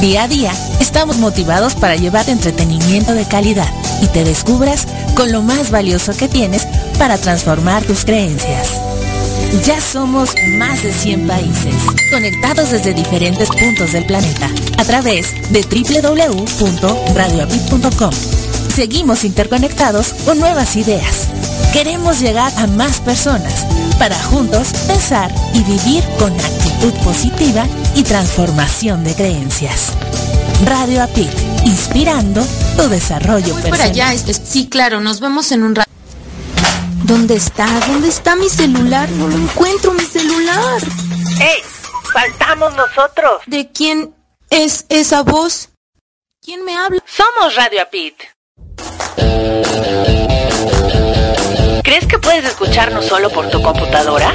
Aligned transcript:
Día 0.00 0.24
a 0.24 0.28
día, 0.28 0.50
estamos 0.80 1.18
motivados 1.18 1.76
para 1.76 1.94
llevar 1.94 2.28
entretenimiento 2.28 3.14
de 3.14 3.26
calidad 3.26 3.68
y 4.02 4.08
te 4.08 4.24
descubras 4.24 4.88
con 5.14 5.30
lo 5.30 5.40
más 5.40 5.70
valioso 5.70 6.16
que 6.16 6.26
tienes 6.28 6.66
para 6.98 7.16
transformar 7.16 7.84
tus 7.84 8.04
creencias. 8.04 8.80
Ya 9.64 9.80
somos 9.80 10.30
más 10.58 10.82
de 10.82 10.92
100 10.92 11.28
países, 11.28 11.76
conectados 12.10 12.72
desde 12.72 12.92
diferentes 12.92 13.48
puntos 13.48 13.92
del 13.92 14.04
planeta, 14.04 14.50
a 14.78 14.84
través 14.84 15.32
de 15.50 15.62
www.radioapit.com. 15.62 18.10
Seguimos 18.74 19.22
interconectados 19.24 20.12
con 20.24 20.40
nuevas 20.40 20.74
ideas. 20.74 21.28
Queremos 21.72 22.18
llegar 22.20 22.52
a 22.58 22.66
más 22.66 22.98
personas 23.00 23.64
para 23.98 24.20
juntos 24.24 24.72
pensar 24.88 25.32
y 25.54 25.62
vivir 25.62 26.02
con 26.18 26.32
actitud 26.32 26.63
positiva 26.92 27.66
y 27.94 28.02
transformación 28.02 29.04
de 29.04 29.14
creencias. 29.14 29.92
Radio 30.64 31.02
Apit, 31.02 31.32
inspirando 31.64 32.44
tu 32.76 32.88
desarrollo 32.88 33.54
personal. 33.54 33.70
Por 33.70 33.80
allá, 33.80 34.14
sí, 34.16 34.68
claro, 34.68 35.00
nos 35.00 35.20
vemos 35.20 35.50
en 35.52 35.62
un 35.62 35.74
rato. 35.74 35.90
¿Dónde 37.04 37.36
está? 37.36 37.66
¿Dónde 37.86 38.08
está 38.08 38.34
mi 38.36 38.48
celular? 38.48 39.10
No 39.10 39.28
lo 39.28 39.36
encuentro, 39.36 39.92
mi 39.92 40.04
celular. 40.04 40.82
¡Ey! 41.40 41.62
¡Faltamos 42.12 42.74
nosotros! 42.76 43.42
¿De 43.46 43.70
quién 43.70 44.14
es 44.50 44.86
esa 44.88 45.22
voz? 45.22 45.70
¿Quién 46.42 46.64
me 46.64 46.76
habla? 46.76 47.02
Somos 47.06 47.54
Radio 47.56 47.82
Apit. 47.82 48.14
¿Crees 51.82 52.06
que 52.06 52.18
puedes 52.18 52.44
escucharnos 52.44 53.04
solo 53.04 53.30
por 53.30 53.50
tu 53.50 53.60
computadora? 53.62 54.34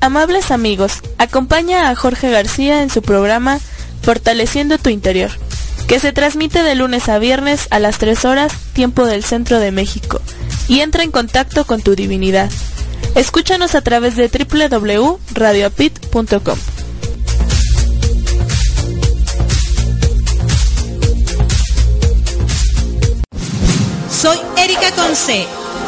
Amables 0.00 0.52
amigos, 0.52 0.92
acompaña 1.18 1.90
a 1.90 1.96
Jorge 1.96 2.30
García 2.30 2.82
en 2.82 2.90
su 2.90 3.02
programa 3.02 3.58
Fortaleciendo 4.02 4.78
tu 4.78 4.90
Interior, 4.90 5.32
que 5.88 5.98
se 5.98 6.12
transmite 6.12 6.62
de 6.62 6.76
lunes 6.76 7.08
a 7.08 7.18
viernes 7.18 7.66
a 7.70 7.80
las 7.80 7.98
3 7.98 8.24
horas, 8.24 8.52
tiempo 8.72 9.06
del 9.06 9.24
centro 9.24 9.58
de 9.58 9.72
México, 9.72 10.20
y 10.68 10.78
entra 10.80 11.02
en 11.02 11.10
contacto 11.10 11.66
con 11.66 11.82
tu 11.82 11.96
divinidad. 11.96 12.48
Escúchanos 13.16 13.74
a 13.74 13.80
través 13.80 14.14
de 14.16 14.28
www.radioapit.com. 14.28 16.58
Soy 24.10 24.38
Erika 24.56 24.92
Conce. 24.92 25.57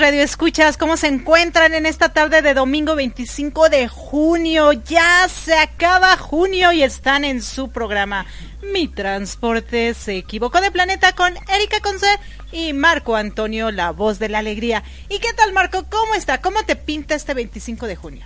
Radio 0.00 0.22
Escuchas? 0.22 0.78
¿Cómo 0.78 0.96
se 0.96 1.08
encuentran 1.08 1.74
en 1.74 1.84
esta 1.84 2.14
tarde 2.14 2.40
de 2.40 2.54
domingo 2.54 2.96
25 2.96 3.68
de 3.68 3.86
junio? 3.86 4.72
Ya 4.72 5.28
se 5.28 5.52
acaba 5.54 6.16
junio 6.16 6.72
y 6.72 6.82
están 6.82 7.22
en 7.22 7.42
su 7.42 7.70
programa 7.70 8.24
Mi 8.72 8.88
Transporte 8.88 9.92
se 9.92 10.16
equivocó 10.16 10.62
de 10.62 10.70
planeta 10.70 11.14
con 11.14 11.34
Erika 11.54 11.80
Conce 11.82 12.06
y 12.50 12.72
Marco 12.72 13.14
Antonio, 13.14 13.70
la 13.70 13.90
voz 13.90 14.18
de 14.18 14.30
la 14.30 14.38
alegría. 14.38 14.82
¿Y 15.10 15.18
qué 15.18 15.34
tal 15.34 15.52
Marco? 15.52 15.84
¿Cómo 15.90 16.14
está? 16.14 16.40
¿Cómo 16.40 16.64
te 16.64 16.76
pinta 16.76 17.14
este 17.14 17.34
25 17.34 17.86
de 17.86 17.96
junio? 17.96 18.24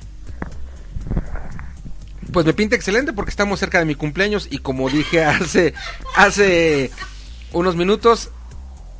Pues 2.32 2.46
me 2.46 2.54
pinta 2.54 2.76
excelente 2.76 3.12
porque 3.12 3.30
estamos 3.30 3.58
cerca 3.58 3.80
de 3.80 3.84
mi 3.84 3.96
cumpleaños 3.96 4.46
y 4.48 4.58
como 4.58 4.88
dije 4.88 5.24
hace 5.24 5.74
hace 6.14 6.92
unos 7.52 7.74
minutos, 7.74 8.30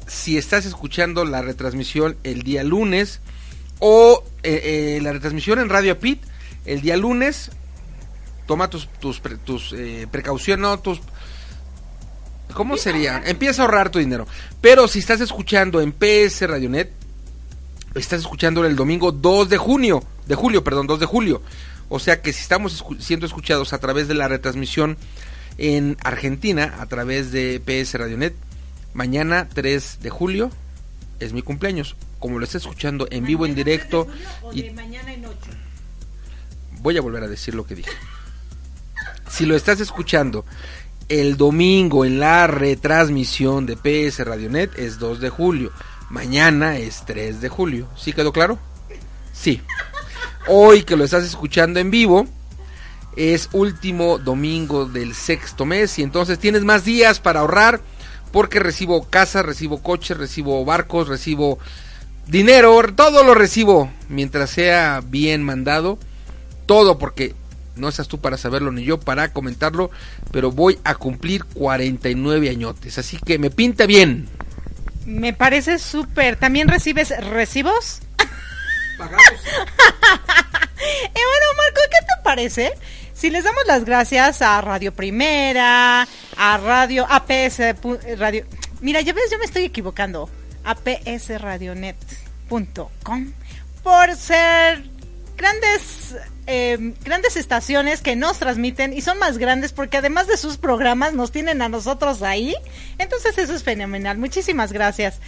si 0.07 0.37
estás 0.37 0.67
escuchando 0.67 1.25
la 1.25 1.43
retransmisión 1.43 2.17
el 2.25 2.43
día 2.43 2.63
lunes 2.63 3.21
o 3.79 4.25
eh, 4.43 4.97
eh, 4.97 5.01
la 5.03 5.13
retransmisión 5.13 5.59
en 5.59 5.69
Radio 5.69 5.99
Pit 5.99 6.23
el 6.65 6.81
día 6.81 6.97
lunes, 6.97 7.51
toma 8.47 8.71
tus, 8.71 8.89
tus, 9.01 9.21
tus 9.45 9.73
eh, 9.75 10.07
precauciones, 10.11 10.63
no, 10.63 10.79
tus... 10.79 11.01
¿Cómo 12.55 12.77
sería? 12.77 13.23
Empieza 13.27 13.63
a 13.63 13.65
ahorrar 13.65 13.91
tu 13.91 13.99
dinero. 13.99 14.27
Pero 14.61 14.87
si 14.87 15.01
estás 15.01 15.21
escuchando 15.21 15.81
en 15.81 15.93
PS 15.93 16.43
Radionet, 16.49 16.93
estás 17.95 18.21
escuchando 18.21 18.65
el 18.65 18.77
domingo 18.77 19.13
2 19.13 19.49
de 19.49 19.57
junio, 19.59 20.05
de 20.27 20.35
julio, 20.35 20.63
perdón, 20.63 20.87
2 20.87 21.01
de 21.01 21.07
julio. 21.07 21.43
O 21.89 21.99
sea 21.99 22.23
que 22.23 22.33
si 22.33 22.43
estamos 22.43 22.85
siendo 23.01 23.27
escuchados 23.27 23.73
a 23.73 23.79
través 23.79 24.09
de 24.09 24.15
la 24.15 24.29
retransmisión 24.29 24.97
en 25.59 25.97
Argentina, 26.03 26.77
a 26.79 26.87
través 26.87 27.33
de 27.33 27.61
PS 27.61 27.95
Radionet, 27.95 28.35
Mañana 28.95 29.49
3 29.53 29.99
de 30.01 30.11
julio 30.11 30.51
es 31.21 31.33
mi 31.33 31.43
cumpleaños. 31.43 31.97
Como 32.19 32.39
lo 32.39 32.45
está 32.45 32.59
escuchando 32.59 33.07
en 33.11 33.25
vivo, 33.25 33.45
en 33.45 33.55
directo. 33.55 34.07
y... 34.53 34.71
mañana 34.71 35.13
en 35.13 35.27
8? 35.27 35.37
Voy 36.81 36.97
a 36.97 37.03
volver 37.03 37.25
a 37.25 37.29
decir 37.29 37.55
lo 37.55 37.67
que 37.67 37.75
dije. 37.75 37.91
Si 39.29 39.47
lo 39.47 39.57
estás 39.57 39.81
escuchando 39.81 40.45
el 41.09 41.37
domingo 41.37 42.05
en 42.05 42.19
la 42.19 42.47
retransmisión 42.47 43.67
de 43.67 43.77
PS 43.77 44.25
Radionet 44.25 44.79
es 44.79 44.99
2 44.99 45.21
de 45.21 45.29
julio. 45.29 45.73
Mañana 46.09 46.79
es 46.79 47.05
3 47.05 47.41
de 47.41 47.49
julio. 47.49 47.89
¿Sí 47.97 48.13
quedó 48.13 48.33
claro? 48.33 48.59
Sí. 49.33 49.61
Hoy 50.47 50.85
que 50.85 50.97
lo 50.97 51.05
estás 51.05 51.25
escuchando 51.25 51.81
en 51.81 51.91
vivo 51.91 52.27
es 53.17 53.49
último 53.53 54.19
domingo 54.19 54.87
del 54.87 55.15
sexto 55.15 55.65
mes 55.65 55.99
y 55.99 56.03
entonces 56.03 56.39
tienes 56.39 56.65
más 56.65 56.85
días 56.85 57.21
para 57.21 57.41
ahorrar 57.41 57.81
porque 58.35 58.59
recibo 58.59 59.09
casa, 59.09 59.45
recibo 59.45 59.81
coche, 59.81 60.13
recibo 60.13 60.65
barcos, 60.65 61.07
recibo 61.07 61.61
dinero, 62.27 62.83
todo 62.97 63.23
lo 63.23 63.33
recibo 63.33 63.93
mientras 64.09 64.51
sea 64.51 65.01
bien 65.07 65.45
mandado, 65.45 66.01
todo 66.67 66.99
porque 66.99 67.33
no 67.77 67.89
estás 67.89 68.09
tú 68.09 68.19
para 68.19 68.37
saberlo 68.37 68.73
ni 68.73 68.83
yo 68.83 68.99
para 68.99 69.33
comentarlo, 69.33 69.93
pero 70.33 70.51
voy 70.51 70.81
a 70.83 70.97
cumplir 70.97 71.45
49 71.45 72.51
añotes, 72.51 72.99
así 72.99 73.19
que 73.25 73.39
me 73.39 73.51
pinta 73.51 73.87
bien. 73.87 74.27
Me 75.07 75.33
parece 75.33 75.79
súper. 75.79 76.35
¿También 76.35 76.67
recibes 76.67 77.15
recibos? 77.31 78.01
Pagados. 78.99 79.23
eh, 79.29 81.13
bueno, 81.15 81.47
Marco, 81.57 81.81
¿qué 81.89 82.01
te 82.01 82.23
parece? 82.25 82.73
Si 83.15 83.31
les 83.31 83.45
damos 83.45 83.65
las 83.67 83.85
gracias 83.85 84.43
a 84.43 84.61
Radio 84.61 84.93
Primera, 84.93 86.09
a 86.37 86.59
Radio 86.59 87.07
APS 87.09 87.61
Radio. 88.19 88.45
Mira, 88.81 89.01
ya 89.01 89.13
ves, 89.13 89.31
yo 89.31 89.39
me 89.39 89.45
estoy 89.45 89.63
equivocando. 89.65 90.29
apsradionet.com 90.65 93.33
por 93.83 94.17
ser 94.17 94.85
grandes 95.37 96.17
eh, 96.47 96.95
grandes 97.05 97.37
estaciones 97.37 98.03
que 98.03 98.17
nos 98.17 98.39
transmiten 98.39 98.93
y 98.93 99.01
son 99.01 99.19
más 99.19 99.39
grandes 99.39 99.73
porque 99.73 99.97
además 99.97 100.27
de 100.27 100.37
sus 100.37 100.59
programas 100.59 101.15
nos 101.15 101.33
tienen 101.33 101.63
a 101.63 101.69
nosotros 101.69 102.23
ahí. 102.23 102.55
Entonces 102.99 103.39
eso 103.39 103.55
es 103.55 103.63
fenomenal. 103.63 104.19
Muchísimas 104.19 104.73
gracias, 104.73 105.21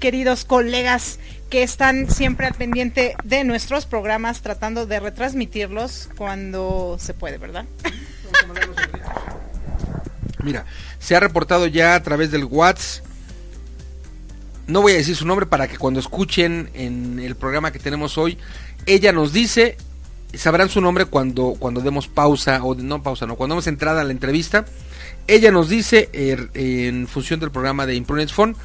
queridos 0.00 0.44
colegas 0.44 1.18
que 1.50 1.62
están 1.62 2.10
siempre 2.10 2.46
al 2.46 2.54
pendiente 2.54 3.14
de 3.24 3.44
nuestros 3.44 3.84
programas 3.84 4.40
tratando 4.40 4.86
de 4.86 5.00
retransmitirlos 5.00 6.08
cuando 6.16 6.96
se 6.98 7.12
puede, 7.12 7.36
¿verdad? 7.36 7.66
Mira, 10.42 10.64
se 10.98 11.14
ha 11.14 11.20
reportado 11.20 11.66
ya 11.66 11.94
a 11.94 12.02
través 12.02 12.30
del 12.30 12.44
WhatsApp. 12.44 13.04
No 14.66 14.80
voy 14.80 14.92
a 14.92 14.96
decir 14.96 15.14
su 15.14 15.26
nombre 15.26 15.44
para 15.44 15.68
que 15.68 15.76
cuando 15.76 16.00
escuchen 16.00 16.70
en 16.72 17.18
el 17.18 17.34
programa 17.36 17.72
que 17.72 17.78
tenemos 17.78 18.16
hoy, 18.16 18.38
ella 18.86 19.12
nos 19.12 19.34
dice 19.34 19.76
sabrán 20.34 20.68
su 20.68 20.80
nombre 20.80 21.04
cuando, 21.04 21.54
cuando 21.58 21.80
demos 21.80 22.08
pausa, 22.08 22.62
o 22.62 22.74
no 22.74 23.02
pausa, 23.02 23.26
no, 23.26 23.36
cuando 23.36 23.54
demos 23.54 23.66
entrada 23.66 24.00
a 24.00 24.04
la 24.04 24.12
entrevista. 24.12 24.64
Ella 25.26 25.50
nos 25.50 25.68
dice, 25.68 26.08
er, 26.12 26.50
en 26.54 27.06
función 27.06 27.38
del 27.40 27.50
programa 27.50 27.86
de 27.86 27.94
Imprudence 27.94 28.34
Phone, 28.34 28.56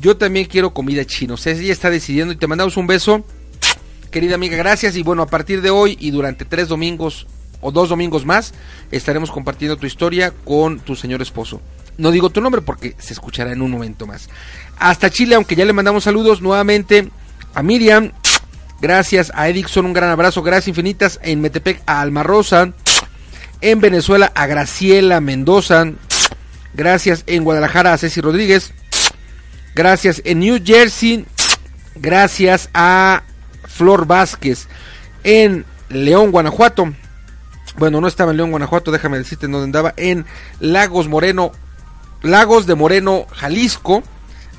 yo 0.00 0.16
también 0.16 0.46
quiero 0.46 0.74
comida 0.74 1.04
china. 1.04 1.34
O 1.34 1.36
sea, 1.36 1.52
ella 1.52 1.72
está 1.72 1.90
decidiendo 1.90 2.32
y 2.32 2.36
te 2.36 2.46
mandamos 2.46 2.76
un 2.76 2.86
beso, 2.86 3.24
querida 4.10 4.34
amiga, 4.34 4.56
gracias. 4.56 4.96
Y 4.96 5.02
bueno, 5.02 5.22
a 5.22 5.26
partir 5.26 5.62
de 5.62 5.70
hoy 5.70 5.96
y 6.00 6.10
durante 6.10 6.44
tres 6.44 6.68
domingos 6.68 7.26
o 7.60 7.70
dos 7.72 7.88
domingos 7.88 8.26
más, 8.26 8.52
estaremos 8.90 9.30
compartiendo 9.30 9.76
tu 9.76 9.86
historia 9.86 10.32
con 10.44 10.80
tu 10.80 10.96
señor 10.96 11.22
esposo. 11.22 11.60
No 11.98 12.10
digo 12.10 12.28
tu 12.28 12.42
nombre 12.42 12.60
porque 12.60 12.94
se 12.98 13.14
escuchará 13.14 13.52
en 13.52 13.62
un 13.62 13.70
momento 13.70 14.06
más. 14.06 14.28
Hasta 14.78 15.10
Chile, 15.10 15.34
aunque 15.34 15.56
ya 15.56 15.64
le 15.64 15.72
mandamos 15.72 16.04
saludos 16.04 16.42
nuevamente 16.42 17.08
a 17.54 17.62
Miriam, 17.62 18.12
Gracias 18.80 19.32
a 19.34 19.48
Edixon, 19.48 19.86
un 19.86 19.92
gran 19.92 20.10
abrazo. 20.10 20.42
Gracias 20.42 20.68
infinitas 20.68 21.18
en 21.22 21.40
Metepec 21.40 21.82
a 21.86 22.00
Alma 22.00 22.22
Rosa. 22.22 22.72
En 23.60 23.80
Venezuela 23.80 24.32
a 24.34 24.46
Graciela 24.46 25.20
Mendoza. 25.20 25.86
Gracias 26.74 27.24
en 27.26 27.44
Guadalajara 27.44 27.94
a 27.94 27.98
Ceci 27.98 28.20
Rodríguez. 28.20 28.72
Gracias 29.74 30.20
en 30.24 30.40
New 30.40 30.60
Jersey. 30.62 31.24
Gracias 31.94 32.68
a 32.74 33.22
Flor 33.66 34.06
Vázquez. 34.06 34.68
En 35.24 35.64
León, 35.88 36.30
Guanajuato. 36.30 36.92
Bueno, 37.78 38.00
no 38.00 38.08
estaba 38.08 38.30
en 38.30 38.38
León, 38.38 38.50
Guanajuato, 38.50 38.90
déjame 38.90 39.18
decirte 39.18 39.46
en 39.46 39.52
dónde 39.52 39.64
andaba. 39.64 39.94
En 39.96 40.26
Lagos 40.60 41.08
Moreno, 41.08 41.52
Lagos 42.22 42.66
de 42.66 42.74
Moreno, 42.74 43.26
Jalisco. 43.32 44.02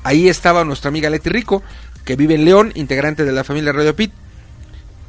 Ahí 0.04 0.28
estaba 0.28 0.64
nuestra 0.64 0.88
amiga 0.88 1.10
Leti 1.10 1.28
Rico 1.28 1.62
que 2.08 2.16
vive 2.16 2.36
en 2.36 2.46
León, 2.46 2.72
integrante 2.74 3.26
de 3.26 3.32
la 3.32 3.44
familia 3.44 3.70
Radio 3.70 3.94
Pit. 3.94 4.10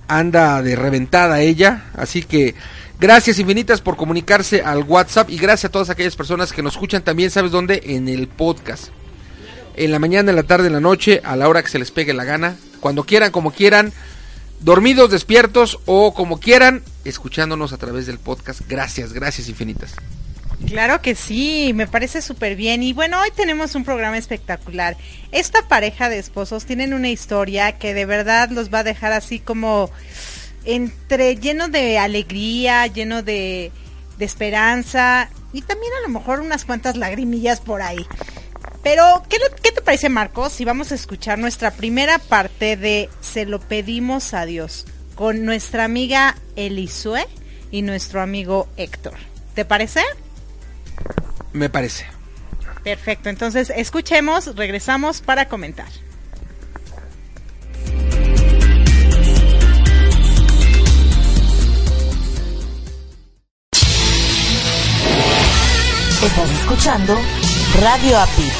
Anda 0.10 0.62
de 0.62 0.76
reventada 0.76 1.40
ella, 1.40 1.86
así 1.96 2.24
que 2.24 2.56
gracias 3.00 3.40
infinitas 3.40 3.80
por 3.80 3.96
comunicarse 3.96 4.64
al 4.64 4.84
WhatsApp 4.84 5.30
y 5.30 5.38
gracias 5.38 5.70
a 5.70 5.72
todas 5.72 5.90
aquellas 5.90 6.18
personas 6.18 6.52
que 6.52 6.62
nos 6.62 6.74
escuchan 6.74 7.02
también, 7.02 7.32
¿sabes 7.32 7.52
dónde? 7.52 7.82
En 7.86 8.10
el 8.10 8.28
podcast. 8.28 8.90
En 9.78 9.94
la 9.94 10.00
mañana, 10.00 10.32
en 10.32 10.36
la 10.36 10.44
tarde, 10.44 10.68
en 10.68 10.74
la 10.74 10.82
noche, 10.82 11.22
a 11.24 11.38
la 11.38 11.48
hora 11.48 11.64
que 11.64 11.70
se 11.70 11.80
les 11.80 11.90
pegue 11.90 12.14
la 12.14 12.26
gana, 12.26 12.58
cuando 12.82 13.06
quieran, 13.06 13.32
como 13.32 13.52
quieran, 13.52 13.94
dormidos, 14.60 15.10
despiertos 15.10 15.80
o 15.86 16.14
como 16.14 16.42
quieran, 16.42 16.84
escuchándonos 17.06 17.72
a 17.72 17.78
través 17.78 18.08
del 18.08 18.20
podcast. 18.20 18.60
Gracias, 18.68 19.14
gracias 19.14 19.48
infinitas. 19.48 19.96
Claro 20.68 21.02
que 21.02 21.16
sí, 21.16 21.72
me 21.74 21.88
parece 21.88 22.22
súper 22.22 22.56
bien. 22.56 22.84
Y 22.84 22.94
bueno, 22.94 23.20
hoy 23.22 23.30
tenemos 23.36 23.76
un 23.76 23.84
programa 23.84 24.18
espectacular. 24.18 24.98
Esta 25.32 25.68
pareja 25.68 26.10
de 26.10 26.20
esposos 26.20 26.66
tienen 26.66 26.94
una 26.94 27.10
historia 27.10 27.74
que 27.74 27.94
de 27.94 28.06
verdad 28.06 28.50
los 28.50 28.74
va 28.74 28.80
a 28.80 28.84
dejar 28.84 29.14
así 29.14 29.40
como 29.40 29.90
entre 30.66 31.38
lleno 31.38 31.70
de 31.70 31.98
alegría, 31.98 32.86
lleno 32.88 33.24
de, 33.24 33.72
esperanza 34.20 35.30
y 35.54 35.62
también 35.62 35.94
a 35.94 36.02
lo 36.02 36.10
mejor 36.10 36.42
unas 36.42 36.66
cuantas 36.66 36.98
lagrimillas 36.98 37.62
por 37.62 37.82
ahí. 37.82 38.06
Pero, 38.84 39.24
¿qué, 39.30 39.38
¿qué, 39.64 39.72
te 39.72 39.82
parece, 39.82 40.10
Marcos? 40.10 40.52
Si 40.52 40.66
vamos 40.66 40.92
a 40.92 40.96
escuchar 40.96 41.40
nuestra 41.40 41.72
primera 41.72 42.20
parte 42.20 42.76
de 42.76 43.10
Se 43.22 43.46
lo 43.46 43.60
pedimos 43.60 44.34
a 44.34 44.46
Dios 44.46 44.86
con 45.16 45.46
nuestra 45.46 45.86
amiga 45.86 46.36
Elisue 46.58 47.26
y 47.72 47.82
nuestro 47.82 48.22
amigo 48.22 48.68
Héctor. 48.78 49.16
¿Te 49.54 49.66
parece? 49.66 50.02
Me 51.54 51.70
parece. 51.70 52.06
Perfecto, 52.84 53.30
entonces 53.30 53.72
escuchemos, 53.76 54.56
regresamos 54.56 55.22
para 55.22 55.48
comentar. 55.48 55.88
Estás 66.22 66.50
escuchando 66.52 67.18
Radio 67.82 68.18
API, 68.20 68.52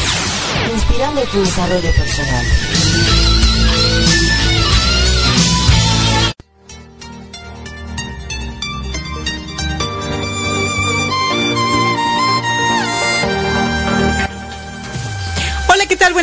inspirando 0.74 1.22
tu 1.24 1.42
desarrollo 1.42 1.92
personal. 1.92 2.69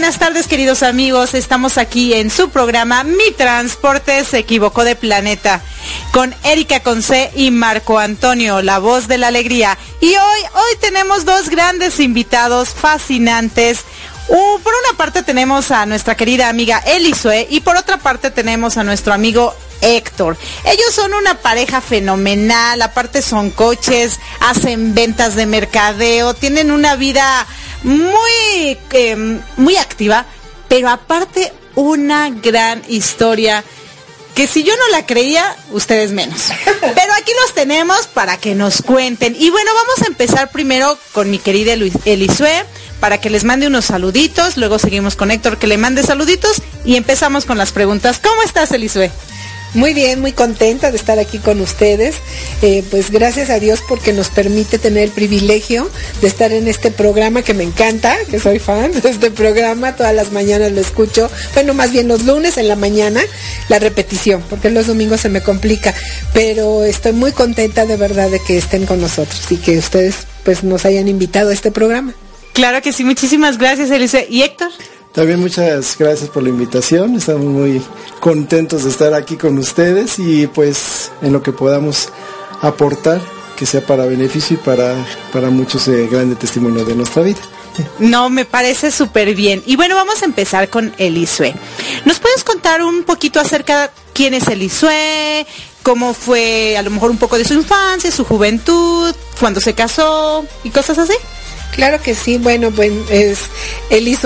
Buenas 0.06 0.20
tardes, 0.20 0.46
queridos 0.46 0.84
amigos. 0.84 1.34
Estamos 1.34 1.78
aquí 1.78 2.14
en 2.14 2.30
su 2.30 2.50
programa 2.50 3.02
Mi 3.02 3.32
Transporte 3.36 4.22
se 4.22 4.38
equivocó 4.38 4.84
de 4.84 4.94
planeta 4.94 5.62
con 6.12 6.32
Erika 6.44 6.78
Conce 6.78 7.32
y 7.34 7.50
Marco 7.50 7.98
Antonio, 7.98 8.62
la 8.62 8.78
voz 8.78 9.08
de 9.08 9.18
la 9.18 9.26
alegría. 9.26 9.76
Y 10.00 10.10
hoy, 10.10 10.40
hoy 10.54 10.76
tenemos 10.80 11.25
dos 11.25 11.48
grandes 11.48 11.98
invitados 11.98 12.68
fascinantes. 12.68 13.80
Por 14.28 14.72
una 14.84 14.96
parte 14.96 15.25
tenemos 15.25 15.72
a 15.72 15.84
nuestra 15.86 16.16
querida 16.16 16.50
amiga 16.50 16.78
Elisue 16.86 17.48
y 17.50 17.58
por 17.58 17.76
otra 17.76 17.96
parte 17.96 18.30
tenemos 18.30 18.76
a 18.76 18.84
nuestro 18.84 19.12
amigo 19.12 19.56
Héctor. 19.80 20.37
Ellos 20.64 20.92
son 20.92 21.14
una 21.14 21.38
pareja 21.38 21.80
fenomenal, 21.80 22.80
aparte 22.83 23.23
son 23.23 23.50
coches, 23.50 24.18
hacen 24.40 24.95
ventas 24.95 25.35
de 25.35 25.47
mercadeo, 25.47 26.35
tienen 26.35 26.71
una 26.71 26.97
vida 26.97 27.47
muy, 27.83 28.78
em, 28.92 29.40
muy 29.56 29.76
activa, 29.76 30.26
pero 30.68 30.88
aparte 30.88 31.52
una 31.75 32.30
gran 32.30 32.83
historia 32.88 33.62
que 34.37 34.47
si 34.47 34.64
yo 34.64 34.75
no 34.76 34.88
la 34.92 35.06
creía, 35.06 35.56
ustedes 35.71 36.12
menos. 36.12 36.50
Pero 36.80 37.12
aquí 37.18 37.33
los 37.42 37.54
tenemos 37.54 38.06
para 38.06 38.37
que 38.37 38.54
nos 38.54 38.83
cuenten. 38.83 39.35
Y 39.35 39.49
bueno, 39.49 39.71
vamos 39.75 40.02
a 40.02 40.06
empezar 40.09 40.50
primero 40.50 40.99
con 41.12 41.30
mi 41.30 41.38
querida 41.38 41.73
Elisue 41.73 42.64
para 43.00 43.18
que 43.18 43.30
les 43.30 43.45
mande 43.45 43.66
unos 43.66 43.87
saluditos. 43.87 44.59
Luego 44.59 44.78
seguimos 44.78 45.16
con 45.16 45.30
Héctor 45.30 45.56
que 45.56 45.66
le 45.66 45.78
mande 45.78 46.02
saluditos 46.02 46.61
y 46.85 46.97
empezamos 46.97 47.47
con 47.47 47.56
las 47.56 47.73
preguntas. 47.73 48.21
¿Cómo 48.23 48.42
estás, 48.42 48.73
Elisue? 48.73 49.11
Muy 49.76 49.92
bien, 49.92 50.23
muy 50.23 50.33
contenta 50.33 50.90
de 50.90 50.97
estar 50.97 51.18
aquí 51.18 51.38
con 51.38 51.61
ustedes. 51.61 52.16
Eh, 52.62 52.83
pues 52.90 53.11
gracias 53.11 53.50
a 53.50 53.61
Dios 53.61 53.83
porque 53.87 54.14
nos 54.14 54.30
permite 54.30 54.78
tener 54.78 55.02
el 55.02 55.11
privilegio 55.11 55.90
de 56.23 56.28
estar 56.28 56.50
en 56.50 56.66
este 56.66 56.90
programa 56.90 57.42
que 57.42 57.52
me 57.52 57.62
encanta, 57.62 58.16
que 58.30 58.40
soy 58.40 58.59
fan 58.59 58.90
de 59.02 59.11
este 59.11 59.30
programa. 59.30 59.95
Todas 59.95 60.14
las 60.14 60.33
mañanas 60.33 60.73
lo 60.73 60.80
escucho. 60.80 61.30
Bueno, 61.52 61.75
más 61.75 61.92
bien 61.92 62.09
los 62.09 62.25
lunes 62.25 62.56
en 62.56 62.68
la 62.68 62.76
mañana, 62.76 63.21
la 63.68 63.78
repetición, 63.78 64.42
porque 64.49 64.71
los 64.71 64.87
domingos 64.87 65.21
se 65.21 65.28
me 65.28 65.42
complica. 65.42 65.92
Pero 66.33 66.83
estoy 66.83 67.12
muy 67.12 67.33
contenta 67.33 67.85
de 67.85 67.99
verdad 67.99 68.30
de 68.30 68.40
que 68.40 68.56
estén 68.56 68.87
con 68.87 69.02
nosotros 69.02 69.42
y 69.50 69.59
que 69.59 69.76
ustedes 69.76 70.16
pues 70.42 70.64
nos 70.64 70.87
hayan 70.87 71.06
invitado 71.06 71.50
a 71.50 71.52
este 71.52 71.71
programa. 71.71 72.14
Claro 72.54 72.80
que 72.80 72.95
sí, 72.95 73.04
muchísimas 73.04 73.59
gracias, 73.59 73.90
Elise. 73.90 74.26
¿Y 74.30 74.40
Héctor? 74.40 74.71
También 75.16 75.40
muchas 75.40 75.96
gracias 75.99 76.28
por 76.28 76.42
la 76.42 76.50
invitación. 76.50 77.16
Estamos 77.16 77.46
muy 77.46 77.80
contentos 78.20 78.85
de 78.85 78.90
estar 78.90 79.14
aquí 79.14 79.37
con 79.37 79.56
ustedes 79.56 80.18
y 80.18 80.46
pues 80.46 81.11
en 81.23 81.32
lo 81.32 81.42
que 81.42 81.52
podamos 81.52 82.11
aportar, 82.61 83.23
que 83.56 83.64
sea 83.64 83.80
para 83.80 84.04
beneficio 84.04 84.58
y 84.58 84.64
para, 84.64 84.94
para 85.32 85.49
muchos 85.49 85.88
eh, 85.88 86.06
grandes 86.06 86.38
testimonios 86.38 86.87
de 86.87 86.94
nuestra 86.94 87.23
vida. 87.23 87.40
No, 87.99 88.28
me 88.28 88.44
parece 88.44 88.90
súper 88.90 89.35
bien. 89.35 89.62
Y 89.64 89.76
bueno, 89.76 89.94
vamos 89.94 90.20
a 90.20 90.26
empezar 90.26 90.68
con 90.68 90.94
Elisue. 90.99 91.54
¿Nos 92.04 92.18
puedes 92.18 92.44
contar 92.44 92.82
un 92.82 93.04
poquito 93.04 93.40
acerca 93.40 93.85
de 93.85 93.90
quién 94.12 94.35
es 94.35 94.46
Elisue? 94.49 95.46
¿Cómo 95.82 96.12
fue 96.12 96.76
a 96.76 96.82
lo 96.82 96.90
mejor 96.90 97.11
un 97.11 97.16
poco 97.16 97.38
de 97.38 97.46
su 97.46 97.54
infancia, 97.54 98.11
su 98.11 98.25
juventud, 98.25 99.14
cuando 99.40 99.62
se 99.62 99.73
casó 99.73 100.44
y 100.62 100.68
cosas 100.68 100.99
así? 100.99 101.14
Claro 101.76 102.00
que 102.02 102.14
sí, 102.14 102.38
bueno, 102.38 102.71
pues 102.71 102.90
es, 103.11 103.40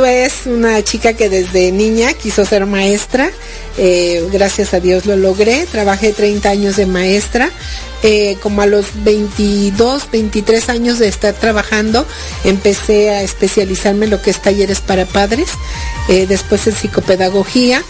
es 0.04 0.47
una 0.47 0.83
chica 0.85 1.14
que 1.14 1.28
desde 1.28 1.73
niña 1.73 2.12
quiso 2.14 2.45
ser 2.45 2.64
maestra, 2.64 3.28
eh, 3.82 4.28
gracias 4.30 4.75
a 4.75 4.80
Dios 4.80 5.06
lo 5.06 5.16
logré, 5.16 5.64
trabajé 5.64 6.12
30 6.12 6.50
años 6.50 6.76
de 6.76 6.84
maestra, 6.84 7.50
eh, 8.02 8.37
como 8.42 8.60
a 8.60 8.66
los 8.66 8.88
22, 9.04 10.10
23 10.12 10.68
años 10.68 10.99
de 10.99 11.08
estar 11.08 11.32
trabajando, 11.32 12.04
empecé 12.44 13.08
a 13.08 13.22
especializarme 13.22 14.04
en 14.04 14.10
lo 14.10 14.20
que 14.20 14.28
es 14.28 14.42
talleres 14.42 14.82
para 14.82 15.06
padres, 15.06 15.49
eh, 16.10 16.26
después 16.26 16.66
en 16.66 16.75
psicopedagogía 16.75 17.82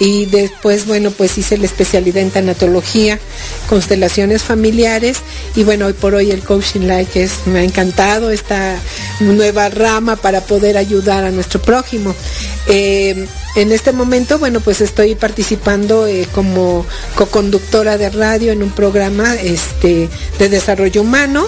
y 0.00 0.26
después, 0.26 0.84
bueno, 0.84 1.12
pues 1.12 1.38
hice 1.38 1.58
la 1.58 1.66
especialidad 1.66 2.22
en 2.22 2.32
tanatología, 2.32 3.20
constelaciones 3.68 4.42
familiares 4.42 5.18
y 5.54 5.62
bueno, 5.62 5.86
hoy 5.86 5.92
por 5.92 6.16
hoy 6.16 6.32
el 6.32 6.42
coaching 6.42 6.88
like 6.88 7.22
es, 7.22 7.46
me 7.46 7.60
ha 7.60 7.62
encantado 7.62 8.32
esta 8.32 8.80
nueva 9.20 9.68
rama 9.68 10.16
para 10.16 10.40
poder 10.40 10.76
ayudar 10.76 11.22
a 11.22 11.30
nuestro 11.30 11.62
prójimo. 11.62 12.16
En 13.56 13.72
este 13.72 13.92
momento, 13.92 14.38
bueno, 14.38 14.60
pues 14.60 14.82
estoy 14.82 15.14
participando 15.14 15.35
como 16.32 16.86
co-conductora 17.14 17.98
de 17.98 18.10
radio 18.10 18.52
en 18.52 18.62
un 18.62 18.70
programa 18.70 19.34
este, 19.34 20.08
de 20.38 20.48
desarrollo 20.48 21.02
humano. 21.02 21.46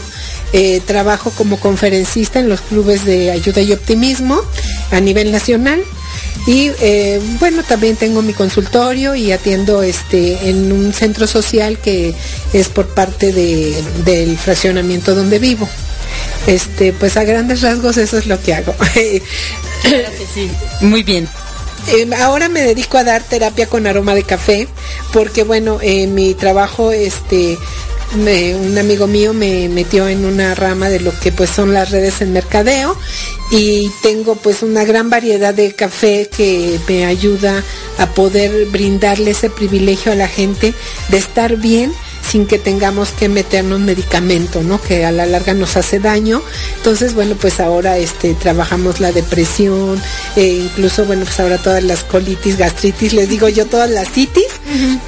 Eh, 0.52 0.80
trabajo 0.86 1.30
como 1.30 1.60
conferencista 1.60 2.40
en 2.40 2.48
los 2.48 2.62
clubes 2.62 3.04
de 3.04 3.30
ayuda 3.30 3.60
y 3.60 3.72
optimismo 3.72 4.40
a 4.90 5.00
nivel 5.00 5.30
nacional. 5.30 5.82
Y 6.46 6.70
eh, 6.80 7.20
bueno, 7.38 7.62
también 7.62 7.96
tengo 7.96 8.22
mi 8.22 8.32
consultorio 8.32 9.14
y 9.14 9.32
atiendo 9.32 9.82
este 9.82 10.48
en 10.48 10.72
un 10.72 10.94
centro 10.94 11.26
social 11.26 11.78
que 11.78 12.14
es 12.54 12.68
por 12.68 12.88
parte 12.94 13.32
del 13.32 14.38
fraccionamiento 14.38 15.14
donde 15.14 15.38
vivo. 15.38 15.68
Este, 16.46 16.94
pues 16.94 17.18
a 17.18 17.24
grandes 17.24 17.60
rasgos 17.60 17.98
eso 17.98 18.16
es 18.16 18.26
lo 18.26 18.40
que 18.40 18.54
hago. 18.54 18.74
Muy 20.80 21.02
bien. 21.02 21.28
Eh, 21.90 22.06
ahora 22.18 22.50
me 22.50 22.60
dedico 22.60 22.98
a 22.98 23.04
dar 23.04 23.22
terapia 23.22 23.66
con 23.66 23.86
aroma 23.86 24.14
de 24.14 24.22
café 24.22 24.68
porque 25.12 25.42
bueno, 25.42 25.78
en 25.80 26.14
mi 26.14 26.34
trabajo 26.34 26.92
este 26.92 27.56
un 28.14 28.78
amigo 28.78 29.06
mío 29.06 29.34
me 29.34 29.68
metió 29.68 30.08
en 30.08 30.24
una 30.24 30.54
rama 30.54 30.88
de 30.88 31.00
lo 31.00 31.18
que 31.18 31.30
pues 31.30 31.50
son 31.50 31.74
las 31.74 31.90
redes 31.90 32.20
en 32.20 32.32
mercadeo 32.32 32.96
y 33.50 33.90
tengo 34.02 34.34
pues 34.36 34.62
una 34.62 34.84
gran 34.84 35.10
variedad 35.10 35.52
de 35.52 35.74
café 35.74 36.28
que 36.34 36.78
me 36.88 37.04
ayuda 37.04 37.62
a 37.98 38.06
poder 38.06 38.66
brindarle 38.66 39.32
ese 39.32 39.50
privilegio 39.50 40.12
a 40.12 40.14
la 40.14 40.28
gente 40.28 40.74
de 41.08 41.18
estar 41.18 41.56
bien 41.56 41.92
sin 42.22 42.46
que 42.46 42.58
tengamos 42.58 43.10
que 43.10 43.28
meternos 43.28 43.80
medicamento, 43.80 44.62
¿no? 44.62 44.80
Que 44.80 45.04
a 45.04 45.12
la 45.12 45.26
larga 45.26 45.54
nos 45.54 45.76
hace 45.76 45.98
daño. 45.98 46.42
Entonces, 46.76 47.14
bueno, 47.14 47.36
pues 47.40 47.60
ahora 47.60 47.98
este, 47.98 48.34
trabajamos 48.34 49.00
la 49.00 49.12
depresión, 49.12 50.00
e 50.36 50.46
incluso, 50.46 51.04
bueno, 51.04 51.24
pues 51.24 51.40
ahora 51.40 51.58
todas 51.58 51.82
las 51.82 52.04
colitis, 52.04 52.56
gastritis, 52.56 53.12
les 53.12 53.28
digo 53.28 53.48
yo, 53.48 53.66
todas 53.66 53.90
las 53.90 54.10
citis, 54.10 54.48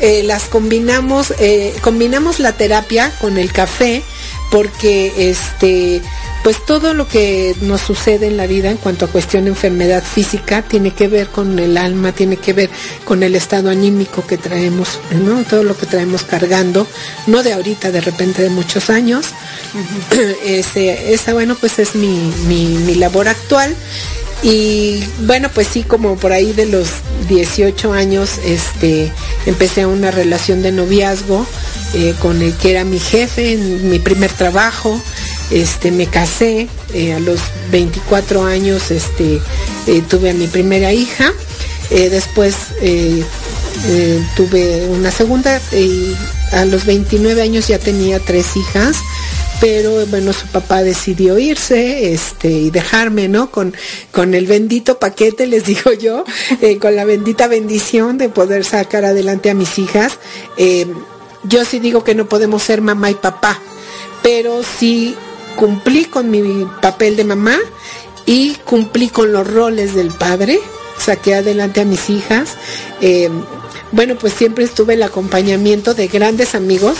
eh, 0.00 0.22
las 0.24 0.44
combinamos, 0.44 1.34
eh, 1.38 1.74
combinamos 1.80 2.40
la 2.40 2.52
terapia 2.52 3.12
con 3.20 3.38
el 3.38 3.52
café 3.52 4.02
porque 4.50 5.30
este 5.30 6.02
pues 6.42 6.64
todo 6.64 6.94
lo 6.94 7.06
que 7.06 7.54
nos 7.60 7.80
sucede 7.80 8.26
en 8.26 8.36
la 8.36 8.46
vida 8.46 8.70
en 8.70 8.76
cuanto 8.76 9.04
a 9.04 9.08
cuestión 9.08 9.44
de 9.44 9.50
enfermedad 9.50 10.02
física 10.02 10.62
tiene 10.62 10.92
que 10.92 11.08
ver 11.08 11.28
con 11.28 11.58
el 11.58 11.76
alma, 11.76 12.12
tiene 12.12 12.36
que 12.36 12.52
ver 12.52 12.70
con 13.04 13.22
el 13.22 13.36
estado 13.36 13.70
anímico 13.70 14.26
que 14.26 14.38
traemos, 14.38 14.98
¿no? 15.24 15.42
Todo 15.44 15.64
lo 15.64 15.76
que 15.76 15.86
traemos 15.86 16.22
cargando, 16.22 16.86
no 17.26 17.42
de 17.42 17.52
ahorita, 17.52 17.90
de 17.90 18.00
repente 18.00 18.42
de 18.42 18.50
muchos 18.50 18.90
años. 18.90 19.26
esa, 20.44 21.32
bueno, 21.32 21.56
pues 21.56 21.78
es 21.78 21.94
mi, 21.94 22.16
mi 22.46 22.94
labor 22.94 23.28
actual. 23.28 23.76
Y 24.42 25.04
bueno, 25.26 25.50
pues 25.52 25.66
sí, 25.66 25.82
como 25.82 26.16
por 26.16 26.32
ahí 26.32 26.52
de 26.52 26.64
los 26.66 26.88
18 27.28 27.92
años, 27.92 28.38
este, 28.44 29.12
empecé 29.44 29.84
una 29.84 30.10
relación 30.10 30.62
de 30.62 30.72
noviazgo 30.72 31.46
eh, 31.92 32.14
con 32.20 32.40
el 32.40 32.54
que 32.54 32.70
era 32.70 32.84
mi 32.84 32.98
jefe 32.98 33.52
en 33.52 33.90
mi 33.90 33.98
primer 33.98 34.32
trabajo. 34.32 35.00
Este, 35.50 35.90
me 35.90 36.06
casé 36.06 36.68
eh, 36.94 37.12
a 37.12 37.20
los 37.20 37.40
24 37.70 38.44
años, 38.44 38.90
este, 38.90 39.40
eh, 39.86 40.02
tuve 40.08 40.30
a 40.30 40.34
mi 40.34 40.46
primera 40.46 40.92
hija. 40.92 41.32
después 41.90 42.54
tuve 44.36 44.86
una 44.86 45.10
segunda 45.10 45.60
y 45.72 46.14
a 46.52 46.64
los 46.64 46.86
29 46.86 47.42
años 47.42 47.66
ya 47.66 47.78
tenía 47.78 48.20
tres 48.20 48.56
hijas 48.56 48.96
pero 49.60 50.06
bueno, 50.06 50.32
su 50.32 50.46
papá 50.46 50.82
decidió 50.82 51.38
irse 51.38 52.12
este, 52.12 52.48
y 52.48 52.70
dejarme, 52.70 53.28
¿no? 53.28 53.50
Con, 53.50 53.74
con 54.10 54.34
el 54.34 54.46
bendito 54.46 54.98
paquete, 54.98 55.46
les 55.46 55.66
digo 55.66 55.92
yo, 55.92 56.24
eh, 56.62 56.78
con 56.78 56.96
la 56.96 57.04
bendita 57.04 57.46
bendición 57.46 58.16
de 58.16 58.30
poder 58.30 58.64
sacar 58.64 59.04
adelante 59.04 59.50
a 59.50 59.54
mis 59.54 59.78
hijas. 59.78 60.18
Eh, 60.56 60.86
yo 61.44 61.64
sí 61.64 61.78
digo 61.78 62.04
que 62.04 62.14
no 62.14 62.26
podemos 62.26 62.62
ser 62.62 62.80
mamá 62.80 63.10
y 63.10 63.14
papá, 63.14 63.60
pero 64.22 64.62
sí 64.62 65.14
cumplí 65.60 66.06
con 66.06 66.30
mi 66.30 66.66
papel 66.80 67.16
de 67.16 67.24
mamá 67.24 67.58
y 68.24 68.54
cumplí 68.64 69.10
con 69.10 69.30
los 69.30 69.46
roles 69.46 69.94
del 69.94 70.10
padre, 70.10 70.58
saqué 70.98 71.34
adelante 71.34 71.82
a 71.82 71.84
mis 71.84 72.08
hijas. 72.08 72.56
Eh, 73.02 73.28
bueno, 73.92 74.16
pues 74.16 74.32
siempre 74.32 74.64
estuve 74.64 74.94
el 74.94 75.02
acompañamiento 75.02 75.92
de 75.92 76.08
grandes 76.08 76.54
amigos 76.54 76.96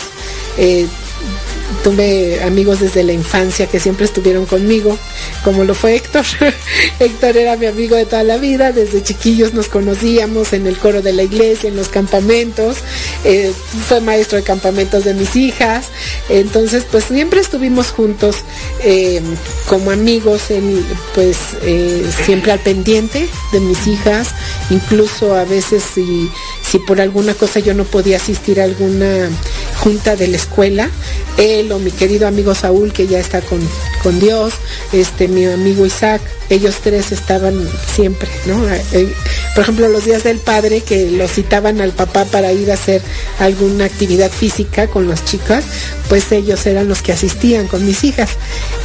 tuve 1.83 2.41
amigos 2.43 2.79
desde 2.79 3.03
la 3.03 3.13
infancia 3.13 3.67
que 3.67 3.79
siempre 3.79 4.05
estuvieron 4.05 4.45
conmigo, 4.45 4.97
como 5.43 5.63
lo 5.63 5.73
fue 5.73 5.95
Héctor. 5.95 6.25
Héctor 6.99 7.37
era 7.37 7.55
mi 7.57 7.65
amigo 7.65 7.95
de 7.95 8.05
toda 8.05 8.23
la 8.23 8.37
vida, 8.37 8.71
desde 8.71 9.03
chiquillos 9.03 9.53
nos 9.53 9.67
conocíamos 9.67 10.53
en 10.53 10.67
el 10.67 10.77
coro 10.77 11.01
de 11.01 11.13
la 11.13 11.23
iglesia, 11.23 11.69
en 11.69 11.75
los 11.75 11.89
campamentos, 11.89 12.77
eh, 13.23 13.51
fue 13.87 14.01
maestro 14.01 14.37
de 14.37 14.43
campamentos 14.43 15.03
de 15.03 15.13
mis 15.13 15.35
hijas, 15.35 15.87
entonces 16.29 16.85
pues 16.89 17.05
siempre 17.05 17.39
estuvimos 17.39 17.91
juntos 17.91 18.37
eh, 18.83 19.21
como 19.67 19.91
amigos, 19.91 20.51
él 20.51 20.83
pues 21.15 21.37
eh, 21.63 22.03
siempre 22.25 22.51
al 22.51 22.59
pendiente 22.59 23.27
de 23.51 23.59
mis 23.59 23.87
hijas, 23.87 24.29
incluso 24.69 25.35
a 25.35 25.45
veces 25.45 25.83
si, 25.93 26.29
si 26.69 26.79
por 26.79 27.01
alguna 27.01 27.33
cosa 27.33 27.59
yo 27.59 27.73
no 27.73 27.83
podía 27.83 28.17
asistir 28.17 28.59
a 28.61 28.65
alguna 28.65 29.29
junta 29.77 30.15
de 30.15 30.27
la 30.27 30.37
escuela, 30.37 30.89
él 31.37 31.71
o 31.71 31.79
mi 31.79 31.91
querido 31.91 32.27
amigo 32.27 32.53
Saúl, 32.53 32.91
que 32.93 33.07
ya 33.07 33.19
está 33.19 33.41
con, 33.41 33.59
con 34.01 34.19
Dios, 34.19 34.53
este, 34.91 35.27
mi 35.27 35.45
amigo 35.45 35.85
Isaac, 35.85 36.21
ellos 36.49 36.75
tres 36.83 37.11
estaban 37.11 37.67
siempre, 37.93 38.27
¿no? 38.45 38.67
Eh, 38.67 39.13
por 39.55 39.63
ejemplo, 39.63 39.87
los 39.87 40.05
días 40.05 40.23
del 40.23 40.39
padre 40.39 40.81
que 40.81 41.09
lo 41.09 41.27
citaban 41.27 41.79
al 41.81 41.91
papá 41.91 42.25
para 42.25 42.51
ir 42.51 42.71
a 42.71 42.73
hacer 42.73 43.01
alguna 43.39 43.85
actividad 43.85 44.29
física 44.29 44.87
con 44.87 45.07
las 45.07 45.23
chicas, 45.23 45.63
pues 46.09 46.31
ellos 46.31 46.65
eran 46.65 46.87
los 46.89 47.01
que 47.01 47.13
asistían 47.13 47.67
con 47.67 47.85
mis 47.85 48.03
hijas. 48.03 48.31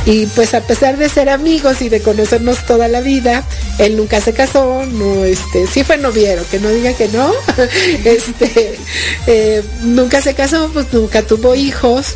Y 0.04 0.26
pues 0.26 0.54
a 0.54 0.61
pesar 0.61 0.96
de 0.96 1.08
ser 1.08 1.28
amigos 1.28 1.82
y 1.82 1.88
de 1.88 2.00
conocernos 2.00 2.64
toda 2.66 2.87
la 2.87 3.00
vida, 3.00 3.44
él 3.78 3.96
nunca 3.96 4.20
se 4.20 4.32
casó, 4.32 4.85
no, 4.87 5.25
este, 5.25 5.66
sí 5.66 5.82
fue 5.82 5.99
noviero, 5.99 6.44
que 6.50 6.61
no 6.61 6.68
diga 6.70 6.92
que 6.92 7.08
no, 7.08 7.32
este, 8.04 8.78
eh, 9.26 9.62
nunca 9.82 10.23
se 10.23 10.35
casó, 10.35 10.70
pues 10.73 10.87
nunca 10.92 11.23
tuvo 11.23 11.54
hijos. 11.54 12.14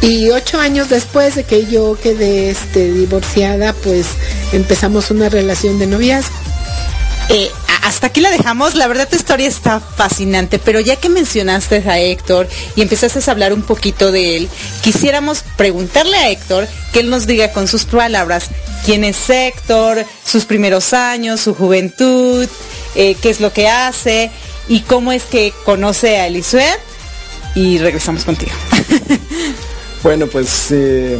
Y 0.00 0.30
ocho 0.30 0.58
años 0.58 0.88
después 0.88 1.34
de 1.34 1.44
que 1.44 1.66
yo 1.66 1.96
quedé 2.00 2.50
este, 2.50 2.92
divorciada, 2.92 3.72
pues 3.72 4.06
empezamos 4.52 5.10
una 5.10 5.28
relación 5.28 5.78
de 5.78 5.86
noviazgo. 5.86 6.34
Eh, 7.30 7.50
hasta 7.84 8.06
aquí 8.08 8.20
la 8.20 8.30
dejamos. 8.30 8.74
La 8.74 8.86
verdad 8.86 9.08
tu 9.08 9.16
historia 9.16 9.46
está 9.46 9.78
fascinante, 9.78 10.58
pero 10.58 10.80
ya 10.80 10.96
que 10.96 11.08
mencionaste 11.08 11.82
a 11.86 11.98
Héctor 12.00 12.48
y 12.76 12.82
empezaste 12.82 13.20
a 13.26 13.32
hablar 13.32 13.52
un 13.52 13.62
poquito 13.62 14.10
de 14.10 14.36
él, 14.36 14.48
quisiéramos 14.82 15.44
preguntarle 15.56 16.16
a 16.16 16.30
Héctor 16.30 16.66
que 16.92 17.00
él 17.00 17.10
nos 17.10 17.26
diga 17.26 17.52
con 17.52 17.68
sus 17.68 17.84
palabras 17.84 18.48
quién 18.84 19.04
es 19.04 19.28
Héctor, 19.28 20.04
sus 20.24 20.44
primeros 20.44 20.92
años, 20.92 21.40
su 21.40 21.54
juventud, 21.54 22.48
eh, 22.94 23.16
qué 23.20 23.30
es 23.30 23.40
lo 23.40 23.52
que 23.52 23.68
hace 23.68 24.30
y 24.68 24.80
cómo 24.80 25.12
es 25.12 25.24
que 25.24 25.52
conoce 25.64 26.18
a 26.18 26.26
Elisuet. 26.26 26.80
Y 27.54 27.78
regresamos 27.78 28.24
contigo. 28.24 28.52
Bueno, 30.04 30.26
pues 30.26 30.70
eh, 30.70 31.18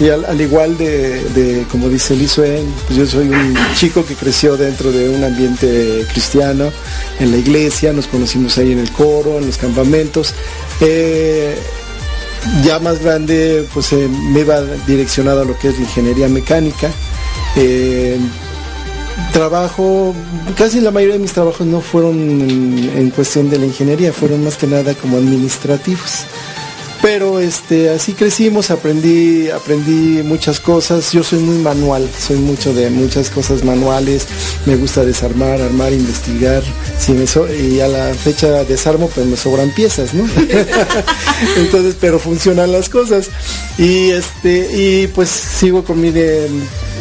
y 0.00 0.08
al, 0.08 0.40
igual 0.40 0.78
de, 0.78 1.66
como 1.70 1.90
dice 1.90 2.14
Elisue, 2.14 2.64
pues 2.86 2.98
yo 2.98 3.06
soy 3.06 3.28
un 3.28 3.54
chico 3.76 4.06
que 4.06 4.14
creció 4.14 4.56
dentro 4.56 4.90
de 4.90 5.10
un 5.10 5.22
ambiente 5.22 6.06
cristiano, 6.10 6.72
en 7.20 7.30
la 7.30 7.36
iglesia, 7.36 7.92
nos 7.92 8.06
conocimos 8.06 8.56
ahí 8.56 8.72
en 8.72 8.78
el 8.78 8.90
coro, 8.90 9.36
en 9.36 9.44
los 9.44 9.58
campamentos. 9.58 10.32
Eh, 10.80 11.58
ya 12.64 12.78
más 12.78 13.00
grande, 13.00 13.68
pues 13.74 13.92
eh, 13.92 14.08
me 14.08 14.40
iba 14.40 14.62
direccionado 14.86 15.42
a 15.42 15.44
lo 15.44 15.58
que 15.58 15.68
es 15.68 15.74
la 15.74 15.82
ingeniería 15.82 16.28
mecánica. 16.28 16.90
trabajo, 19.34 20.14
casi 20.56 20.80
la 20.80 20.90
mayoría 20.90 21.16
de 21.16 21.20
mis 21.20 21.34
trabajos 21.34 21.66
no 21.66 21.82
fueron 21.82 22.16
en 22.18 23.10
cuestión 23.10 23.50
de 23.50 23.58
la 23.58 23.66
ingeniería, 23.66 24.10
fueron 24.10 24.42
más 24.42 24.56
que 24.56 24.66
nada 24.66 24.94
como 24.94 25.18
administrativos 25.18 26.24
pero 27.02 27.40
este 27.40 27.90
así 27.90 28.12
crecimos 28.14 28.70
aprendí 28.70 29.50
aprendí 29.50 30.22
muchas 30.22 30.60
cosas. 30.60 31.12
Yo 31.12 31.24
soy 31.24 31.40
muy 31.40 31.58
manual 31.58 32.08
soy 32.16 32.38
mucho 32.38 32.72
de 32.72 32.88
muchas 32.90 33.28
cosas 33.28 33.64
manuales. 33.64 34.26
Me 34.64 34.76
gusta 34.76 35.04
desarmar 35.04 35.60
armar 35.60 35.92
investigar 35.92 36.62
si 36.98 37.12
me 37.12 37.26
y 37.52 37.80
a 37.80 37.88
la 37.88 38.14
fecha 38.14 38.64
desarmo 38.64 39.08
pues 39.08 39.26
me 39.26 39.36
sobran 39.36 39.74
piezas 39.74 40.14
no 40.14 40.24
entonces 41.56 41.96
pero 42.00 42.18
funcionan 42.18 42.70
las 42.70 42.88
cosas. 42.88 43.28
Y 43.76 44.10
este 44.10 44.68
y 44.72 45.06
pues 45.08 45.28
sigo 45.28 45.84
con 45.84 46.00
mi 46.00 46.10
de 46.10 46.48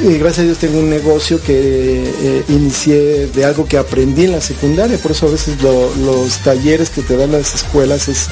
y 0.03 0.17
gracias 0.17 0.39
a 0.39 0.43
Dios 0.43 0.57
tengo 0.57 0.79
un 0.79 0.89
negocio 0.89 1.39
que 1.41 2.03
eh, 2.03 2.43
inicié 2.49 3.27
de 3.27 3.45
algo 3.45 3.65
que 3.65 3.77
aprendí 3.77 4.25
en 4.25 4.31
la 4.31 4.41
secundaria, 4.41 4.97
por 4.97 5.11
eso 5.11 5.27
a 5.27 5.31
veces 5.31 5.61
los 5.61 6.37
talleres 6.43 6.89
que 6.89 7.01
te 7.01 7.15
dan 7.15 7.31
las 7.31 7.53
escuelas 7.53 8.07
es, 8.07 8.27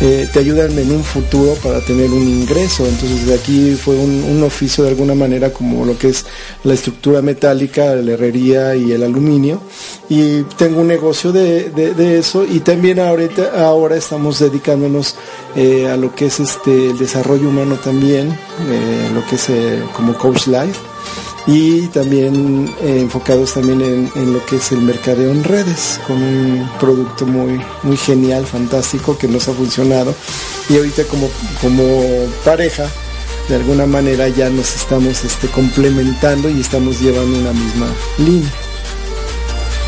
eh, 0.00 0.28
te 0.30 0.38
ayudan 0.40 0.78
en 0.78 0.92
un 0.92 1.02
futuro 1.02 1.54
para 1.62 1.80
tener 1.80 2.10
un 2.10 2.28
ingreso. 2.28 2.86
Entonces 2.86 3.26
de 3.26 3.34
aquí 3.34 3.74
fue 3.82 3.94
un, 3.94 4.26
oficio 4.42 4.84
de 4.84 4.90
alguna 4.90 5.14
manera 5.14 5.52
como 5.52 5.84
lo 5.84 5.98
que 5.98 6.08
es 6.08 6.24
la 6.62 6.74
estructura 6.74 7.22
metálica, 7.22 7.96
la 7.96 8.12
herrería 8.12 8.76
y 8.76 8.92
el 8.92 9.02
aluminio. 9.02 9.60
Y 10.08 10.42
tengo 10.56 10.82
un 10.82 10.88
negocio 10.88 11.32
de, 11.32 12.18
eso 12.18 12.44
y 12.44 12.60
también 12.60 13.00
ahorita, 13.00 13.64
ahora 13.66 13.96
estamos 13.96 14.38
dedicándonos 14.38 15.16
eh, 15.56 15.88
a 15.88 15.96
lo 15.96 16.14
que 16.14 16.26
es 16.26 16.38
este, 16.38 16.90
el 16.90 16.98
desarrollo 16.98 17.48
humano 17.48 17.76
también, 17.76 18.38
lo 19.14 19.26
que 19.26 19.36
es 19.36 19.48
como 19.94 20.16
Coach 20.16 20.46
Life 20.46 20.78
y 21.46 21.86
también 21.88 22.68
eh, 22.80 23.00
enfocados 23.00 23.54
también 23.54 24.10
en, 24.14 24.32
lo 24.32 24.44
que 24.44 24.56
es 24.56 24.72
el 24.72 24.80
mercadeo 24.80 25.30
en 25.30 25.44
redes, 25.44 26.00
con 26.06 26.20
un 26.20 26.68
producto 26.80 27.24
muy, 27.24 27.60
muy 27.84 27.96
genial, 27.96 28.44
fantástico, 28.46 29.16
que 29.16 29.28
nos 29.28 29.46
ha 29.48 29.52
funcionado. 29.52 30.14
Y 30.68 30.76
ahorita 30.76 31.04
como, 31.04 31.28
como 31.60 31.84
pareja, 32.44 32.90
de 33.48 33.54
alguna 33.54 33.86
manera 33.86 34.28
ya 34.28 34.50
nos 34.50 34.74
estamos 34.74 35.24
este, 35.24 35.46
complementando 35.48 36.50
y 36.50 36.60
estamos 36.60 37.00
llevando 37.00 37.38
una 37.38 37.52
misma 37.52 37.86
línea. 38.18 38.52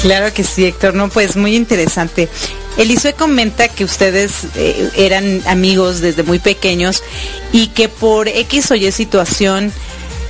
Claro 0.01 0.33
que 0.33 0.45
sí, 0.45 0.65
Héctor, 0.65 0.95
no, 0.95 1.09
pues 1.09 1.37
muy 1.37 1.57
interesante. 1.57 2.29
Elisue 2.77 3.15
comenta 3.15 3.69
que 3.69 3.83
ustedes 3.83 4.47
eh, 4.55 4.91
eran 4.95 5.43
amigos 5.47 6.01
desde 6.01 6.23
muy 6.23 6.39
pequeños 6.39 7.03
y 7.53 7.69
que 7.69 7.89
por 7.89 8.29
X 8.29 8.71
o 8.71 8.77
Y 8.77 8.93
situación 8.93 9.73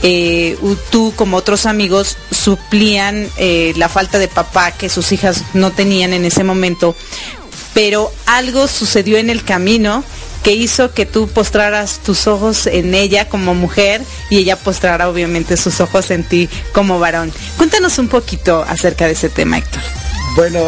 eh, 0.03 0.57
tú 0.91 1.13
como 1.15 1.37
otros 1.37 1.67
amigos 1.67 2.17
suplían 2.31 3.29
eh, 3.37 3.75
la 3.77 3.91
falta 3.91 4.19
de 4.19 4.29
papá 4.29 4.71
que 4.71 4.89
sus 4.89 5.13
hijas 5.13 5.45
no 5.53 5.73
tenían 5.73 6.15
en 6.15 6.25
ese 6.25 6.45
momento, 6.45 6.97
pero 7.75 8.11
algo 8.25 8.69
sucedió 8.69 9.19
en 9.19 9.29
el 9.29 9.45
camino 9.45 10.03
que 10.49 10.55
hizo 10.55 10.95
que 10.95 11.05
tú 11.05 11.29
postraras 11.29 11.99
tus 11.99 12.27
ojos 12.27 12.67
en 12.67 12.95
ella 12.95 13.29
como 13.29 13.53
mujer 13.53 14.01
y 14.31 14.39
ella 14.39 14.57
postrara 14.57 15.11
obviamente 15.11 15.59
sus 15.59 15.79
ojos 15.83 16.11
en 16.11 16.25
ti 16.25 16.49
como 16.73 16.99
varón. 16.99 17.31
Cuéntanos 17.59 17.99
un 17.99 18.09
poquito 18.09 18.65
acerca 18.67 19.05
de 19.05 19.13
ese 19.13 19.29
tema, 19.29 19.59
Héctor. 19.59 19.83
Bueno, 20.37 20.61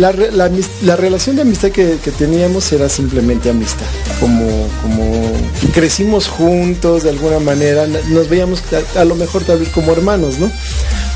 la, 0.00 0.96
relación 0.96 1.36
de 1.36 1.42
amistad 1.42 1.70
que, 1.70 1.98
teníamos 2.18 2.72
era 2.72 2.88
simplemente 2.88 3.48
amistad. 3.48 3.86
Como, 4.18 4.68
como 4.82 5.32
crecimos 5.72 6.26
juntos 6.26 7.04
de 7.04 7.10
alguna 7.10 7.38
manera, 7.38 7.86
nos 7.86 8.28
veíamos 8.28 8.64
a, 8.96 9.04
lo 9.04 9.14
mejor 9.14 9.44
tal 9.44 9.60
vez 9.60 9.68
como 9.68 9.92
hermanos, 9.92 10.40
¿no? 10.40 10.50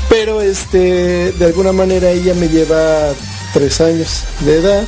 Pero 0.07 0.39
este, 0.39 1.33
de 1.33 1.45
alguna 1.45 1.73
manera 1.73 2.09
ella 2.09 2.35
me 2.35 2.47
lleva 2.47 3.09
tres 3.53 3.81
años 3.81 4.23
de 4.45 4.59
edad. 4.59 4.87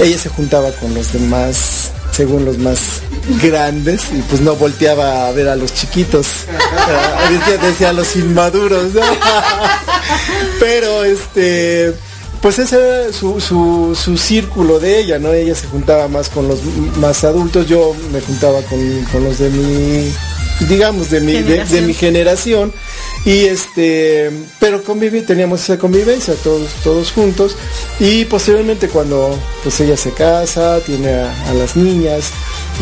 Ella 0.00 0.18
se 0.18 0.28
juntaba 0.28 0.72
con 0.72 0.94
los 0.94 1.12
demás 1.12 1.92
según 2.12 2.44
los 2.44 2.58
más 2.58 3.02
grandes 3.42 4.02
y 4.12 4.20
pues 4.22 4.40
no 4.40 4.56
volteaba 4.56 5.28
a 5.28 5.32
ver 5.32 5.48
a 5.48 5.56
los 5.56 5.72
chiquitos 5.72 6.26
decía, 7.30 7.56
decía, 7.58 7.88
a 7.90 7.92
los 7.92 8.16
inmaduros 8.16 8.92
¿no? 8.92 9.00
pero 10.60 11.04
este 11.04 11.94
pues 12.40 12.58
ese 12.58 12.76
era 12.76 13.12
su, 13.12 13.38
su, 13.40 14.16
círculo 14.16 14.80
de 14.80 14.98
ella, 14.98 15.18
¿no? 15.18 15.32
Ella 15.32 15.54
se 15.54 15.66
juntaba 15.66 16.08
más 16.08 16.30
con 16.30 16.48
los 16.48 16.64
más 16.96 17.22
adultos, 17.24 17.66
yo 17.66 17.94
me 18.12 18.20
juntaba 18.22 18.62
con, 18.62 19.22
los 19.22 19.38
de 19.38 19.50
mi, 19.50 20.10
digamos, 20.66 21.10
de 21.10 21.20
mi, 21.20 21.34
de, 21.34 21.82
mi 21.82 21.92
generación. 21.92 22.72
Y 23.24 23.44
este, 23.44 24.30
pero 24.58 24.82
conviví, 24.82 25.20
teníamos 25.20 25.62
esa 25.62 25.78
convivencia 25.78 26.34
todos, 26.42 26.70
todos 26.82 27.12
juntos. 27.12 27.56
Y 27.98 28.24
posteriormente 28.24 28.88
cuando 28.88 29.38
pues 29.62 29.78
ella 29.80 29.96
se 29.96 30.12
casa, 30.12 30.80
tiene 30.80 31.12
a, 31.12 31.54
las 31.54 31.76
niñas, 31.76 32.30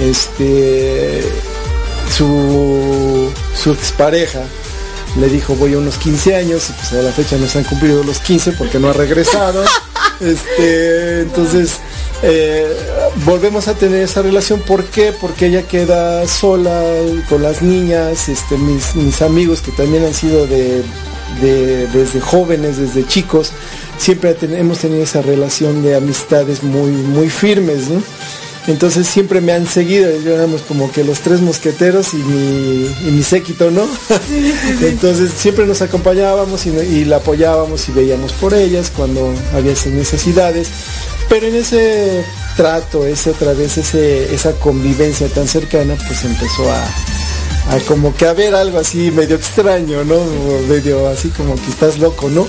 este 0.00 1.22
su, 2.16 3.30
su 3.54 3.72
expareja 3.72 4.42
le 5.18 5.28
dijo 5.28 5.54
voy 5.56 5.74
a 5.74 5.78
unos 5.78 5.96
15 5.98 6.36
años 6.36 6.70
y 6.70 6.72
pues 6.72 6.92
a 6.92 7.02
la 7.02 7.12
fecha 7.12 7.36
no 7.36 7.46
se 7.46 7.58
han 7.58 7.64
cumplido 7.64 8.04
los 8.04 8.20
15 8.20 8.52
porque 8.52 8.78
no 8.78 8.90
ha 8.90 8.92
regresado. 8.92 9.64
este, 10.20 11.22
entonces 11.22 11.78
eh, 12.22 12.66
volvemos 13.24 13.68
a 13.68 13.74
tener 13.74 14.02
esa 14.02 14.22
relación. 14.22 14.60
¿Por 14.60 14.84
qué? 14.84 15.12
Porque 15.12 15.46
ella 15.46 15.62
queda 15.62 16.26
sola 16.26 16.82
con 17.28 17.42
las 17.42 17.62
niñas, 17.62 18.28
este, 18.28 18.56
mis, 18.56 18.94
mis 18.96 19.22
amigos 19.22 19.60
que 19.62 19.72
también 19.72 20.04
han 20.04 20.14
sido 20.14 20.46
de, 20.46 20.82
desde 21.40 22.20
jóvenes, 22.20 22.78
desde 22.78 23.06
chicos, 23.06 23.52
siempre 23.98 24.36
hemos 24.40 24.78
tenido 24.78 25.02
esa 25.02 25.22
relación 25.22 25.82
de 25.82 25.96
amistades 25.96 26.62
muy, 26.62 26.90
muy 26.90 27.30
firmes, 27.30 27.84
Entonces 28.68 29.06
siempre 29.06 29.40
me 29.40 29.52
han 29.52 29.66
seguido, 29.66 30.10
yo 30.20 30.34
éramos 30.34 30.60
como 30.60 30.92
que 30.92 31.02
los 31.02 31.20
tres 31.20 31.40
mosqueteros 31.40 32.12
y 32.12 32.18
mi, 32.18 32.86
y 33.06 33.10
mi 33.10 33.22
séquito, 33.22 33.70
¿no? 33.70 33.88
Entonces 34.82 35.32
siempre 35.32 35.66
nos 35.66 35.80
acompañábamos 35.80 36.66
y, 36.66 37.06
la 37.06 37.16
apoyábamos 37.16 37.88
y 37.88 37.92
veíamos 37.92 38.34
por 38.34 38.52
ellas 38.52 38.92
cuando 38.94 39.34
había 39.54 39.72
esas 39.72 39.94
necesidades. 39.94 40.68
Pero 41.30 41.46
en 41.46 41.54
ese 41.54 42.24
trato, 42.56 43.06
ese 43.06 43.30
otra 43.30 43.54
vez, 43.54 43.78
ese, 43.78 44.34
esa 44.34 44.52
convivencia 44.52 45.28
tan 45.28 45.48
cercana, 45.48 45.96
pues 46.06 46.24
empezó 46.24 46.70
a, 46.70 46.86
como 47.86 48.14
que 48.14 48.26
a 48.26 48.32
ver 48.32 48.54
algo 48.54 48.78
así 48.78 49.10
medio 49.10 49.36
extraño, 49.36 50.04
¿no? 50.04 50.18
Medio 50.68 51.08
así 51.08 51.28
como 51.30 51.54
que 51.54 51.70
estás 51.70 51.98
loco, 51.98 52.28
¿no? 52.28 52.46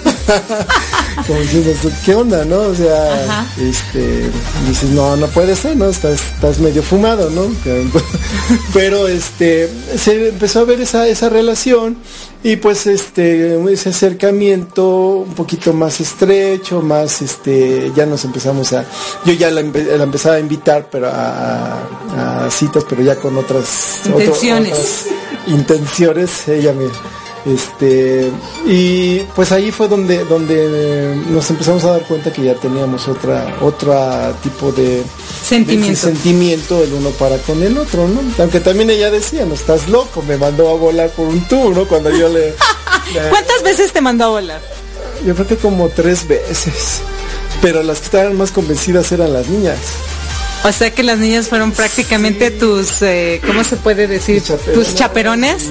como 1.27 1.39
diciendo, 1.39 1.71
¿qué 2.05 2.15
onda, 2.15 2.45
no? 2.45 2.59
O 2.61 2.75
sea, 2.75 3.45
este, 3.59 4.29
dices, 4.67 4.89
no, 4.91 5.15
no 5.15 5.27
puede 5.27 5.55
ser, 5.55 5.75
¿no? 5.75 5.89
Estás, 5.89 6.21
estás 6.33 6.59
medio 6.59 6.81
fumado, 6.83 7.29
¿no? 7.29 7.51
Pero 8.73 9.07
este, 9.07 9.69
se 9.97 10.29
empezó 10.29 10.61
a 10.61 10.65
ver 10.65 10.81
esa, 10.81 11.07
esa 11.07 11.29
relación 11.29 11.97
y 12.41 12.55
pues 12.55 12.87
este, 12.87 13.61
ese 13.71 13.89
acercamiento 13.89 15.25
un 15.27 15.33
poquito 15.33 15.73
más 15.73 15.99
estrecho, 15.99 16.81
más 16.81 17.21
este, 17.21 17.91
ya 17.93 18.05
nos 18.05 18.23
empezamos 18.23 18.71
a, 18.71 18.85
yo 19.25 19.33
ya 19.33 19.51
la, 19.51 19.59
empezaba 19.59 20.35
a 20.35 20.39
invitar, 20.39 20.87
pero 20.89 21.09
a, 21.11 22.47
citas, 22.49 22.85
pero 22.87 23.01
ya 23.01 23.15
con 23.15 23.37
otras 23.37 24.01
intenciones. 24.05 25.07
intenciones, 25.47 26.47
ella 26.47 26.73
me 26.73 26.85
este, 27.45 28.31
y 28.65 29.19
pues 29.35 29.51
ahí 29.51 29.71
fue 29.71 29.87
donde, 29.87 30.25
donde 30.25 31.15
nos 31.29 31.49
empezamos 31.49 31.83
a 31.85 31.91
dar 31.91 32.01
cuenta 32.03 32.33
que 32.33 32.43
ya 32.43 32.55
teníamos 32.55 33.07
otra, 33.07 33.57
otra 33.61 34.33
tipo 34.43 34.71
de 34.71 35.03
sentimiento. 35.41 35.99
sentimiento 35.99 36.83
el 36.83 36.93
uno 36.93 37.09
para 37.11 37.37
con 37.37 37.63
el 37.63 37.77
otro, 37.77 38.07
¿no? 38.07 38.21
Aunque 38.39 38.59
también 38.59 38.89
ella 38.89 39.09
decía, 39.09 39.45
no 39.45 39.53
estás 39.53 39.87
loco, 39.87 40.21
me 40.21 40.37
mandó 40.37 40.69
a 40.69 40.73
volar 40.73 41.09
por 41.11 41.27
un 41.27 41.41
tour, 41.47 41.75
¿no? 41.75 41.87
Cuando 41.87 42.09
yo 42.11 42.29
le. 42.33 42.53
¿Cuántas 43.29 43.63
veces 43.63 43.91
te 43.93 44.01
mandó 44.01 44.25
a 44.25 44.29
volar? 44.29 44.61
Yo 45.25 45.33
creo 45.33 45.47
que 45.47 45.55
como 45.55 45.89
tres 45.89 46.27
veces. 46.27 47.01
Pero 47.61 47.83
las 47.83 47.99
que 47.99 48.05
estaban 48.05 48.37
más 48.37 48.51
convencidas 48.51 49.11
eran 49.11 49.33
las 49.33 49.47
niñas. 49.47 49.77
O 50.63 50.71
sea 50.71 50.91
que 50.91 51.03
las 51.03 51.19
niñas 51.19 51.47
fueron 51.47 51.71
prácticamente 51.71 52.51
tus, 52.51 53.01
eh, 53.01 53.41
¿cómo 53.45 53.63
se 53.63 53.77
puede 53.77 54.07
decir? 54.07 54.43
Tus 54.73 54.93
chaperones 54.93 55.63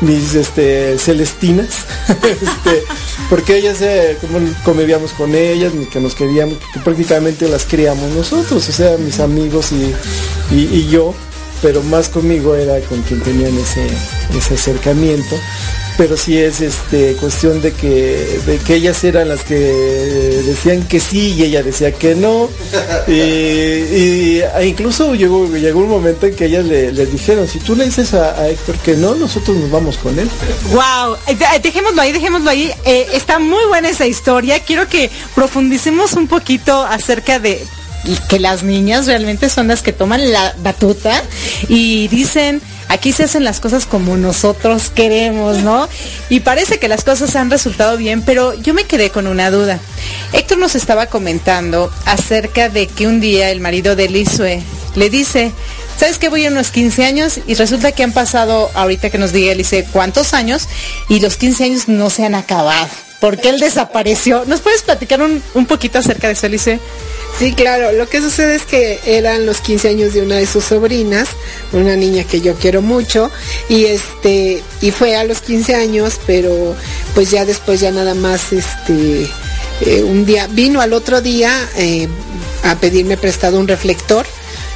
mis 0.00 0.34
este, 0.34 0.98
celestinas, 0.98 1.84
este, 2.08 2.84
porque 3.30 3.56
ellas, 3.56 3.80
eh, 3.80 4.18
como 4.20 4.38
convivíamos 4.64 5.12
con 5.12 5.34
ellas, 5.34 5.72
que 5.92 6.00
nos 6.00 6.14
queríamos, 6.14 6.58
que 6.72 6.80
prácticamente 6.80 7.48
las 7.48 7.64
criamos 7.64 8.10
nosotros, 8.12 8.68
o 8.68 8.72
sea, 8.72 8.96
mis 8.98 9.20
amigos 9.20 9.72
y, 9.72 9.94
y 10.54 10.88
yo, 10.88 11.14
pero 11.64 11.82
más 11.82 12.10
conmigo 12.10 12.54
era 12.54 12.78
con 12.80 13.00
quien 13.04 13.22
tenían 13.22 13.56
ese, 13.56 13.86
ese 14.36 14.54
acercamiento. 14.54 15.34
Pero 15.96 16.14
sí 16.16 16.36
es 16.36 16.60
este 16.60 17.14
cuestión 17.14 17.62
de 17.62 17.72
que 17.72 18.40
de 18.44 18.58
que 18.58 18.74
ellas 18.74 19.02
eran 19.04 19.28
las 19.28 19.44
que 19.44 19.54
decían 19.54 20.82
que 20.82 21.00
sí 21.00 21.34
y 21.38 21.44
ella 21.44 21.62
decía 21.62 21.90
que 21.92 22.14
no. 22.16 22.50
E 23.06 24.66
incluso 24.66 25.14
llegó 25.14 25.48
llegó 25.56 25.80
un 25.80 25.88
momento 25.88 26.26
en 26.26 26.34
que 26.34 26.46
ellas 26.46 26.66
le, 26.66 26.92
dijeron 27.06 27.48
si 27.48 27.60
tú 27.60 27.74
le 27.76 27.86
dices 27.86 28.12
a, 28.12 28.46
Héctor 28.48 28.76
que 28.78 28.96
no 28.96 29.14
nosotros 29.14 29.56
nos 29.56 29.70
vamos 29.70 29.96
con 29.98 30.18
él 30.18 30.28
wow 30.72 31.16
eh, 31.28 31.36
dejémoslo 31.62 32.02
ahí 32.02 32.12
dejémoslo 32.12 32.50
ahí. 32.50 32.70
Eh, 32.84 33.06
está 33.14 33.38
muy 33.38 33.64
buena 33.68 33.88
esa 33.88 34.06
historia. 34.06 34.60
Quiero 34.60 34.86
que 34.88 35.10
profundicemos 35.34 36.12
un 36.12 36.26
poquito 36.26 36.82
acerca 36.84 37.38
de 37.38 37.64
que 38.28 38.38
las 38.38 38.62
niñas 38.62 39.06
realmente 39.06 39.48
son 39.48 39.68
las 39.68 39.82
que 39.82 39.92
toman 39.92 40.32
la 40.32 40.54
batuta 40.62 41.22
y 41.68 42.08
dicen 42.08 42.60
aquí 42.88 43.12
se 43.12 43.24
hacen 43.24 43.44
las 43.44 43.60
cosas 43.60 43.86
como 43.86 44.16
nosotros 44.16 44.90
queremos, 44.94 45.58
¿no? 45.58 45.88
Y 46.28 46.40
parece 46.40 46.78
que 46.78 46.88
las 46.88 47.04
cosas 47.04 47.34
han 47.36 47.50
resultado 47.50 47.96
bien, 47.96 48.22
pero 48.22 48.54
yo 48.54 48.74
me 48.74 48.84
quedé 48.84 49.10
con 49.10 49.26
una 49.26 49.50
duda. 49.50 49.78
Héctor 50.32 50.58
nos 50.58 50.74
estaba 50.74 51.06
comentando 51.06 51.90
acerca 52.06 52.68
de 52.68 52.86
que 52.86 53.06
un 53.06 53.20
día 53.20 53.50
el 53.50 53.60
marido 53.60 53.96
de 53.96 54.08
Lisue 54.08 54.62
le 54.94 55.10
dice, 55.10 55.52
¿sabes 55.98 56.18
qué? 56.18 56.28
Voy 56.28 56.46
a 56.46 56.50
unos 56.50 56.70
15 56.70 57.04
años 57.04 57.40
y 57.46 57.54
resulta 57.54 57.92
que 57.92 58.04
han 58.04 58.12
pasado, 58.12 58.70
ahorita 58.74 59.10
que 59.10 59.18
nos 59.18 59.32
diga 59.32 59.52
Elise, 59.52 59.86
cuántos 59.92 60.34
años 60.34 60.68
y 61.08 61.20
los 61.20 61.36
15 61.36 61.64
años 61.64 61.88
no 61.88 62.10
se 62.10 62.24
han 62.24 62.34
acabado. 62.34 62.88
Porque 63.20 63.48
él 63.48 63.58
desapareció. 63.58 64.44
¿Nos 64.46 64.60
puedes 64.60 64.82
platicar 64.82 65.22
un, 65.22 65.42
un 65.54 65.66
poquito 65.66 65.98
acerca 65.98 66.26
de 66.26 66.34
eso, 66.34 66.46
Elise? 66.46 66.80
Sí, 67.38 67.52
claro. 67.52 67.92
Lo 67.92 68.08
que 68.08 68.20
sucede 68.20 68.54
es 68.54 68.62
que 68.62 69.00
eran 69.06 69.44
los 69.44 69.60
15 69.60 69.88
años 69.88 70.14
de 70.14 70.22
una 70.22 70.36
de 70.36 70.46
sus 70.46 70.64
sobrinas, 70.64 71.28
una 71.72 71.96
niña 71.96 72.24
que 72.24 72.40
yo 72.40 72.54
quiero 72.54 72.80
mucho, 72.80 73.30
y 73.68 73.86
este, 73.86 74.62
y 74.80 74.90
fue 74.92 75.16
a 75.16 75.24
los 75.24 75.40
15 75.40 75.74
años, 75.74 76.14
pero 76.26 76.76
pues 77.14 77.30
ya 77.30 77.44
después 77.44 77.80
ya 77.80 77.90
nada 77.90 78.14
más, 78.14 78.52
este, 78.52 79.28
eh, 79.80 80.02
un 80.04 80.24
día, 80.24 80.46
vino 80.48 80.80
al 80.80 80.92
otro 80.92 81.20
día 81.20 81.68
eh, 81.76 82.08
a 82.62 82.76
pedirme 82.76 83.16
prestado 83.16 83.58
un 83.58 83.66
reflector, 83.66 84.26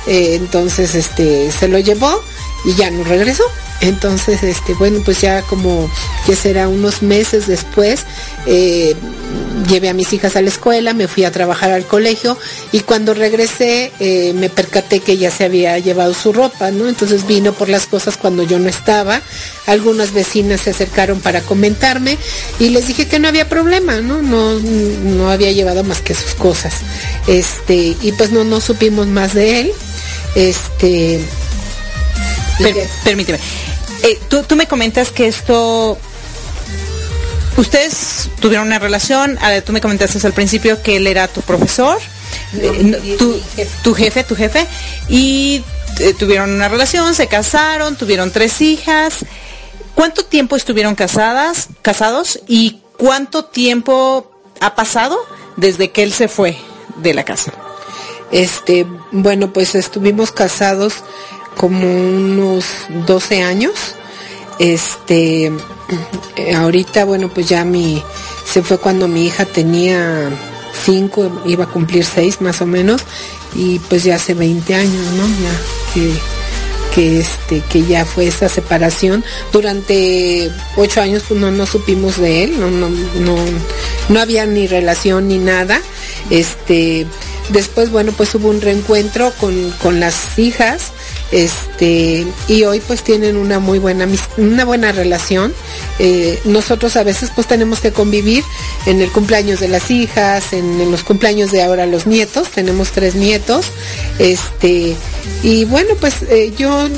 eh, 0.09 0.35
entonces 0.35 0.95
este, 0.97 1.53
se 1.53 1.69
lo 1.69 1.79
llevó 1.79 2.23
y 2.65 2.75
ya 2.75 2.91
no 2.91 3.05
regresó. 3.05 3.45
Entonces, 3.81 4.43
este, 4.43 4.75
bueno, 4.75 5.01
pues 5.05 5.21
ya 5.21 5.43
como 5.43 5.89
que 6.27 6.35
será 6.35 6.69
unos 6.69 7.03
meses 7.03 7.47
después, 7.47 8.05
eh, 8.47 8.97
llevé 9.69 9.89
a 9.89 9.95
mis 9.95 10.13
hijas 10.13 10.35
a 10.35 10.43
la 10.43 10.49
escuela, 10.49 10.95
me 10.95 11.07
fui 11.07 11.25
a 11.25 11.31
trabajar 11.31 11.71
al 11.71 11.85
colegio 11.87 12.37
y 12.73 12.81
cuando 12.81 13.15
regresé 13.15 13.93
eh, 14.01 14.33
me 14.35 14.49
percaté 14.51 15.01
que 15.01 15.17
ya 15.17 15.31
se 15.31 15.45
había 15.45 15.79
llevado 15.79 16.13
su 16.15 16.33
ropa, 16.33 16.71
¿no? 16.73 16.89
Entonces 16.89 17.27
vino 17.27 17.53
por 17.53 17.69
las 17.69 17.87
cosas 17.87 18.17
cuando 18.17 18.43
yo 18.43 18.59
no 18.59 18.69
estaba. 18.69 19.23
Algunas 19.67 20.13
vecinas 20.13 20.63
se 20.63 20.71
acercaron 20.71 21.21
para 21.21 21.41
comentarme 21.43 22.19
y 22.59 22.71
les 22.71 22.89
dije 22.89 23.07
que 23.07 23.21
no 23.21 23.29
había 23.29 23.49
problema, 23.49 24.01
¿no? 24.01 24.23
No, 24.23 24.59
no 24.59 25.31
había 25.31 25.53
llevado 25.53 25.85
más 25.85 26.01
que 26.01 26.15
sus 26.15 26.35
cosas. 26.35 26.75
Este, 27.29 27.97
y 28.01 28.13
pues 28.13 28.33
no, 28.33 28.43
no 28.43 28.61
supimos 28.61 29.07
más 29.07 29.35
de 29.35 29.61
él. 29.61 29.73
Este, 30.35 31.21
permíteme. 33.05 33.39
Eh, 34.03 34.19
tú, 34.29 34.43
tú 34.45 34.57
me 34.57 34.67
comentas 34.67 35.11
que 35.11 35.27
esto 35.27 35.99
Ustedes 37.59 38.31
tuvieron 38.41 38.69
una 38.69 38.79
relación, 38.79 39.37
tú 39.67 39.73
me 39.73 39.81
comentaste 39.81 40.25
al 40.25 40.33
principio 40.33 40.81
que 40.81 40.95
él 40.95 41.09
era 41.09 41.27
tu 41.27 41.41
profesor, 41.43 41.99
eh, 42.55 43.17
tu, 43.83 43.95
jefe, 43.95 44.23
tu 44.23 44.37
jefe, 44.37 44.65
y 45.09 45.65
eh, 45.99 46.15
tuvieron 46.15 46.53
una 46.53 46.69
relación, 46.69 47.17
se 47.17 47.27
casaron, 47.27 47.97
tuvieron 47.97 48.31
tres 48.31 48.61
hijas. 48.61 49.27
¿Cuánto 49.97 50.25
tiempo 50.25 50.55
estuvieron 50.55 50.95
casadas, 50.95 51.67
casados 51.83 52.39
y 52.47 52.81
cuánto 52.97 53.47
tiempo 53.47 54.31
ha 54.61 54.77
pasado 54.77 55.19
desde 55.57 55.91
que 55.91 56.05
él 56.05 56.13
se 56.13 56.29
fue 56.29 56.57
de 56.99 57.13
la 57.13 57.25
casa? 57.25 57.53
Este, 58.31 58.87
bueno, 59.11 59.53
pues 59.53 59.75
estuvimos 59.75 60.31
casados 60.31 61.03
como 61.59 61.87
unos 61.87 62.65
12 63.07 63.43
años. 63.43 63.75
Este, 64.59 65.53
eh, 66.37 66.55
ahorita, 66.55 67.05
bueno, 67.05 67.29
pues 67.29 67.49
ya 67.49 67.65
mi, 67.65 68.03
se 68.45 68.63
fue 68.63 68.79
cuando 68.79 69.07
mi 69.09 69.27
hija 69.27 69.45
tenía 69.45 70.31
5, 70.85 71.43
iba 71.47 71.65
a 71.65 71.69
cumplir 71.69 72.05
6 72.05 72.41
más 72.41 72.63
o 72.63 72.67
menos, 72.67 73.03
y 73.55 73.79
pues 73.81 74.05
ya 74.05 74.17
hace 74.17 74.33
20 74.35 74.75
años, 74.75 75.07
¿no? 75.17 75.27
Ya 75.27 75.95
que, 75.95 76.13
que 76.95 77.21
este, 77.21 77.61
que 77.71 77.85
ya 77.85 78.05
fue 78.05 78.29
esa 78.29 78.49
separación. 78.49 79.25
Durante 79.53 80.51
8 80.77 81.01
años 81.01 81.25
pues 81.29 81.39
no, 81.39 81.51
no 81.51 81.67
supimos 81.67 82.19
de 82.19 82.45
él, 82.45 82.59
no, 82.59 82.71
no, 82.71 82.89
no, 82.89 83.37
no 84.09 84.21
había 84.21 84.47
ni 84.47 84.67
relación 84.67 85.29
ni 85.29 85.39
nada. 85.39 85.81
Este, 86.31 87.07
después, 87.51 87.91
bueno, 87.91 88.13
pues 88.17 88.35
hubo 88.35 88.49
un 88.49 88.61
reencuentro 88.61 89.33
con, 89.41 89.73
con 89.83 90.01
las 90.01 90.39
hijas 90.39 90.93
este 91.31 92.27
y 92.49 92.65
hoy 92.65 92.81
pues 92.81 93.03
tienen 93.03 93.37
una 93.37 93.59
muy 93.59 93.79
buena 93.79 94.07
una 94.37 94.65
buena 94.65 94.93
relación. 94.93 95.53
Eh, 95.99 96.41
nosotros 96.45 96.97
a 96.97 97.03
veces 97.03 97.31
pues 97.35 97.47
tenemos 97.47 97.81
que 97.81 97.93
convivir 97.93 98.45
en 98.87 99.01
el 99.01 99.11
cumpleaños 99.11 99.61
de 99.61 99.69
las 99.69 99.91
hijas 99.91 100.53
en, 100.53 100.91
los 100.91 101.03
cumpleaños 101.03 101.51
de 101.51 101.63
ahora 101.63 101.87
los 101.87 102.07
nietos. 102.07 102.51
Tenemos 102.51 102.91
tres 102.93 103.15
nietos 103.15 103.67
este 104.19 104.97
y 105.43 105.65
bueno 105.65 105.95
pues 106.01 106.23
eh, 106.29 106.53
yo 106.57 106.89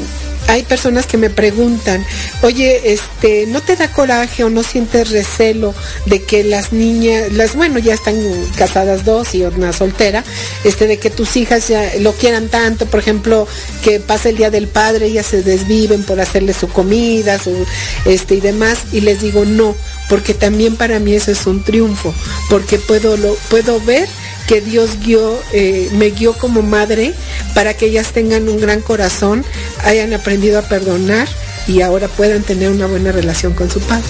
hay 0.48 0.62
personas 0.62 1.07
que 1.07 1.16
me 1.16 1.31
preguntan, 1.31 2.05
oye, 2.42 2.92
este, 2.92 3.46
¿no 3.46 3.61
te 3.61 3.76
da 3.76 3.92
coraje 3.92 4.44
o 4.44 4.50
no 4.50 4.62
sientes 4.62 5.11
recelo 5.11 5.74
de 6.07 6.22
que 6.22 6.44
las 6.44 6.72
niñas, 6.72 7.33
las, 7.33 7.55
bueno, 7.55 7.79
ya 7.79 7.94
están 7.94 8.16
casadas 8.57 9.05
dos 9.05 9.35
y 9.35 9.42
una 9.42 9.72
soltera, 9.72 10.24
este, 10.64 10.87
de 10.87 10.98
que 10.98 11.11
tus 11.11 11.37
hijas 11.37 11.68
ya 11.68 11.92
lo 12.00 12.12
quieran 12.12 12.48
tanto, 12.48 12.87
por 12.87 13.00
ejemplo, 13.00 13.46
que 13.83 14.00
pasa 14.00 14.29
el 14.29 14.37
día 14.37 14.50
del 14.50 14.68
padre, 14.68 15.07
ellas 15.07 15.26
se 15.26 15.42
desviven 15.42 16.03
por 16.03 16.20
hacerle 16.20 16.53
su 16.53 16.68
comida, 16.68 17.38
su, 17.38 17.66
este, 18.05 18.37
y 18.37 18.40
demás, 18.40 18.79
y 18.92 19.00
les 19.00 19.20
digo 19.20 19.44
no, 19.44 19.74
porque 20.09 20.35
también 20.35 20.76
para 20.76 20.98
mí 20.98 21.14
eso 21.14 21.31
es 21.31 21.46
un 21.46 21.62
triunfo, 21.62 22.14
porque 22.48 22.79
puedo, 22.79 23.16
lo, 23.16 23.35
puedo 23.48 23.81
ver 23.81 24.09
que 24.50 24.61
Dios 24.61 24.98
guió, 24.98 25.40
eh, 25.53 25.88
me 25.92 26.11
guió 26.11 26.33
como 26.33 26.61
madre 26.62 27.14
para 27.55 27.74
que 27.74 27.87
ellas 27.87 28.12
tengan 28.12 28.48
un 28.48 28.61
gran 28.61 28.81
corazón, 28.81 29.44
hayan 29.85 30.12
aprendido 30.12 30.59
a 30.59 30.62
perdonar 30.62 31.29
y 31.66 31.83
ahora 31.83 32.09
puedan 32.09 32.43
tener 32.43 32.71
una 32.71 32.87
buena 32.87 33.12
relación 33.12 33.53
con 33.55 33.71
su 33.71 33.81
padre. 33.81 34.09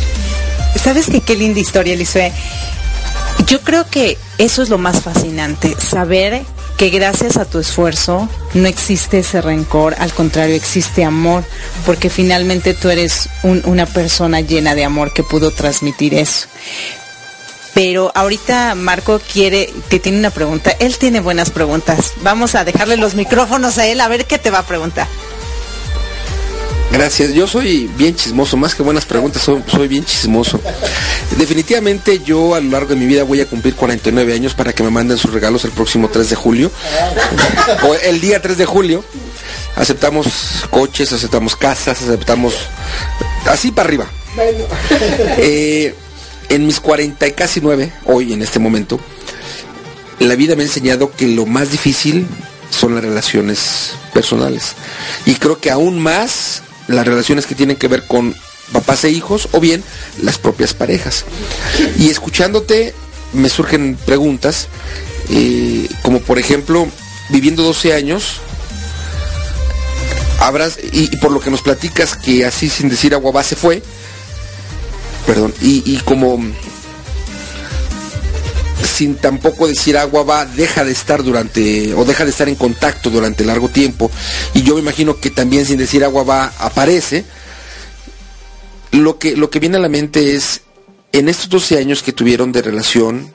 ¿Sabes 0.83 1.07
qué, 1.07 1.21
qué 1.21 1.37
linda 1.37 1.61
historia, 1.61 1.95
Elisue? 1.95 2.33
Yo 3.47 3.61
creo 3.61 3.87
que 3.89 4.19
eso 4.39 4.63
es 4.63 4.69
lo 4.69 4.79
más 4.79 5.01
fascinante, 5.01 5.75
saber 5.79 6.43
que 6.77 6.89
gracias 6.89 7.37
a 7.37 7.45
tu 7.45 7.59
esfuerzo 7.59 8.29
no 8.55 8.67
existe 8.67 9.19
ese 9.19 9.43
rencor, 9.43 9.95
al 9.99 10.13
contrario, 10.13 10.55
existe 10.55 11.05
amor, 11.05 11.45
porque 11.85 12.09
finalmente 12.09 12.73
tú 12.75 12.89
eres 12.89 13.29
una 13.43 13.87
persona 13.87 14.41
llena 14.41 14.75
de 14.75 14.85
amor 14.85 15.13
que 15.13 15.23
pudo 15.23 15.51
transmitir 15.51 16.15
eso. 16.15 16.49
Pero 17.75 18.11
ahorita 18.15 18.75
Marco 18.75 19.21
quiere, 19.33 19.73
te 19.89 19.99
tiene 19.99 20.19
una 20.19 20.31
pregunta. 20.31 20.71
Él 20.81 20.99
tiene 20.99 21.21
buenas 21.21 21.51
preguntas. 21.51 22.15
Vamos 22.23 22.55
a 22.55 22.65
dejarle 22.65 22.97
los 22.97 23.15
micrófonos 23.15 23.79
a 23.79 23.87
él 23.87 24.01
a 24.01 24.09
ver 24.09 24.27
qué 24.27 24.39
te 24.39 24.51
va 24.51 24.61
a 24.61 24.67
preguntar. 24.67 25.07
Gracias, 26.93 27.33
yo 27.33 27.47
soy 27.47 27.89
bien 27.97 28.17
chismoso, 28.17 28.57
más 28.57 28.75
que 28.75 28.83
buenas 28.83 29.05
preguntas, 29.05 29.43
soy, 29.43 29.89
bien 29.89 30.05
chismoso. 30.05 30.61
Definitivamente 31.39 32.19
yo 32.19 32.55
a 32.55 32.61
lo 32.61 32.71
largo 32.71 32.89
de 32.89 32.97
mi 32.97 33.07
vida 33.07 33.23
voy 33.23 33.41
a 33.41 33.47
cumplir 33.47 33.77
49 33.77 34.35
años 34.35 34.55
para 34.55 34.73
que 34.73 34.83
me 34.83 34.91
manden 34.91 35.17
sus 35.17 35.33
regalos 35.33 35.65
el 35.65 35.71
próximo 35.71 36.09
3 36.09 36.31
de 36.31 36.37
julio, 36.37 36.71
o 37.85 37.95
el 37.95 38.21
día 38.21 38.43
3 38.43 38.59
de 38.59 38.67
julio. 38.67 39.05
Aceptamos 39.77 40.27
coches, 40.71 41.13
aceptamos 41.13 41.55
casas, 41.55 42.03
aceptamos 42.03 42.55
así 43.47 43.71
para 43.71 43.89
arriba. 43.89 44.11
Eh, 45.39 45.95
en 46.49 46.67
mis 46.67 46.81
40 46.81 47.27
y 47.27 47.33
casi 47.33 47.61
9, 47.61 47.93
hoy 48.07 48.33
en 48.33 48.43
este 48.43 48.59
momento, 48.59 48.99
la 50.19 50.35
vida 50.35 50.57
me 50.57 50.63
ha 50.63 50.67
enseñado 50.67 51.13
que 51.13 51.29
lo 51.29 51.47
más 51.47 51.71
difícil 51.71 52.27
son 52.71 52.95
las 52.97 53.05
relaciones 53.05 53.93
personales. 54.13 54.75
Y 55.25 55.37
creo 55.37 55.61
que 55.61 55.71
aún 55.71 56.01
más 56.01 56.63
las 56.91 57.07
relaciones 57.07 57.47
que 57.47 57.55
tienen 57.55 57.77
que 57.77 57.89
ver 57.89 58.07
con 58.07 58.35
papás 58.73 59.05
e 59.05 59.11
hijos 59.11 59.49
o 59.53 59.61
bien 59.61 59.83
las 60.23 60.39
propias 60.39 60.75
parejas. 60.75 61.25
Y 61.99 62.11
escuchándote 62.11 62.95
me 63.33 63.49
surgen 63.49 63.97
preguntas, 64.07 64.69
eh, 65.29 65.89
como 66.03 66.21
por 66.21 66.39
ejemplo, 66.39 66.89
viviendo 67.31 67.63
12 67.63 67.95
años, 67.95 68.41
habrás, 70.41 70.79
y, 70.93 71.17
por 71.19 71.31
lo 71.31 71.41
que 71.41 71.51
nos 71.51 71.63
platicas 71.63 72.17
que 72.17 72.45
así 72.45 72.69
sin 72.69 72.89
decir 72.89 73.15
agua 73.15 73.33
va 73.33 73.45
se 73.45 73.57
fue, 73.57 73.83
perdón, 75.27 75.55
y, 75.61 75.83
y 75.85 75.99
como 75.99 76.39
sin 78.85 79.17
tampoco 79.17 79.67
decir 79.67 79.97
agua 79.97 80.23
va, 80.23 80.47
deja 80.47 80.85
de 80.85 80.93
estar 80.93 81.23
durante, 81.23 81.95
o 81.95 82.05
deja 82.05 82.25
de 82.25 82.31
estar 82.31 82.49
en 82.49 82.55
contacto 82.55 83.11
durante 83.11 83.45
largo 83.45 83.69
tiempo, 83.69 84.11
y 84.55 84.63
yo 84.63 84.75
me 84.75 84.81
imagino 84.81 85.19
que 85.21 85.31
también 85.31 85.67
sin 85.67 85.79
decir 85.79 86.05
agua 86.05 86.25
va 86.25 86.53
aparece, 86.59 87.25
lo 88.93 89.19
que, 89.19 89.37
lo 89.37 89.51
que 89.51 89.61
viene 89.61 89.77
a 89.77 89.81
la 89.81 89.89
mente 89.89 90.35
es, 90.35 90.63
en 91.13 91.29
estos 91.29 91.49
12 91.49 91.79
años 91.79 92.03
que 92.03 92.13
tuvieron 92.13 92.53
de 92.53 92.63
relación, 92.63 93.33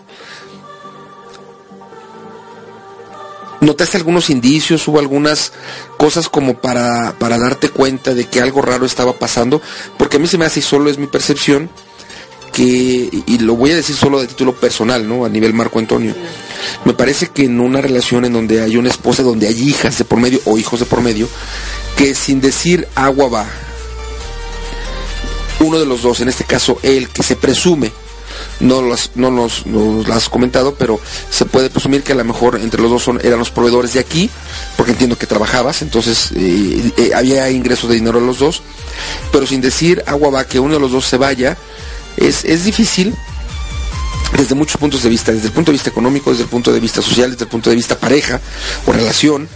¿Notaste 3.61 3.97
algunos 3.97 4.29
indicios, 4.29 4.87
hubo 4.87 4.99
algunas 4.99 5.51
cosas 5.97 6.29
como 6.29 6.61
para, 6.61 7.15
para 7.17 7.39
darte 7.39 7.69
cuenta 7.69 8.13
de 8.13 8.25
que 8.25 8.39
algo 8.39 8.61
raro 8.61 8.85
estaba 8.85 9.13
pasando? 9.13 9.59
Porque 9.97 10.17
a 10.17 10.19
mí 10.19 10.27
se 10.27 10.37
me 10.37 10.45
hace, 10.45 10.59
y 10.59 10.63
solo 10.63 10.87
es 10.87 10.99
mi 10.99 11.07
percepción, 11.07 11.71
que, 12.55 13.09
y 13.25 13.37
lo 13.39 13.57
voy 13.57 13.71
a 13.71 13.75
decir 13.75 13.97
solo 13.97 14.21
de 14.21 14.27
título 14.27 14.55
personal, 14.55 15.05
¿no? 15.05 15.25
A 15.25 15.29
nivel 15.29 15.53
Marco 15.53 15.77
Antonio. 15.77 16.15
Me 16.85 16.93
parece 16.93 17.27
que 17.27 17.43
en 17.43 17.59
una 17.59 17.81
relación 17.81 18.23
en 18.23 18.31
donde 18.31 18.61
hay 18.61 18.77
una 18.77 18.87
esposa, 18.87 19.23
donde 19.23 19.49
hay 19.49 19.61
hijas 19.61 19.97
de 19.97 20.05
por 20.05 20.21
medio 20.21 20.39
o 20.45 20.57
hijos 20.57 20.79
de 20.79 20.85
por 20.85 21.01
medio, 21.01 21.27
que 21.97 22.15
sin 22.15 22.39
decir 22.39 22.87
agua 22.95 23.27
va, 23.27 23.45
uno 25.59 25.79
de 25.79 25.85
los 25.85 26.01
dos, 26.01 26.21
en 26.21 26.29
este 26.29 26.45
caso 26.45 26.79
él, 26.81 27.09
que 27.09 27.23
se 27.23 27.35
presume, 27.35 27.91
no, 28.61 28.81
las, 28.81 29.11
no 29.15 29.31
nos, 29.31 29.65
lo 29.65 30.01
has 30.13 30.29
comentado, 30.29 30.75
pero 30.75 30.97
se 31.29 31.43
puede 31.43 31.69
presumir 31.69 32.03
que 32.03 32.13
a 32.13 32.15
lo 32.15 32.23
mejor 32.23 32.57
entre 32.61 32.81
los 32.81 32.89
dos 32.89 33.19
eran 33.21 33.37
los 33.37 33.51
proveedores 33.51 33.91
de 33.91 33.99
aquí, 33.99 34.29
porque 34.77 34.93
entiendo 34.93 35.17
que 35.17 35.27
trabajabas, 35.27 35.81
entonces 35.81 36.31
eh, 36.35 36.89
eh, 36.95 37.11
había 37.13 37.49
ingresos 37.51 37.89
de 37.89 37.95
dinero 37.95 38.19
a 38.19 38.21
los 38.21 38.39
dos, 38.39 38.61
pero 39.33 39.45
sin 39.45 39.59
decir 39.59 40.01
agua 40.07 40.29
va, 40.29 40.47
que 40.47 40.61
uno 40.61 40.75
de 40.75 40.79
los 40.79 40.93
dos 40.93 41.05
se 41.05 41.17
vaya, 41.17 41.57
es, 42.17 42.63
difícil 42.63 43.13
desde 44.37 44.55
muchos 44.55 44.77
puntos 44.77 45.03
de 45.03 45.09
vista, 45.09 45.31
desde 45.31 45.47
el 45.47 45.53
punto 45.53 45.71
de 45.71 45.73
vista 45.73 45.89
económico, 45.89 46.29
desde 46.29 46.43
el 46.43 46.49
punto 46.49 46.73
de 46.73 46.79
vista 46.79 47.01
social, 47.01 47.31
desde 47.31 47.45
el 47.45 47.49
punto 47.49 47.69
de 47.69 47.75
vista 47.75 47.97
pareja 47.97 48.41
o 48.85 48.91
relación, 48.91 49.47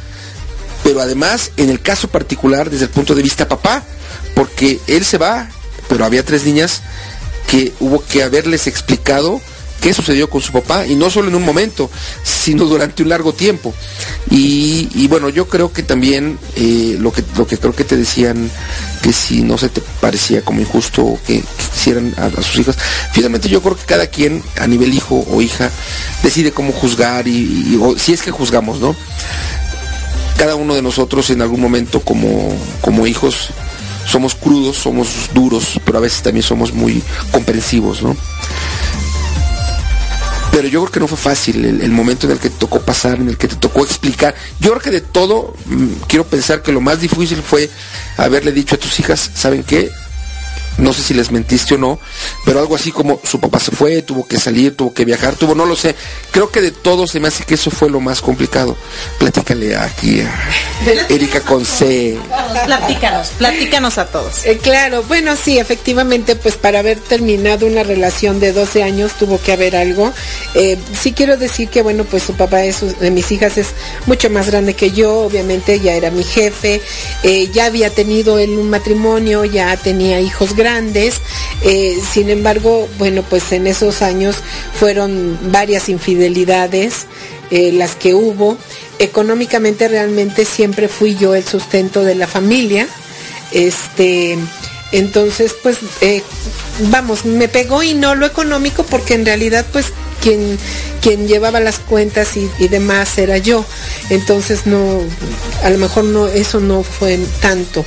pero 0.84 1.02
además 1.02 1.52
en 1.58 1.70
el 1.70 1.82
caso 1.82 2.08
particular 2.08 2.70
desde 2.70 2.86
el 2.86 2.92
punto 2.92 3.16
de 3.16 3.24
vista 3.24 3.48
papá, 3.48 3.84
porque 4.36 4.80
él 4.88 5.04
se 5.06 5.18
va, 5.18 5.50
pero 5.88 6.06
había 6.06 6.24
tres 6.24 6.46
niñas 6.46 6.82
que 7.48 7.74
hubo 7.80 8.04
que 8.06 8.24
haberles 8.24 8.68
explicado 8.68 9.42
qué 9.80 9.94
sucedió 9.94 10.30
con 10.30 10.42
su 10.42 10.52
papá, 10.52 10.86
y 10.86 10.96
no 10.96 11.10
solo 11.10 11.30
en 11.30 11.36
un 11.36 11.46
momento, 11.46 11.90
sino 12.24 12.66
durante 12.66 13.04
un 13.04 13.10
largo 13.10 13.34
tiempo. 13.34 13.74
Y, 14.30 15.08
bueno, 15.08 15.30
yo 15.30 15.48
creo 15.48 15.74
que 15.74 15.84
también 15.84 16.38
eh, 16.56 16.98
lo, 17.00 17.12
que, 17.12 17.24
lo 17.36 17.48
que 17.48 17.58
creo 17.58 17.76
que 17.76 17.84
te 17.84 17.98
decían, 17.98 18.50
que 19.02 19.14
si 19.14 19.42
no 19.42 19.58
se 19.58 19.70
te 19.70 19.82
parecía 20.02 20.44
como 20.44 20.62
injusto 20.62 21.18
que, 21.26 21.44
quisieran 21.74 22.14
a, 22.18 22.30
sus 22.42 22.60
hijas, 22.60 22.78
finalmente 23.14 23.50
yo 23.50 23.62
creo 23.62 23.76
que 23.76 23.86
cada 23.86 24.08
quien 24.08 24.44
a 24.58 24.68
nivel 24.68 24.94
hijo 24.94 25.26
o 25.32 25.42
hija 25.42 25.72
decide 26.24 26.52
cómo 26.52 26.74
juzgar 26.74 27.28
y, 27.28 27.80
si 27.98 28.14
es 28.14 28.22
que 28.22 28.32
juzgamos, 28.32 28.80
¿no? 28.80 28.96
Cada 30.38 30.56
uno 30.56 30.76
de 30.76 30.82
nosotros 30.82 31.30
en 31.32 31.42
algún 31.42 31.60
momento 31.60 32.02
como, 32.02 32.56
como 32.82 33.08
hijos 33.08 33.50
somos 34.06 34.36
crudos, 34.36 34.78
somos 34.78 35.30
duros, 35.34 35.80
pero 35.86 36.00
a 36.00 36.02
veces 36.02 36.22
también 36.22 36.44
somos 36.44 36.74
muy 36.74 37.04
comprensivos, 37.32 38.02
¿no? 38.02 38.16
Pero 40.60 40.68
yo 40.68 40.82
creo 40.82 40.92
que 40.92 41.00
no 41.00 41.08
fue 41.08 41.18
fácil 41.18 41.64
el, 41.64 41.90
momento 41.92 42.28
en 42.28 42.34
el 42.34 42.38
que 42.38 42.50
te 42.50 42.58
tocó 42.58 42.82
pasar, 42.82 43.18
en 43.18 43.30
el 43.30 43.38
que 43.38 43.48
te 43.48 43.56
tocó 43.56 43.86
explicar. 43.86 44.36
Yo 44.60 44.72
creo 44.72 44.82
que 44.82 44.92
de 44.92 45.00
todo, 45.00 45.54
mm, 45.68 45.88
quiero 46.06 46.26
pensar 46.26 46.62
que 46.62 46.74
lo 46.74 46.82
más 46.82 47.00
difícil 47.00 47.42
fue 47.42 47.70
haberle 48.18 48.52
dicho 48.52 48.76
a 48.76 48.78
tus 48.78 49.00
hijas, 49.00 49.32
¿saben 49.36 49.64
qué? 49.64 49.90
No 50.80 50.94
sé 50.94 51.04
si 51.04 51.14
les 51.14 51.32
mentiste 51.32 51.76
o 51.76 51.78
no, 51.78 52.00
pero 52.46 52.60
algo 52.60 52.76
así 52.76 52.92
como 52.92 53.20
su 53.24 53.40
papá 53.40 53.60
se 53.60 53.72
fue, 53.72 54.02
tuvo 54.02 54.26
que 54.26 54.40
salir, 54.40 54.76
tuvo 54.76 54.94
que 54.94 55.06
viajar, 55.06 55.36
tuvo, 55.36 55.54
no 55.56 55.66
lo 55.66 55.76
sé. 55.76 55.96
Creo 56.32 56.50
que 56.50 56.62
de 56.62 56.72
todo 56.72 57.06
se 57.08 57.20
me 57.20 57.28
hace 57.28 57.44
que 57.44 57.56
eso 57.56 57.70
fue 57.70 57.90
lo 57.90 58.00
más 58.00 58.22
complicado. 58.22 58.78
Platícale 59.18 59.76
aquí 59.76 60.22
a 60.22 60.32
Erika 61.10 61.42
Conce. 61.42 62.18
Platícanos, 62.66 63.30
platícanos 63.38 63.98
a 63.98 64.06
todos. 64.06 64.46
Eh, 64.46 64.58
claro, 64.58 65.04
bueno, 65.04 65.36
sí, 65.36 65.60
efectivamente, 65.60 66.36
pues 66.36 66.56
para 66.56 66.80
haber 66.80 67.00
terminado 67.00 67.68
una 67.68 67.84
relación 67.84 68.40
de 68.40 68.54
12 68.54 68.84
años 68.84 69.14
tuvo 69.14 69.42
que 69.42 69.52
haber 69.52 69.76
algo. 69.76 70.14
Eh, 70.56 70.78
sí 71.00 71.12
quiero 71.12 71.38
decir 71.38 71.70
que, 71.70 71.82
bueno, 71.82 72.06
pues 72.06 72.24
su 72.24 72.34
papá 72.34 72.60
de 72.60 73.12
mis 73.12 73.32
hijas 73.32 73.58
es 73.58 73.68
mucho 74.06 74.30
más 74.30 74.48
grande 74.48 74.74
que 74.74 74.92
yo, 74.92 75.22
obviamente 75.22 75.80
ya 75.80 75.94
era 75.94 76.10
mi 76.12 76.24
jefe, 76.24 76.82
eh, 77.24 77.50
ya 77.52 77.66
había 77.66 77.90
tenido 77.90 78.40
él 78.40 78.52
un 78.52 78.70
matrimonio, 78.70 79.44
ya 79.46 79.76
tenía 79.76 80.22
hijos 80.22 80.56
grandes 80.56 80.69
grandes, 80.70 81.22
eh, 81.64 81.98
sin 82.14 82.30
embargo, 82.30 82.88
bueno, 83.00 83.24
pues 83.24 83.52
en 83.54 83.66
esos 83.66 84.04
años 84.04 84.36
fueron 84.80 85.38
varias 85.52 85.90
infidelidades 85.90 87.08
eh, 87.50 87.72
las 87.72 87.96
que 87.96 88.14
hubo. 88.14 88.56
Económicamente 89.00 89.88
realmente 89.88 90.46
siempre 90.46 90.88
fui 90.88 91.16
yo 91.16 91.34
el 91.34 91.44
sustento 91.44 92.04
de 92.04 92.14
la 92.14 92.28
familia. 92.28 92.88
Este, 93.52 94.38
entonces, 94.92 95.56
pues, 95.64 95.78
eh, 96.02 96.22
vamos, 96.92 97.26
me 97.26 97.48
pegó 97.48 97.82
y 97.82 97.96
no 97.96 98.14
lo 98.14 98.28
económico 98.28 98.84
porque 98.84 99.16
en 99.16 99.26
realidad, 99.26 99.66
pues, 99.72 99.88
quien, 100.22 100.58
llevaba 101.28 101.60
las 101.60 101.80
cuentas 101.80 102.38
y, 102.38 102.68
demás 102.68 103.18
era 103.18 103.38
yo. 103.38 103.66
Entonces 104.10 104.66
no, 104.66 105.02
a 105.64 105.70
lo 105.70 105.78
mejor 105.78 106.04
no, 106.06 106.28
eso 106.28 106.60
no 106.60 106.84
fue 106.84 107.20
tanto. 107.42 107.86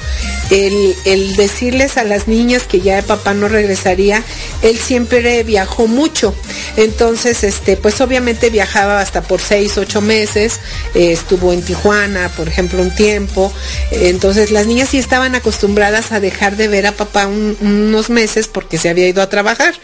El, 0.51 0.95
el 1.05 1.37
decirles 1.37 1.97
a 1.97 2.05
las 2.05 2.29
niñas 2.29 2.65
que 2.65 2.81
ya 2.81 3.03
papá 3.03 3.35
no 3.35 3.49
regresaría, 3.49 4.23
él 4.63 4.79
siempre 4.79 5.43
viajó 5.45 5.87
mucho. 5.87 6.35
Entonces, 6.77 7.45
este, 7.45 7.77
pues 7.77 8.01
obviamente 8.01 8.51
viajaba 8.51 9.01
hasta 9.01 9.23
por 9.23 9.41
seis, 9.41 9.77
ocho 9.79 10.01
meses, 10.01 10.61
estuvo 10.95 11.53
en 11.53 11.63
Tijuana, 11.63 12.31
por 12.31 12.49
ejemplo, 12.49 12.83
un 12.83 12.95
tiempo. 12.95 13.53
Entonces 13.91 14.51
las 14.51 14.67
niñas 14.67 14.91
sí 14.91 14.99
estaban 14.99 15.35
acostumbradas 15.35 16.13
a 16.13 16.21
dejar 16.21 16.57
de 16.57 16.69
ver 16.69 16.87
a 16.87 16.93
papá 16.93 17.27
unos 17.27 18.11
meses 18.11 18.49
porque 18.49 18.79
se 18.79 18.89
había 18.89 19.09
ido 19.09 19.23
a 19.23 19.29
trabajar 19.29 19.75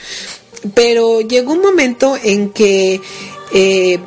pero 0.75 1.21
llegó 1.21 1.53
un 1.53 1.61
momento 1.61 2.17
en 2.23 2.51
que 2.51 3.01
eh, 3.53 3.99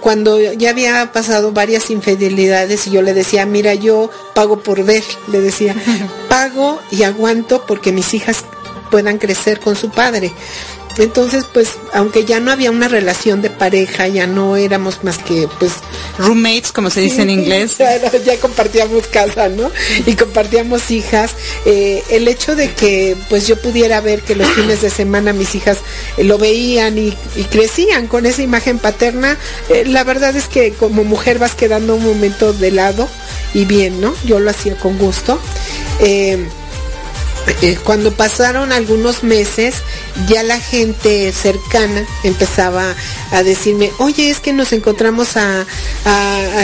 cuando 0.00 0.40
ya 0.40 0.70
había 0.70 1.12
pasado 1.12 1.52
varias 1.52 1.90
infidelidades 1.90 2.86
y 2.86 2.90
yo 2.90 3.02
le 3.02 3.14
decía, 3.14 3.46
mira, 3.46 3.74
yo 3.74 4.10
pago 4.34 4.62
por 4.62 4.84
ver, 4.84 5.04
le 5.28 5.40
decía, 5.40 5.74
pago 6.28 6.80
y 6.90 7.02
aguanto 7.04 7.64
porque 7.66 7.92
mis 7.92 8.14
hijas 8.14 8.44
puedan 8.90 9.18
crecer 9.18 9.60
con 9.60 9.76
su 9.76 9.90
padre. 9.90 10.32
Entonces, 10.98 11.44
pues, 11.52 11.70
aunque 11.92 12.24
ya 12.24 12.40
no 12.40 12.50
había 12.50 12.70
una 12.70 12.88
relación 12.88 13.42
de 13.42 13.50
pareja, 13.50 14.08
ya 14.08 14.26
no 14.26 14.56
éramos 14.56 15.02
más 15.04 15.18
que, 15.18 15.48
pues, 15.58 15.72
roommates, 16.18 16.72
como 16.72 16.90
se 16.90 17.00
dice 17.00 17.22
en 17.22 17.30
inglés. 17.30 17.78
ya 18.24 18.36
compartíamos 18.40 19.06
casa, 19.06 19.48
¿no? 19.48 19.70
Y 20.06 20.14
compartíamos 20.14 20.90
hijas. 20.90 21.32
Eh, 21.64 22.02
el 22.10 22.28
hecho 22.28 22.56
de 22.56 22.72
que, 22.72 23.16
pues, 23.28 23.46
yo 23.46 23.60
pudiera 23.60 24.00
ver 24.00 24.22
que 24.22 24.34
los 24.34 24.48
fines 24.48 24.82
de 24.82 24.90
semana 24.90 25.32
mis 25.32 25.54
hijas 25.54 25.78
eh, 26.16 26.24
lo 26.24 26.38
veían 26.38 26.98
y, 26.98 27.16
crecían 27.50 28.06
con 28.06 28.26
esa 28.26 28.42
imagen 28.42 28.78
paterna, 28.78 29.36
eh, 29.68 29.84
la 29.86 30.04
verdad 30.04 30.34
es 30.36 30.46
que 30.46 30.72
como 30.72 31.04
mujer 31.04 31.38
vas 31.38 31.54
quedando 31.54 31.96
un 31.96 32.04
momento 32.04 32.52
de 32.52 32.70
lado 32.70 33.08
y 33.54 33.64
bien, 33.64 34.00
¿no? 34.00 34.14
Yo 34.24 34.40
lo 34.40 34.50
hacía 34.50 34.76
con 34.76 34.98
gusto. 34.98 35.38
Eh, 36.00 36.46
cuando 37.84 38.12
pasaron 38.12 38.72
algunos 38.72 39.22
meses, 39.22 39.76
ya 40.28 40.42
la 40.42 40.58
gente 40.60 41.32
cercana 41.32 42.04
empezaba 42.24 42.94
a 43.30 43.42
decirme, 43.42 43.90
oye, 43.98 44.30
es 44.30 44.40
que 44.40 44.52
nos 44.52 44.72
encontramos 44.72 45.36
a, 45.36 45.66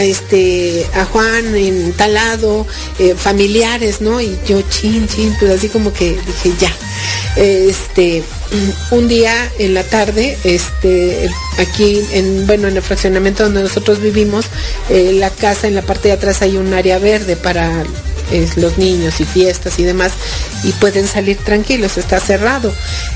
este 0.01 0.85
a 0.93 1.05
Juan 1.05 1.55
en 1.55 1.93
talado, 1.93 2.65
eh, 2.99 3.15
familiares, 3.15 4.01
¿no? 4.01 4.21
Y 4.21 4.37
yo 4.45 4.61
chin, 4.63 5.07
chin, 5.07 5.35
pues 5.39 5.51
así 5.51 5.69
como 5.69 5.93
que 5.93 6.11
dije 6.11 6.53
ya. 6.59 6.73
Este, 7.35 8.23
un 8.91 9.07
día 9.07 9.33
en 9.59 9.73
la 9.73 9.83
tarde, 9.83 10.37
este, 10.43 11.29
aquí 11.57 12.01
en, 12.11 12.47
bueno, 12.47 12.67
en 12.67 12.77
el 12.77 12.81
fraccionamiento 12.83 13.43
donde 13.43 13.61
nosotros 13.61 14.01
vivimos, 14.01 14.45
eh, 14.89 15.13
la 15.13 15.29
casa 15.29 15.67
en 15.67 15.75
la 15.75 15.81
parte 15.81 16.09
de 16.09 16.15
atrás 16.15 16.41
hay 16.41 16.57
un 16.57 16.73
área 16.73 16.99
verde 16.99 17.35
para 17.35 17.83
los 18.55 18.77
niños 18.77 19.19
y 19.19 19.25
fiestas 19.25 19.79
y 19.79 19.83
demás, 19.83 20.13
y 20.63 20.71
pueden 20.73 21.07
salir 21.07 21.37
tranquilos, 21.37 21.97
está 21.97 22.19
cerrado. 22.19 22.73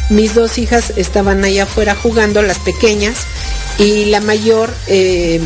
Mis 0.09 0.33
dos 0.33 0.57
hijas 0.57 0.93
estaban 0.95 1.43
allá 1.43 1.63
afuera 1.63 1.95
jugando, 1.95 2.41
las 2.41 2.59
pequeñas, 2.59 3.17
y 3.77 4.05
la 4.05 4.21
mayor 4.21 4.73
eh, 4.87 5.39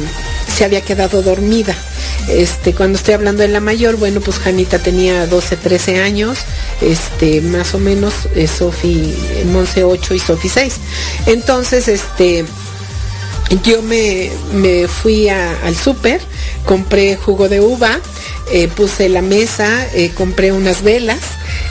se 0.56 0.66
había 0.66 0.82
quedado 0.82 1.22
dormida. 1.22 1.76
Este, 2.30 2.74
cuando 2.74 2.98
estoy 2.98 3.14
hablando 3.14 3.42
de 3.42 3.48
la 3.48 3.62
mayor, 3.62 3.96
bueno, 3.96 4.20
pues 4.20 4.38
Janita 4.40 4.80
tenía 4.80 5.28
12, 5.28 5.56
13 5.56 6.02
años, 6.02 6.40
este, 6.82 7.42
más 7.42 7.74
o 7.74 7.80
menos, 7.80 8.14
eh, 8.36 8.48
Sofi, 8.48 9.16
Monse 9.46 9.84
8 9.84 10.14
y 10.14 10.20
Sofi 10.20 10.50
6. 10.50 10.74
Entonces, 11.28 11.88
este, 11.88 12.46
yo 13.64 13.82
me, 13.82 14.30
fui 14.88 15.30
al 15.30 15.76
súper, 15.76 16.22
compré 16.66 17.16
jugo 17.16 17.48
de 17.48 17.62
uva, 17.62 18.00
eh, 18.52 18.68
puse 18.68 19.10
la 19.10 19.22
mesa, 19.22 19.88
eh, 19.94 20.12
compré 20.14 20.52
unas 20.52 20.82
velas 20.82 21.20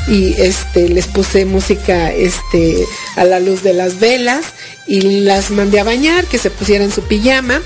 y 0.09 0.35
este, 0.41 0.89
les 0.89 1.07
puse 1.07 1.45
música 1.45 2.13
este, 2.13 2.87
a 3.17 3.25
la 3.25 3.41
luz 3.41 3.63
de 3.63 3.73
las 3.73 3.99
velas 3.99 4.45
y 4.87 5.21
las 5.21 5.51
mandé 5.51 5.81
a 5.81 5.85
bañar, 5.85 6.27
que 6.27 6.39
se 6.39 6.51
pusieran 6.51 6.91
su 6.91 7.03
pijama. 7.03 7.61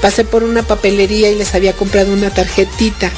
Pasé 0.00 0.24
por 0.24 0.42
una 0.42 0.62
papelería 0.62 1.30
y 1.30 1.36
les 1.36 1.54
había 1.54 1.74
comprado 1.74 2.12
una 2.12 2.30
tarjetita. 2.30 3.10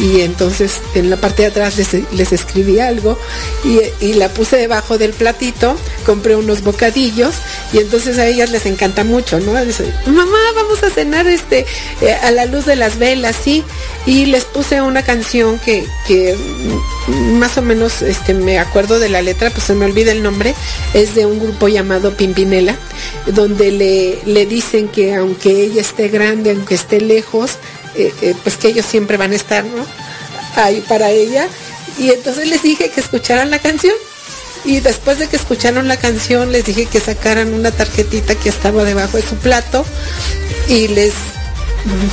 Y 0.00 0.22
entonces 0.22 0.80
en 0.94 1.10
la 1.10 1.16
parte 1.16 1.42
de 1.42 1.48
atrás 1.48 1.76
les, 1.76 2.32
escribí 2.32 2.80
algo 2.80 3.18
y, 4.00 4.14
la 4.14 4.28
puse 4.30 4.56
debajo 4.56 4.96
del 4.96 5.12
platito, 5.12 5.76
compré 6.06 6.34
unos 6.34 6.62
bocadillos 6.62 7.34
y 7.72 7.78
entonces 7.78 8.18
a 8.18 8.26
ellas 8.26 8.50
les 8.50 8.64
encanta 8.64 9.04
mucho, 9.04 9.38
¿no? 9.40 9.52
mamá, 9.52 10.38
vamos 10.54 10.82
a 10.82 10.90
cenar 10.90 11.26
este 11.26 11.66
eh, 12.00 12.12
a 12.22 12.30
la 12.30 12.46
luz 12.46 12.64
de 12.64 12.76
las 12.76 12.98
velas, 12.98 13.36
sí, 13.42 13.64
y 14.06 14.26
les 14.26 14.44
puse 14.44 14.80
una 14.80 15.02
canción 15.02 15.58
que, 15.58 15.86
que 16.06 16.36
más 17.08 17.58
o 17.58 17.62
menos 17.62 18.02
este, 18.02 18.34
me 18.34 18.58
acuerdo 18.58 18.98
de 18.98 19.08
la 19.08 19.22
letra, 19.22 19.50
pues 19.50 19.64
se 19.64 19.74
me 19.74 19.84
olvida 19.84 20.12
el 20.12 20.22
nombre, 20.22 20.54
es 20.94 21.14
de 21.14 21.26
un 21.26 21.38
grupo 21.38 21.68
llamado 21.68 22.16
Pimpinela, 22.16 22.76
donde 23.26 23.70
le, 23.70 24.18
le 24.24 24.46
dicen 24.46 24.88
que 24.88 25.14
aunque 25.14 25.50
ella 25.64 25.80
esté 25.80 26.08
grande, 26.08 26.50
aunque 26.50 26.74
esté 26.74 27.00
lejos, 27.00 27.58
eh, 27.94 28.12
eh, 28.22 28.34
pues 28.42 28.56
que 28.56 28.68
ellos 28.68 28.86
siempre 28.86 29.16
van 29.16 29.32
a 29.32 29.36
estar, 29.36 29.64
¿no? 29.64 29.86
Ahí 30.56 30.82
para 30.88 31.10
ella. 31.10 31.46
Y 31.98 32.10
entonces 32.10 32.48
les 32.48 32.62
dije 32.62 32.90
que 32.90 33.00
escucharan 33.00 33.50
la 33.50 33.58
canción. 33.58 33.94
Y 34.64 34.80
después 34.80 35.18
de 35.18 35.28
que 35.28 35.36
escucharon 35.36 35.88
la 35.88 35.96
canción, 35.96 36.52
les 36.52 36.64
dije 36.64 36.86
que 36.86 37.00
sacaran 37.00 37.52
una 37.52 37.70
tarjetita 37.72 38.34
que 38.36 38.48
estaba 38.48 38.84
debajo 38.84 39.16
de 39.16 39.22
su 39.22 39.36
plato. 39.36 39.84
Y 40.68 40.88
les, 40.88 41.12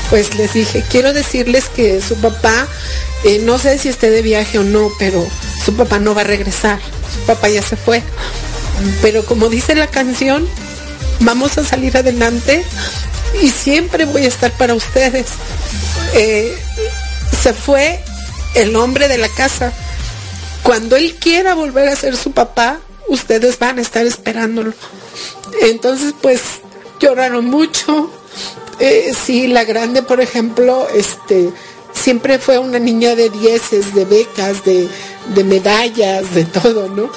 pues 0.10 0.36
les 0.36 0.54
dije, 0.54 0.84
quiero 0.90 1.14
decirles 1.14 1.66
que 1.74 2.02
su 2.02 2.16
papá, 2.16 2.68
eh, 3.24 3.42
no 3.44 3.58
sé 3.60 3.78
si 3.78 3.88
esté 3.88 4.10
de 4.10 4.22
viaje 4.22 4.58
o 4.58 4.64
no, 4.64 4.90
pero 4.98 5.26
su 5.64 5.76
papá 5.76 6.00
no 6.00 6.16
va 6.16 6.22
a 6.22 6.26
regresar. 6.26 6.80
Su 7.14 7.26
papá 7.26 7.50
ya 7.50 7.62
se 7.62 7.78
fue. 7.78 8.02
Pero 9.02 9.24
como 9.26 9.50
dice 9.50 9.76
la 9.76 9.88
canción, 9.88 10.48
vamos 11.22 11.58
a 11.58 11.64
salir 11.64 11.98
adelante 11.98 12.64
y 13.42 13.50
siempre 13.50 14.06
voy 14.06 14.26
a 14.26 14.28
estar 14.28 14.52
para 14.54 14.74
ustedes. 14.74 15.28
Eh, 16.14 16.58
se 17.42 17.54
fue 17.54 18.00
el 18.56 18.76
hombre 18.76 19.08
de 19.08 19.18
la 19.18 19.30
casa. 19.30 19.74
Cuando 20.64 20.96
él 20.96 21.16
quiera 21.16 21.54
volver 21.54 21.88
a 21.88 21.96
ser 21.96 22.16
su 22.18 22.32
papá, 22.32 22.80
ustedes 23.08 23.58
van 23.60 23.80
a 23.80 23.82
estar 23.82 24.06
esperándolo. 24.06 24.74
Entonces, 25.62 26.14
pues, 26.22 26.42
lloraron 27.00 27.46
mucho. 27.46 28.12
Eh, 28.80 29.14
sí, 29.26 29.48
la 29.48 29.64
grande, 29.64 30.04
por 30.04 30.22
ejemplo, 30.22 30.88
este, 30.94 31.50
siempre 31.94 32.40
fue 32.40 32.58
una 32.58 32.80
niña 32.80 33.16
de 33.16 33.30
dieces, 33.30 33.94
de 33.94 34.06
becas, 34.06 34.64
de, 34.64 34.88
de 35.36 35.44
medallas, 35.44 36.34
de 36.34 36.46
todo, 36.46 36.88
¿no? 36.90 37.10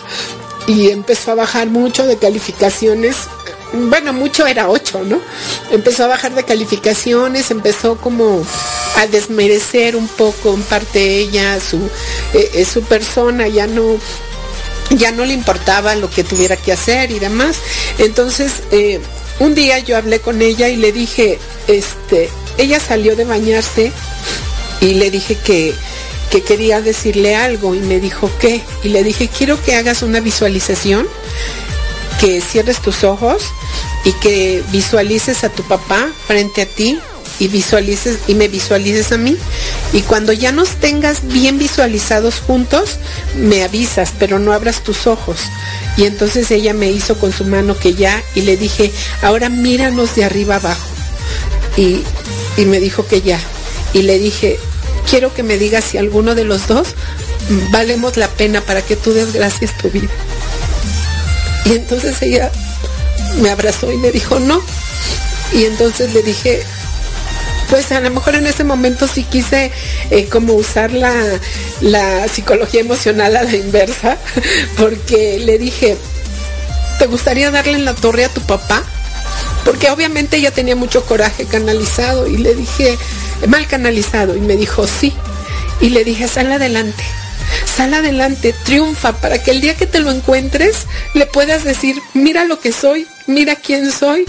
Y 0.67 0.91
empezó 0.91 1.33
a 1.33 1.37
bajar 1.37 1.69
mucho 1.69 2.07
de 2.07 2.17
calificaciones 2.17 3.17
bueno, 3.73 4.13
mucho 4.13 4.47
era 4.47 4.69
8, 4.69 5.03
¿no? 5.05 5.21
Empezó 5.71 6.05
a 6.05 6.09
bajar 6.09 6.35
de 6.35 6.45
calificaciones, 6.45 7.51
empezó 7.51 7.97
como 7.97 8.45
a 8.97 9.07
desmerecer 9.07 9.97
un 9.97 10.09
poco 10.09 10.55
en 10.55 10.63
parte 10.63 11.19
ella, 11.19 11.59
su, 11.61 11.79
eh, 12.35 12.51
eh, 12.55 12.65
su 12.65 12.83
persona, 12.83 13.49
ya 13.49 13.67
no, 13.67 13.97
ya 14.91 15.13
no 15.13 15.25
le 15.25 15.33
importaba 15.33 15.95
lo 15.95 16.11
que 16.11 16.25
tuviera 16.25 16.57
que 16.57 16.73
hacer 16.73 17.11
y 17.11 17.19
demás. 17.19 17.57
Entonces, 17.99 18.53
eh, 18.71 19.01
un 19.41 19.55
día 19.55 19.79
yo 19.79 19.97
hablé 19.97 20.21
con 20.21 20.43
ella 20.43 20.69
y 20.69 20.77
le 20.77 20.93
dije, 20.93 21.39
este, 21.67 22.29
ella 22.59 22.79
salió 22.79 23.17
de 23.17 23.25
bañarse 23.25 23.93
y 24.81 24.95
le 24.95 25.11
dije 25.11 25.37
que, 25.37 25.75
que 26.31 26.43
quería 26.43 26.83
decirle 26.83 27.37
algo 27.37 27.75
y 27.75 27.81
me 27.81 28.01
dijo, 28.01 28.31
¿qué? 28.39 28.61
Y 28.83 28.89
le 28.89 29.03
dije, 29.03 29.29
quiero 29.29 29.63
que 29.63 29.77
hagas 29.77 30.03
una 30.03 30.21
visualización 30.21 31.09
que 32.23 32.41
cierres 32.41 32.81
tus 32.81 33.03
ojos 33.03 33.43
y 34.05 34.13
que 34.13 34.63
visualices 34.71 35.43
a 35.43 35.49
tu 35.49 35.65
papá 35.65 36.09
frente 36.29 36.63
a 36.63 36.67
ti 36.67 37.01
y 37.41 37.49
visualices 37.49 38.21
y 38.29 38.37
me 38.37 38.47
visualices 38.47 39.11
a 39.11 39.17
mí. 39.17 39.37
Y 39.93 40.03
cuando 40.03 40.33
ya 40.33 40.53
nos 40.53 40.77
tengas 40.77 41.27
bien 41.27 41.59
visualizados 41.59 42.39
juntos 42.39 42.99
me 43.37 43.65
avisas 43.65 44.13
pero 44.21 44.39
no 44.39 44.53
abras 44.53 44.85
tus 44.85 45.09
ojos. 45.09 45.41
Y 45.97 46.05
entonces 46.05 46.49
ella 46.53 46.75
me 46.75 46.93
hizo 46.93 47.19
con 47.19 47.33
su 47.33 47.45
mano 47.45 47.77
que 47.77 47.95
ya 47.95 48.23
y 48.37 48.43
le 48.43 48.57
dije 48.57 48.93
ahora 49.23 49.49
míranos 49.49 50.15
de 50.15 50.25
arriba 50.25 50.57
abajo 50.57 50.87
y, 51.77 52.03
y 52.57 52.67
me 52.67 52.79
dijo 52.79 53.05
que 53.05 53.21
ya. 53.23 53.41
Y 53.95 54.03
le 54.03 54.21
dije 54.21 54.61
quiero 55.11 55.35
que 55.35 55.43
me 55.43 55.59
digas 55.59 55.83
si 55.83 55.99
alguno 55.99 56.37
de 56.37 56.45
los 56.45 56.69
dos 56.69 56.95
valemos 57.73 58.17
la 58.17 58.29
pena 58.29 58.61
para 58.61 58.81
que 58.81 58.95
tú 58.95 59.13
desgracias 59.13 59.77
tu 59.77 59.91
vida 59.91 60.09
y 61.65 61.73
entonces 61.73 62.21
ella 62.23 62.51
me 63.41 63.51
abrazó 63.51 63.93
y 63.93 63.97
me 63.97 64.11
dijo 64.11 64.39
no. 64.41 64.63
Y 65.53 65.65
entonces 65.65 66.13
le 66.15 66.23
dije, 66.23 66.63
pues 67.69 67.93
a 67.93 68.01
lo 68.01 68.11
mejor 68.11 68.35
en 68.35 68.47
ese 68.47 68.65
momento 68.65 69.07
sí 69.07 69.25
quise 69.25 69.71
eh, 70.11 70.27
como 70.27 70.55
usar 70.55 70.93
la, 70.93 71.13
la 71.81 72.27
psicología 72.29 72.81
emocional 72.81 73.37
a 73.37 73.43
la 73.43 73.57
inversa, 73.57 74.17
porque 74.77 75.41
le 75.45 75.59
dije, 75.59 75.97
¿te 76.99 77.07
gustaría 77.07 77.51
darle 77.51 77.75
en 77.75 77.85
la 77.85 77.95
torre 77.95 78.25
a 78.25 78.29
tu 78.29 78.41
papá? 78.43 78.83
Porque 79.65 79.91
obviamente 79.91 80.39
ella 80.39 80.51
tenía 80.51 80.75
mucho 80.75 81.05
coraje 81.05 81.45
canalizado 81.45 82.27
y 82.27 82.39
le 82.39 82.55
dije, 82.55 82.97
mal 83.47 83.67
canalizado, 83.67 84.37
y 84.37 84.41
me 84.41 84.57
dijo, 84.57 84.87
sí. 84.87 85.13
Y 85.81 85.91
le 85.91 86.05
dije, 86.05 86.29
sal 86.29 86.51
adelante 86.51 87.05
sal 87.75 87.95
adelante, 87.95 88.55
triunfa, 88.65 89.13
para 89.13 89.43
que 89.43 89.51
el 89.51 89.61
día 89.61 89.75
que 89.75 89.87
te 89.87 90.01
lo 90.01 90.11
encuentres 90.11 90.87
le 91.15 91.27
puedas 91.27 91.65
decir, 91.65 91.97
mira 92.15 92.45
lo 92.45 92.61
que 92.61 92.73
soy, 92.73 93.07
mira 93.27 93.57
quién 93.57 93.91
soy. 93.91 94.25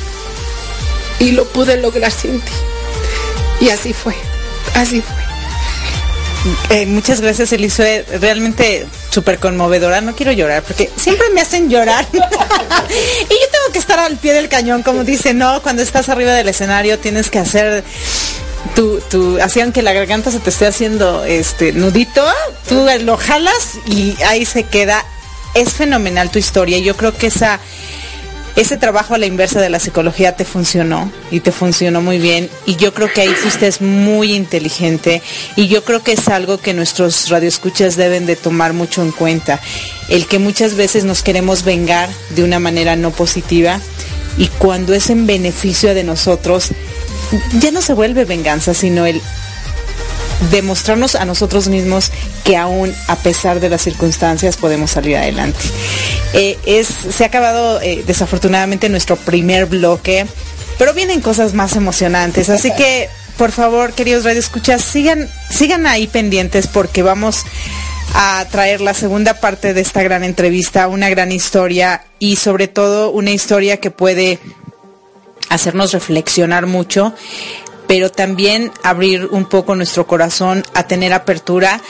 Y 1.19 1.31
lo 1.31 1.45
pude 1.45 1.77
lograr 1.77 2.11
sin 2.11 2.39
ti. 2.39 2.51
Y 3.61 3.69
así 3.69 3.93
fue, 3.93 4.15
así 4.75 5.01
fue. 5.01 5.23
Eh, 6.69 6.85
muchas 6.85 7.21
gracias, 7.21 7.53
Elisue. 7.53 8.03
Realmente 8.19 8.85
súper 9.09 9.39
conmovedora. 9.39 10.01
No 10.01 10.15
quiero 10.15 10.31
llorar 10.31 10.63
porque 10.63 10.89
siempre 10.95 11.29
me 11.33 11.41
hacen 11.41 11.69
llorar. 11.69 12.05
y 12.13 12.17
yo 12.17 13.49
tengo 13.51 13.71
que 13.71 13.79
estar 13.79 13.99
al 13.99 14.17
pie 14.17 14.33
del 14.33 14.49
cañón, 14.49 14.83
como 14.83 15.03
dice, 15.03 15.33
no, 15.33 15.61
cuando 15.61 15.81
estás 15.81 16.09
arriba 16.09 16.33
del 16.33 16.49
escenario 16.49 16.99
tienes 16.99 17.29
que 17.29 17.39
hacer 17.39 17.83
tú, 18.75 18.99
tú, 19.09 19.37
así 19.41 19.61
aunque 19.61 19.81
la 19.81 19.93
garganta 19.93 20.31
se 20.31 20.39
te 20.39 20.49
esté 20.49 20.65
haciendo 20.65 21.23
este 21.23 21.73
nudito, 21.73 22.23
tú 22.67 22.85
lo 23.01 23.17
jalas 23.17 23.77
y 23.85 24.15
ahí 24.23 24.45
se 24.45 24.63
queda. 24.63 25.05
Es 25.53 25.73
fenomenal 25.73 26.31
tu 26.31 26.39
historia. 26.39 26.79
Yo 26.79 26.97
creo 26.97 27.15
que 27.15 27.27
esa 27.27 27.59
ese 28.55 28.77
trabajo 28.77 29.15
a 29.15 29.17
la 29.17 29.25
inversa 29.25 29.59
de 29.61 29.69
la 29.69 29.79
psicología 29.79 30.35
te 30.35 30.45
funcionó 30.45 31.11
y 31.31 31.39
te 31.39 31.51
funcionó 31.51 32.01
muy 32.01 32.19
bien 32.19 32.49
y 32.67 32.75
yo 32.75 32.93
creo 32.93 33.11
que 33.11 33.21
ahí 33.21 33.29
fuiste 33.29 33.71
muy 33.83 34.33
inteligente 34.33 35.23
y 35.55 35.67
yo 35.67 35.83
creo 35.83 36.03
que 36.03 36.11
es 36.11 36.27
algo 36.27 36.59
que 36.59 36.73
nuestros 36.73 37.29
radioescuchas 37.29 37.95
deben 37.95 38.27
de 38.27 38.35
tomar 38.35 38.73
mucho 38.73 39.01
en 39.01 39.11
cuenta, 39.11 39.59
el 40.07 40.27
que 40.27 40.37
muchas 40.37 40.75
veces 40.75 41.03
nos 41.03 41.23
queremos 41.23 41.63
vengar 41.63 42.09
de 42.35 42.43
una 42.43 42.59
manera 42.59 42.95
no 42.95 43.09
positiva 43.09 43.79
y 44.37 44.47
cuando 44.47 44.93
es 44.93 45.09
en 45.09 45.25
beneficio 45.25 45.95
de 45.95 46.03
nosotros, 46.03 46.69
ya 47.59 47.71
no 47.71 47.81
se 47.81 47.93
vuelve 47.93 48.25
venganza, 48.25 48.73
sino 48.73 49.05
el 49.05 49.21
demostrarnos 50.51 51.15
a 51.15 51.25
nosotros 51.25 51.67
mismos 51.67 52.11
que 52.43 52.57
aún 52.57 52.93
a 53.07 53.15
pesar 53.15 53.59
de 53.59 53.69
las 53.69 53.81
circunstancias 53.81 54.57
podemos 54.57 54.91
salir 54.91 55.17
adelante. 55.17 55.59
Eh, 56.33 56.57
es, 56.65 56.87
se 56.87 57.23
ha 57.23 57.27
acabado 57.27 57.81
eh, 57.81 58.03
desafortunadamente 58.05 58.89
nuestro 58.89 59.15
primer 59.15 59.67
bloque, 59.67 60.25
pero 60.77 60.93
vienen 60.93 61.21
cosas 61.21 61.53
más 61.53 61.75
emocionantes, 61.75 62.49
así 62.49 62.71
que 62.75 63.09
por 63.37 63.51
favor, 63.51 63.93
queridos 63.93 64.25
radioescuchas, 64.25 64.83
sigan, 64.83 65.27
sigan 65.49 65.87
ahí 65.87 66.07
pendientes 66.07 66.67
porque 66.67 67.01
vamos 67.01 67.45
a 68.13 68.45
traer 68.51 68.79
la 68.79 68.93
segunda 68.93 69.39
parte 69.39 69.73
de 69.73 69.81
esta 69.81 70.03
gran 70.03 70.23
entrevista, 70.23 70.87
una 70.87 71.09
gran 71.09 71.31
historia 71.31 72.03
y 72.19 72.35
sobre 72.35 72.67
todo 72.67 73.09
una 73.09 73.31
historia 73.31 73.77
que 73.77 73.89
puede 73.89 74.39
hacernos 75.53 75.91
reflexionar 75.93 76.65
mucho 76.67 77.13
pero 77.87 78.11
también 78.11 78.71
abrir 78.81 79.25
un 79.25 79.45
poco 79.45 79.75
nuestro 79.75 80.07
corazón 80.07 80.63
a 80.73 80.87
tener 80.87 81.13
apertura, 81.13 81.81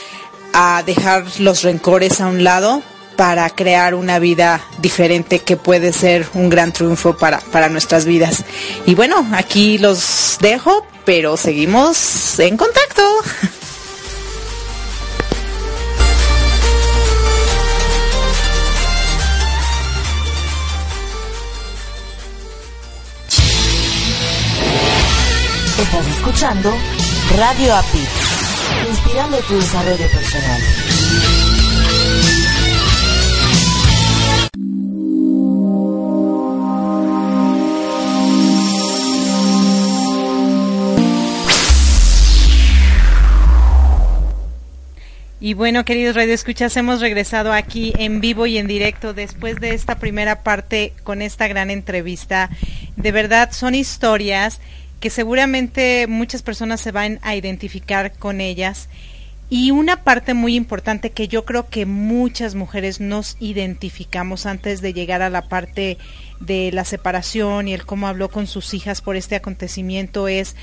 a 0.52 0.82
dejar 0.84 1.24
los 1.38 1.62
rencores 1.62 2.20
a 2.20 2.26
un 2.26 2.44
lado 2.44 2.82
para 3.16 3.48
crear 3.50 3.94
una 3.94 4.18
vida 4.18 4.60
diferente 4.78 5.38
que 5.38 5.56
puede 5.56 5.92
ser 5.92 6.26
un 6.34 6.48
gran 6.48 6.72
triunfo 6.72 7.16
para, 7.16 7.38
para 7.38 7.68
nuestras 7.68 8.04
vidas. 8.04 8.44
Y 8.86 8.94
bueno, 8.94 9.26
aquí 9.32 9.78
los 9.78 10.36
dejo, 10.40 10.84
pero 11.04 11.36
seguimos 11.36 12.38
en 12.38 12.56
contacto. 12.56 13.02
Estás 25.76 26.06
escuchando 26.06 26.72
Radio 27.36 27.74
API, 27.74 28.06
inspirando 28.88 29.38
tu 29.38 29.56
desarrollo 29.56 30.08
personal. 30.08 30.60
Y 45.40 45.54
bueno, 45.54 45.84
queridos 45.84 46.14
radioescuchas, 46.14 46.76
hemos 46.76 47.00
regresado 47.00 47.52
aquí 47.52 47.92
en 47.98 48.20
vivo 48.20 48.46
y 48.46 48.58
en 48.58 48.68
directo 48.68 49.12
después 49.12 49.58
de 49.58 49.74
esta 49.74 49.98
primera 49.98 50.44
parte 50.44 50.92
con 51.02 51.20
esta 51.20 51.48
gran 51.48 51.70
entrevista. 51.70 52.48
De 52.94 53.10
verdad, 53.10 53.50
son 53.50 53.74
historias 53.74 54.60
que 55.00 55.10
seguramente 55.10 56.06
muchas 56.06 56.42
personas 56.42 56.80
se 56.80 56.92
van 56.92 57.18
a 57.22 57.36
identificar 57.36 58.12
con 58.12 58.40
ellas. 58.40 58.88
Y 59.50 59.70
una 59.70 60.02
parte 60.02 60.34
muy 60.34 60.56
importante 60.56 61.10
que 61.10 61.28
yo 61.28 61.44
creo 61.44 61.68
que 61.68 61.86
muchas 61.86 62.54
mujeres 62.54 63.00
nos 63.00 63.36
identificamos 63.40 64.46
antes 64.46 64.80
de 64.80 64.94
llegar 64.94 65.22
a 65.22 65.30
la 65.30 65.42
parte 65.42 65.98
de 66.40 66.72
la 66.72 66.84
separación 66.84 67.68
y 67.68 67.74
el 67.74 67.84
cómo 67.84 68.08
habló 68.08 68.30
con 68.30 68.46
sus 68.46 68.72
hijas 68.74 69.00
por 69.00 69.16
este 69.16 69.36
acontecimiento 69.36 70.28
es 70.28 70.56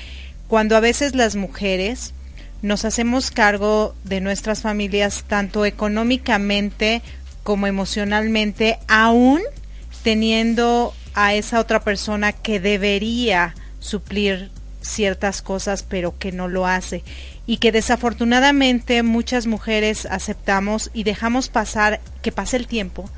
cuando 0.48 0.76
a 0.76 0.80
veces 0.80 1.14
las 1.14 1.36
mujeres 1.36 2.12
nos 2.60 2.84
hacemos 2.84 3.30
cargo 3.30 3.94
de 4.04 4.20
nuestras 4.20 4.62
familias 4.62 5.24
tanto 5.26 5.64
económicamente 5.64 7.02
como 7.42 7.66
emocionalmente, 7.66 8.78
aún 8.88 9.40
teniendo 10.02 10.94
a 11.14 11.34
esa 11.34 11.60
otra 11.60 11.80
persona 11.80 12.32
que 12.32 12.60
debería 12.60 13.54
suplir 13.82 14.50
ciertas 14.80 15.42
cosas 15.42 15.82
pero 15.82 16.18
que 16.18 16.32
no 16.32 16.48
lo 16.48 16.66
hace 16.66 17.04
y 17.46 17.58
que 17.58 17.72
desafortunadamente 17.72 19.02
muchas 19.02 19.46
mujeres 19.46 20.06
aceptamos 20.06 20.90
y 20.92 21.04
dejamos 21.04 21.48
pasar 21.48 22.00
que 22.22 22.32
pase 22.32 22.56
el 22.56 22.66
tiempo 22.66 23.08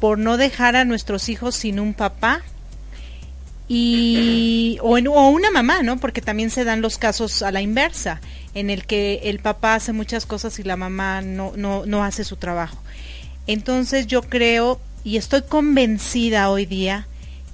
por 0.00 0.18
no 0.18 0.36
dejar 0.36 0.76
a 0.76 0.84
nuestros 0.84 1.28
hijos 1.28 1.54
sin 1.54 1.80
un 1.80 1.94
papá 1.94 2.42
y 3.68 4.78
o, 4.80 4.96
o 4.96 5.28
una 5.28 5.50
mamá, 5.50 5.82
¿no? 5.82 5.98
Porque 5.98 6.22
también 6.22 6.50
se 6.50 6.64
dan 6.64 6.80
los 6.80 6.96
casos 6.96 7.42
a 7.42 7.52
la 7.52 7.60
inversa, 7.60 8.20
en 8.54 8.70
el 8.70 8.86
que 8.86 9.20
el 9.24 9.40
papá 9.40 9.74
hace 9.74 9.92
muchas 9.92 10.24
cosas 10.24 10.58
y 10.58 10.62
la 10.62 10.76
mamá 10.76 11.20
no, 11.20 11.52
no, 11.54 11.84
no 11.84 12.02
hace 12.02 12.24
su 12.24 12.36
trabajo. 12.36 12.78
Entonces 13.46 14.06
yo 14.06 14.22
creo 14.22 14.80
y 15.04 15.16
estoy 15.18 15.42
convencida 15.42 16.50
hoy 16.50 16.64
día 16.64 17.06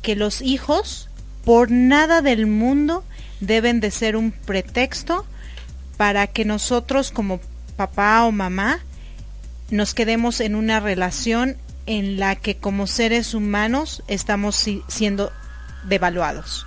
que 0.02 0.14
los 0.14 0.40
hijos 0.40 1.08
por 1.44 1.70
nada 1.70 2.22
del 2.22 2.46
mundo 2.46 3.04
deben 3.40 3.80
de 3.80 3.90
ser 3.90 4.16
un 4.16 4.32
pretexto 4.32 5.26
para 5.96 6.26
que 6.26 6.44
nosotros 6.44 7.10
como 7.10 7.40
papá 7.76 8.24
o 8.24 8.32
mamá 8.32 8.80
nos 9.70 9.94
quedemos 9.94 10.40
en 10.40 10.54
una 10.54 10.80
relación 10.80 11.56
en 11.86 12.18
la 12.18 12.36
que 12.36 12.56
como 12.56 12.86
seres 12.86 13.34
humanos 13.34 14.02
estamos 14.08 14.68
siendo 14.88 15.32
devaluados. 15.88 16.66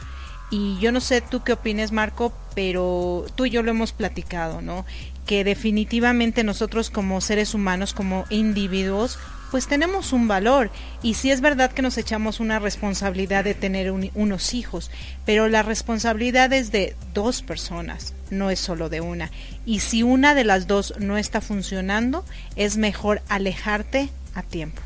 Y 0.50 0.78
yo 0.80 0.92
no 0.92 1.02
sé 1.02 1.22
tú 1.22 1.44
qué 1.44 1.54
opines, 1.54 1.92
Marco, 1.92 2.34
pero 2.56 3.26
tú 3.36 3.46
y 3.46 3.50
yo 3.50 3.64
lo 3.64 3.72
hemos 3.72 3.92
platicado, 3.92 4.62
¿no? 4.62 4.86
Que 5.26 5.44
definitivamente 5.44 6.44
nosotros 6.44 6.90
como 6.90 7.20
seres 7.20 7.54
humanos, 7.54 7.94
como 7.94 8.26
individuos, 8.30 9.20
pues 9.52 9.68
tenemos 9.68 10.14
un 10.14 10.28
valor 10.28 10.70
y 11.02 11.14
sí 11.16 11.32
es 11.32 11.42
verdad 11.42 11.72
que 11.72 11.82
nos 11.82 11.98
echamos 11.98 12.40
una 12.40 12.60
responsabilidad 12.60 13.44
de 13.44 13.54
tener 13.54 13.92
unos 13.92 14.54
hijos, 14.54 14.92
pero 15.26 15.48
la 15.48 15.64
responsabilidad 15.64 16.52
es 16.54 16.72
de 16.72 16.96
dos 17.14 17.42
personas, 17.42 18.14
no 18.30 18.50
es 18.50 18.60
solo 18.60 18.90
de 18.90 19.02
una. 19.02 19.32
Y 19.66 19.80
si 19.80 20.04
una 20.04 20.36
de 20.36 20.44
las 20.44 20.68
dos 20.68 20.94
no 21.00 21.18
está 21.18 21.42
funcionando, 21.42 22.26
es 22.56 22.78
mejor 22.78 23.22
alejarte 23.30 24.10
a 24.34 24.44
tiempo. 24.44 24.82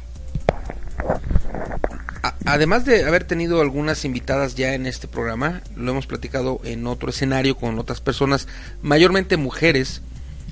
Además 2.46 2.86
de 2.86 3.06
haber 3.06 3.24
tenido 3.24 3.62
algunas 3.62 4.06
invitadas 4.06 4.56
ya 4.56 4.74
en 4.74 4.86
este 4.86 5.08
programa, 5.08 5.62
lo 5.76 5.92
hemos 5.92 6.06
platicado 6.06 6.60
en 6.64 6.86
otro 6.86 7.10
escenario 7.10 7.56
con 7.56 7.80
otras 7.80 8.02
personas, 8.02 8.48
mayormente 8.82 9.38
mujeres, 9.38 10.02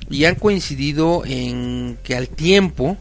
y 0.10 0.26
han 0.26 0.36
coincidido 0.36 1.24
en 1.26 1.98
que 2.04 2.16
al 2.16 2.28
tiempo, 2.28 2.98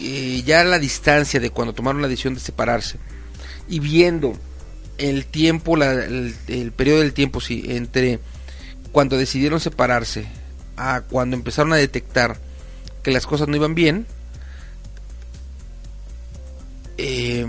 eh, 0.00 0.42
ya 0.46 0.64
la 0.64 0.78
distancia 0.78 1.40
de 1.40 1.50
cuando 1.50 1.74
tomaron 1.74 2.00
la 2.00 2.08
decisión 2.08 2.32
de 2.32 2.40
separarse 2.40 2.98
y 3.68 3.80
viendo 3.80 4.34
el 4.96 5.26
tiempo, 5.26 5.76
el, 5.76 6.72
periodo 6.74 7.00
del 7.00 7.12
tiempo, 7.12 7.40
sí, 7.40 7.64
entre 7.68 8.18
cuando 8.92 9.18
decidieron 9.18 9.60
separarse 9.60 10.26
a 10.76 11.02
cuando 11.02 11.36
empezaron 11.36 11.74
a 11.74 11.76
detectar 11.76 12.38
que 13.02 13.10
las 13.10 13.26
cosas 13.26 13.48
no 13.48 13.56
iban 13.56 13.74
bien, 13.74 14.06
eh, 16.96 17.46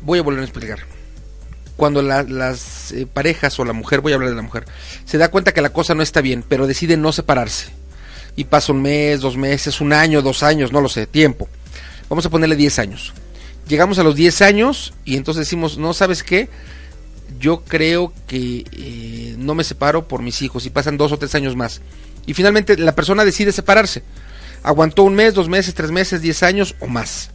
voy 0.00 0.18
a 0.18 0.22
volver 0.22 0.40
a 0.40 0.44
explicar. 0.44 0.80
Cuando 1.76 2.00
las 2.00 2.92
eh, 2.92 3.06
parejas 3.06 3.58
o 3.58 3.66
la 3.66 3.72
mujer, 3.74 4.00
voy 4.00 4.12
a 4.12 4.14
hablar 4.14 4.30
de 4.30 4.36
la 4.36 4.42
mujer, 4.42 4.64
se 5.04 5.18
da 5.18 5.30
cuenta 5.30 5.52
que 5.52 5.60
la 5.60 5.74
cosa 5.74 5.94
no 5.94 6.02
está 6.02 6.22
bien, 6.22 6.42
pero 6.46 6.66
decide 6.66 6.96
no 6.96 7.12
separarse 7.12 7.81
y 8.36 8.44
pasa 8.44 8.72
un 8.72 8.82
mes, 8.82 9.20
dos 9.20 9.36
meses, 9.36 9.80
un 9.80 9.92
año, 9.92 10.22
dos 10.22 10.42
años, 10.42 10.72
no 10.72 10.80
lo 10.80 10.88
sé, 10.88 11.06
tiempo. 11.06 11.48
Vamos 12.08 12.26
a 12.26 12.30
ponerle 12.30 12.56
10 12.56 12.78
años. 12.78 13.12
Llegamos 13.68 13.98
a 13.98 14.02
los 14.02 14.14
10 14.14 14.42
años 14.42 14.92
y 15.04 15.16
entonces 15.16 15.46
decimos, 15.46 15.78
no 15.78 15.94
sabes 15.94 16.22
qué, 16.22 16.48
yo 17.38 17.62
creo 17.64 18.12
que 18.26 18.64
eh, 18.72 19.34
no 19.38 19.54
me 19.54 19.64
separo 19.64 20.08
por 20.08 20.22
mis 20.22 20.42
hijos 20.42 20.66
y 20.66 20.70
pasan 20.70 20.96
dos 20.96 21.12
o 21.12 21.18
tres 21.18 21.34
años 21.34 21.56
más. 21.56 21.80
Y 22.26 22.34
finalmente 22.34 22.76
la 22.76 22.94
persona 22.94 23.24
decide 23.24 23.52
separarse. 23.52 24.02
Aguantó 24.62 25.02
un 25.02 25.14
mes, 25.14 25.34
dos 25.34 25.48
meses, 25.48 25.74
tres 25.74 25.90
meses, 25.90 26.22
diez 26.22 26.42
años 26.42 26.74
o 26.80 26.86
más. 26.86 27.30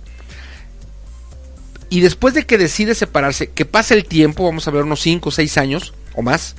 Y 1.89 2.01
después 2.01 2.33
de 2.33 2.45
que 2.45 2.57
decide 2.57 2.95
separarse, 2.95 3.47
que 3.47 3.65
pasa 3.65 3.93
el 3.93 4.05
tiempo, 4.05 4.45
vamos 4.45 4.67
a 4.67 4.71
ver 4.71 4.83
unos 4.83 5.01
cinco 5.01 5.29
o 5.29 5.31
seis 5.31 5.57
años 5.57 5.93
o 6.15 6.21
más, 6.21 6.55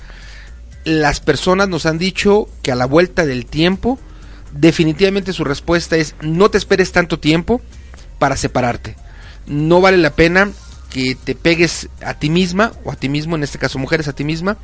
las 0.85 1.21
personas 1.21 1.69
nos 1.69 1.87
han 1.87 1.99
dicho 1.99 2.49
que 2.63 2.73
a 2.73 2.77
la 2.77 2.87
vuelta 2.87 3.27
del 3.27 3.45
tiempo 3.45 3.99
definitivamente 4.53 5.33
su 5.33 5.45
respuesta 5.45 5.97
es 5.97 6.15
no 6.21 6.51
te 6.51 6.59
esperes 6.59 6.93
tanto 6.93 7.19
tiempo 7.19 7.61
para 8.19 8.37
separarte. 8.37 8.97
No 9.47 9.81
vale 9.81 9.97
la 9.97 10.11
pena 10.11 10.51
que 10.91 11.17
te 11.23 11.35
pegues 11.35 11.89
a 12.03 12.15
ti 12.15 12.31
misma 12.31 12.73
o 12.85 12.93
a 12.93 12.97
ti 12.97 13.09
mismo, 13.09 13.37
en 13.37 13.43
este 13.43 13.59
caso 13.59 13.79
mujeres 13.79 14.09
a 14.09 14.15
ti 14.15 14.25
misma, 14.25 14.59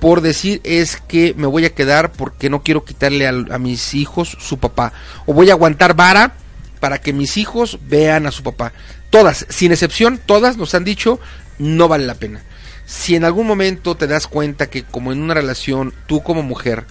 por 0.00 0.22
decir 0.22 0.60
es 0.64 0.96
que 0.96 1.34
me 1.36 1.46
voy 1.46 1.64
a 1.64 1.74
quedar 1.74 2.12
porque 2.12 2.50
no 2.50 2.62
quiero 2.62 2.84
quitarle 2.84 3.28
a, 3.28 3.58
mis 3.58 3.94
hijos 3.94 4.36
su 4.40 4.58
papá. 4.58 4.92
O 5.26 5.34
voy 5.34 5.50
a 5.50 5.54
aguantar 5.54 5.94
vara 5.94 6.34
para 6.80 6.98
que 6.98 7.12
mis 7.12 7.36
hijos 7.36 7.78
vean 7.82 8.26
a 8.26 8.32
su 8.32 8.42
papá. 8.42 8.72
Todas, 9.10 9.46
sin 9.48 9.72
excepción, 9.72 10.18
todas 10.24 10.56
nos 10.56 10.74
han 10.74 10.84
dicho, 10.84 11.20
no 11.58 11.88
vale 11.88 12.06
la 12.06 12.14
pena. 12.14 12.42
Si 12.86 13.14
en 13.14 13.24
algún 13.24 13.46
momento 13.46 13.96
te 13.96 14.06
das 14.06 14.26
cuenta 14.26 14.70
que 14.70 14.82
como 14.82 15.12
en 15.12 15.22
una 15.22 15.34
relación, 15.34 15.92
tú 16.06 16.22
como 16.22 16.42
mujer, 16.42 16.86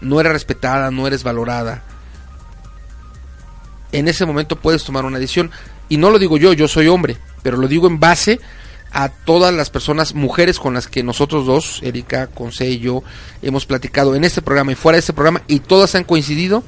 no 0.00 0.20
eres 0.20 0.32
respetada, 0.32 0.90
no 0.90 1.06
eres 1.06 1.22
valorada, 1.22 1.82
en 3.92 4.08
ese 4.08 4.26
momento 4.26 4.56
puedes 4.56 4.84
tomar 4.84 5.04
una 5.04 5.18
decisión. 5.18 5.50
Y 5.88 5.96
no 5.96 6.10
lo 6.10 6.18
digo 6.18 6.36
yo, 6.36 6.52
yo 6.52 6.68
soy 6.68 6.88
hombre, 6.88 7.16
pero 7.42 7.56
lo 7.56 7.68
digo 7.68 7.86
en 7.86 7.98
base 7.98 8.40
a 8.92 9.08
todas 9.08 9.54
las 9.54 9.70
personas, 9.70 10.14
mujeres 10.14 10.58
con 10.58 10.74
las 10.74 10.88
que 10.88 11.02
nosotros 11.02 11.46
dos, 11.46 11.80
Erika, 11.82 12.26
Conce 12.28 12.68
y 12.68 12.78
yo, 12.78 13.02
hemos 13.42 13.66
platicado 13.66 14.14
en 14.14 14.24
este 14.24 14.42
programa 14.42 14.72
y 14.72 14.74
fuera 14.74 14.96
de 14.96 15.00
este 15.00 15.12
programa, 15.12 15.42
y 15.46 15.60
todas 15.60 15.94
han 15.94 16.04
coincidido 16.04 16.64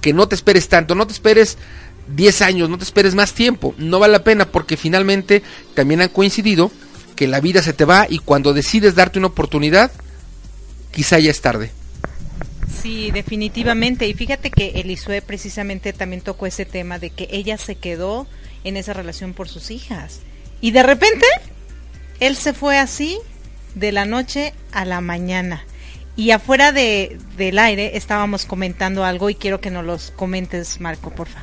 que 0.00 0.12
no 0.12 0.26
te 0.26 0.34
esperes 0.34 0.68
tanto, 0.68 0.94
no 0.94 1.06
te 1.06 1.12
esperes 1.12 1.58
10 2.08 2.42
años, 2.42 2.68
no 2.68 2.78
te 2.78 2.84
esperes 2.84 3.14
más 3.14 3.34
tiempo, 3.34 3.74
no 3.78 4.00
vale 4.00 4.12
la 4.12 4.24
pena 4.24 4.46
porque 4.46 4.76
finalmente 4.76 5.42
también 5.74 6.00
han 6.00 6.08
coincidido 6.08 6.72
que 7.14 7.28
la 7.28 7.40
vida 7.40 7.62
se 7.62 7.72
te 7.72 7.84
va 7.84 8.06
y 8.08 8.18
cuando 8.18 8.52
decides 8.52 8.96
darte 8.96 9.18
una 9.18 9.28
oportunidad, 9.28 9.92
quizá 10.90 11.20
ya 11.20 11.30
es 11.30 11.40
tarde. 11.40 11.70
Sí, 12.80 13.10
definitivamente. 13.10 14.06
Y 14.06 14.14
fíjate 14.14 14.50
que 14.50 14.80
Elisue 14.80 15.22
precisamente 15.22 15.92
también 15.92 16.22
tocó 16.22 16.46
ese 16.46 16.64
tema 16.64 16.98
de 16.98 17.10
que 17.10 17.28
ella 17.30 17.58
se 17.58 17.74
quedó 17.74 18.26
en 18.64 18.76
esa 18.76 18.92
relación 18.92 19.34
por 19.34 19.48
sus 19.48 19.70
hijas. 19.70 20.20
Y 20.60 20.70
de 20.70 20.82
repente, 20.82 21.26
él 22.20 22.36
se 22.36 22.52
fue 22.52 22.78
así 22.78 23.18
de 23.74 23.92
la 23.92 24.04
noche 24.04 24.54
a 24.72 24.84
la 24.84 25.00
mañana. 25.00 25.64
Y 26.16 26.32
afuera 26.32 26.72
de, 26.72 27.18
del 27.36 27.58
aire 27.58 27.96
estábamos 27.96 28.44
comentando 28.44 29.04
algo 29.04 29.30
y 29.30 29.34
quiero 29.34 29.60
que 29.60 29.70
nos 29.70 29.84
los 29.84 30.10
comentes, 30.10 30.80
Marco, 30.80 31.10
porfa. 31.10 31.42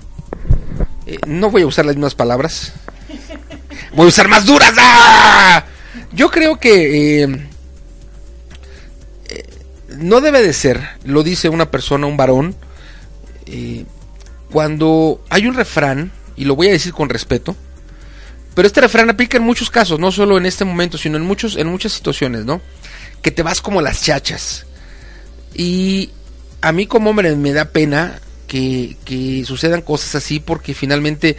Eh, 1.05 1.17
no 1.25 1.49
voy 1.49 1.63
a 1.63 1.67
usar 1.67 1.85
las 1.85 1.95
mismas 1.95 2.15
palabras. 2.15 2.73
Voy 3.93 4.05
a 4.05 4.09
usar 4.09 4.27
más 4.27 4.45
duras. 4.45 4.73
¡Ah! 4.77 5.65
Yo 6.11 6.29
creo 6.29 6.59
que 6.59 7.23
eh, 7.23 7.47
no 9.97 10.21
debe 10.21 10.41
de 10.41 10.53
ser, 10.53 10.81
lo 11.03 11.23
dice 11.23 11.49
una 11.49 11.71
persona, 11.71 12.07
un 12.07 12.17
varón, 12.17 12.55
cuando 14.51 15.23
hay 15.29 15.47
un 15.47 15.53
refrán, 15.53 16.11
y 16.35 16.45
lo 16.45 16.55
voy 16.55 16.67
a 16.67 16.71
decir 16.71 16.93
con 16.93 17.09
respeto, 17.09 17.55
pero 18.53 18.67
este 18.67 18.81
refrán 18.81 19.09
aplica 19.09 19.37
en 19.37 19.43
muchos 19.43 19.69
casos, 19.69 19.99
no 19.99 20.11
solo 20.11 20.37
en 20.37 20.45
este 20.45 20.65
momento, 20.65 20.97
sino 20.97 21.17
en, 21.17 21.23
muchos, 21.23 21.57
en 21.57 21.67
muchas 21.67 21.93
situaciones, 21.93 22.45
¿no? 22.45 22.61
Que 23.21 23.29
te 23.29 23.43
vas 23.43 23.61
como 23.61 23.81
las 23.81 24.01
chachas. 24.01 24.65
Y 25.53 26.09
a 26.61 26.71
mí 26.71 26.87
como 26.87 27.11
hombre 27.11 27.35
me 27.35 27.53
da 27.53 27.65
pena 27.65 28.19
que, 28.47 28.97
que 29.05 29.43
sucedan 29.45 29.81
cosas 29.81 30.15
así 30.15 30.39
porque 30.39 30.73
finalmente 30.73 31.37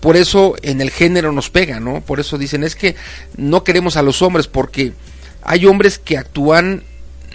por 0.00 0.16
eso 0.16 0.54
en 0.62 0.80
el 0.80 0.90
género 0.90 1.32
nos 1.32 1.48
pega, 1.48 1.80
¿no? 1.80 2.02
Por 2.02 2.20
eso 2.20 2.36
dicen 2.36 2.64
es 2.64 2.74
que 2.74 2.94
no 3.36 3.64
queremos 3.64 3.96
a 3.96 4.02
los 4.02 4.20
hombres 4.20 4.48
porque 4.48 4.92
hay 5.42 5.64
hombres 5.64 5.98
que 5.98 6.18
actúan 6.18 6.82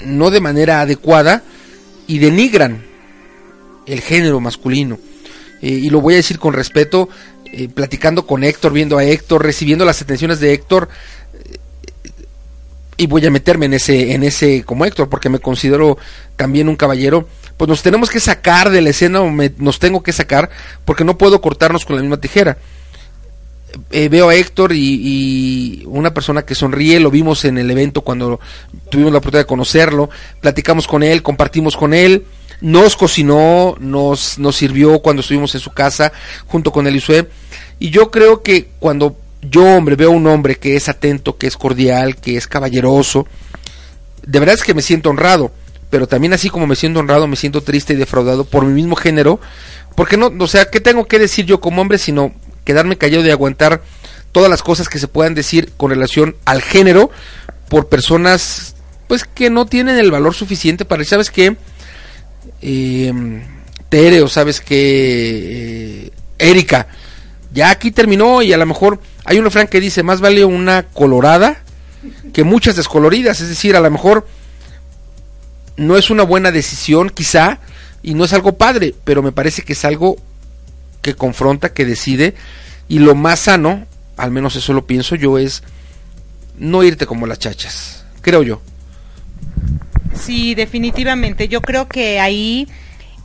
no 0.06 0.30
de 0.30 0.42
manera 0.42 0.82
adecuada 0.82 1.44
y 2.08 2.20
denigran 2.20 2.84
el 3.86 4.02
género 4.02 4.40
masculino. 4.40 5.00
Eh, 5.62 5.70
y 5.70 5.90
lo 5.90 6.02
voy 6.02 6.14
a 6.14 6.18
decir 6.18 6.40
con 6.40 6.54
respeto, 6.54 7.10
eh, 7.46 7.68
platicando 7.68 8.28
con 8.28 8.44
Héctor, 8.44 8.74
viendo 8.74 8.98
a 8.98 9.04
Héctor, 9.04 9.44
recibiendo 9.44 9.86
las 9.86 10.02
atenciones 10.02 10.40
de 10.40 10.54
Héctor, 10.54 10.90
y 12.98 13.06
voy 13.06 13.26
a 13.26 13.32
meterme 13.32 13.68
en 13.68 13.76
ese, 13.76 14.14
en 14.14 14.24
ese 14.24 14.64
como 14.64 14.84
Héctor, 14.84 15.08
porque 15.08 15.30
me 15.30 15.40
considero 15.40 15.98
también 16.36 16.68
un 16.68 16.76
caballero, 16.76 17.28
pues 17.56 17.70
nos 17.70 17.84
tenemos 17.84 18.10
que 18.10 18.20
sacar 18.20 18.72
de 18.72 18.82
la 18.82 18.90
escena, 18.90 19.22
o 19.22 19.32
nos 19.32 19.80
tengo 19.80 20.02
que 20.02 20.12
sacar, 20.12 20.50
porque 20.84 21.04
no 21.04 21.18
puedo 21.18 21.40
cortarnos 21.40 21.86
con 21.86 21.96
la 21.96 22.02
misma 22.02 22.18
tijera. 22.18 22.58
Eh, 23.92 24.08
veo 24.10 24.30
a 24.30 24.36
Héctor 24.36 24.72
y, 24.74 25.84
una 25.88 26.14
persona 26.14 26.44
que 26.44 26.56
sonríe, 26.56 27.00
lo 27.00 27.12
vimos 27.12 27.46
en 27.46 27.58
el 27.58 27.70
evento 27.70 28.02
cuando 28.02 28.40
tuvimos 28.90 29.12
la 29.12 29.20
oportunidad 29.20 29.44
de 29.44 29.48
conocerlo, 29.48 30.10
platicamos 30.42 30.88
con 30.88 31.04
él, 31.04 31.22
compartimos 31.22 31.76
con 31.76 31.94
él, 31.94 32.26
nos 32.62 32.96
cocinó, 32.96 33.76
nos, 33.80 34.40
nos 34.40 34.56
sirvió 34.56 35.00
cuando 35.00 35.22
estuvimos 35.22 35.54
en 35.54 35.62
su 35.62 35.72
casa 35.72 36.12
junto 36.48 36.72
con 36.72 36.88
Elisue, 36.88 37.28
y 37.78 37.90
yo 37.90 38.10
creo 38.10 38.42
que 38.42 38.70
cuando 38.80 39.18
yo, 39.42 39.64
hombre, 39.64 39.96
veo 39.96 40.10
a 40.10 40.16
un 40.16 40.28
hombre 40.28 40.56
que 40.56 40.76
es 40.76 40.90
atento, 40.90 41.38
que 41.38 41.48
es 41.48 41.58
cordial, 41.58 42.16
que 42.16 42.38
es 42.38 42.48
caballeroso, 42.48 43.28
de 44.26 44.40
verdad 44.40 44.56
es 44.56 44.64
que 44.64 44.74
me 44.74 44.82
siento 44.82 45.10
honrado, 45.10 45.52
pero 45.90 46.08
también 46.08 46.34
así 46.34 46.50
como 46.50 46.68
me 46.68 46.76
siento 46.76 47.00
honrado, 47.00 47.28
me 47.28 47.36
siento 47.36 47.62
triste 47.62 47.94
y 47.94 47.98
defraudado 47.98 48.46
por 48.46 48.66
mi 48.66 48.74
mismo 48.74 48.96
género, 48.96 49.40
porque 49.96 50.18
no, 50.18 50.32
o 50.40 50.48
sea, 50.48 50.70
¿qué 50.70 50.80
tengo 50.80 51.06
que 51.06 51.20
decir 51.20 51.46
yo 51.46 51.60
como 51.60 51.82
hombre 51.82 51.98
sino 51.98 52.34
quedarme 52.68 52.98
callado 52.98 53.26
y 53.26 53.30
aguantar 53.30 53.82
todas 54.34 54.50
las 54.50 54.62
cosas 54.62 54.90
que 54.90 55.00
se 55.00 55.08
puedan 55.08 55.34
decir 55.34 55.72
con 55.78 55.90
relación 55.90 56.36
al 56.44 56.62
género 56.62 57.10
por 57.70 57.88
personas 57.88 58.76
pues 59.08 59.24
que 59.24 59.50
no 59.50 59.66
tienen 59.66 59.98
el 59.98 60.12
valor 60.12 60.34
suficiente 60.36 60.84
para, 60.84 61.06
¿sabes 61.06 61.32
qué? 61.32 61.56
Eh, 62.62 63.42
Tere 63.88 64.22
o 64.22 64.28
sabes 64.28 64.60
que 64.60 66.08
eh, 66.08 66.12
Erika, 66.40 66.88
ya 67.54 67.70
aquí 67.70 67.92
terminó 67.92 68.42
y 68.42 68.52
a 68.52 68.58
lo 68.58 68.66
mejor 68.66 69.00
hay 69.24 69.40
un 69.40 69.46
refrán 69.46 69.70
que 69.70 69.80
dice, 69.80 70.04
más 70.04 70.20
vale 70.20 70.44
una 70.44 70.84
colorada 70.84 71.64
que 72.34 72.44
muchas 72.44 72.76
descoloridas, 72.76 73.40
es 73.40 73.48
decir, 73.48 73.78
a 73.78 73.80
lo 73.80 73.90
mejor 73.90 74.28
no 75.78 75.96
es 75.96 76.10
una 76.10 76.24
buena 76.24 76.52
decisión 76.52 77.12
quizá 77.12 77.60
y 78.04 78.14
no 78.14 78.26
es 78.26 78.34
algo 78.34 78.58
padre, 78.58 78.94
pero 79.06 79.24
me 79.24 79.32
parece 79.32 79.62
que 79.62 79.72
es 79.72 79.86
algo 79.86 80.18
que 81.14 81.18
confronta, 81.18 81.74
que 81.74 81.86
decide 81.86 82.36
y 82.88 83.00
lo 83.00 83.16
más 83.16 83.42
sano, 83.42 83.86
al 84.16 84.32
menos 84.32 84.56
eso 84.56 84.74
lo 84.74 84.86
pienso 84.86 85.16
yo, 85.16 85.38
es 85.38 85.64
no 86.58 86.84
irte 86.84 87.06
como 87.06 87.28
las 87.28 87.40
chachas, 87.40 88.06
creo 88.22 88.44
yo. 88.44 88.62
Sí, 90.20 90.56
definitivamente. 90.56 91.48
Yo 91.48 91.62
creo 91.62 91.88
que 91.88 92.20
ahí 92.20 92.68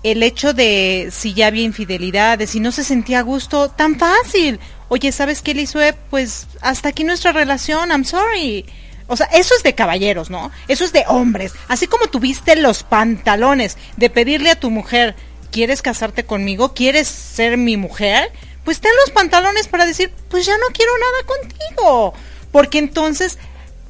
el 0.02 0.22
hecho 0.22 0.52
de 0.52 1.08
si 1.10 1.32
ya 1.32 1.46
había 1.46 1.62
infidelidad, 1.62 2.38
de 2.38 2.46
si 2.46 2.60
no 2.60 2.72
se 2.72 2.84
sentía 2.84 3.20
a 3.20 3.22
gusto, 3.22 3.70
tan 3.70 3.98
fácil 3.98 4.58
oye, 4.92 5.10
¿sabes 5.10 5.40
qué, 5.40 5.54
Lisue? 5.54 5.94
Pues 6.10 6.46
hasta 6.60 6.90
aquí 6.90 7.02
nuestra 7.02 7.32
relación, 7.32 7.88
I'm 7.88 8.04
sorry. 8.04 8.66
O 9.06 9.16
sea, 9.16 9.26
eso 9.32 9.54
es 9.56 9.62
de 9.62 9.74
caballeros, 9.74 10.28
¿no? 10.28 10.50
Eso 10.68 10.84
es 10.84 10.92
de 10.92 11.04
hombres. 11.08 11.54
Así 11.68 11.86
como 11.86 12.08
tuviste 12.08 12.56
los 12.56 12.82
pantalones 12.82 13.78
de 13.96 14.10
pedirle 14.10 14.50
a 14.50 14.60
tu 14.60 14.70
mujer, 14.70 15.16
¿quieres 15.52 15.82
casarte 15.82 16.24
conmigo? 16.24 16.74
¿Quieres 16.74 17.06
ser 17.06 17.56
mi 17.56 17.76
mujer? 17.76 18.32
Pues 18.64 18.80
ten 18.80 18.90
los 19.04 19.10
pantalones 19.10 19.68
para 19.68 19.86
decir, 19.86 20.12
pues 20.28 20.44
ya 20.44 20.56
no 20.56 20.66
quiero 20.72 20.92
nada 20.98 21.26
contigo. 21.26 22.14
Porque 22.50 22.78
entonces, 22.78 23.38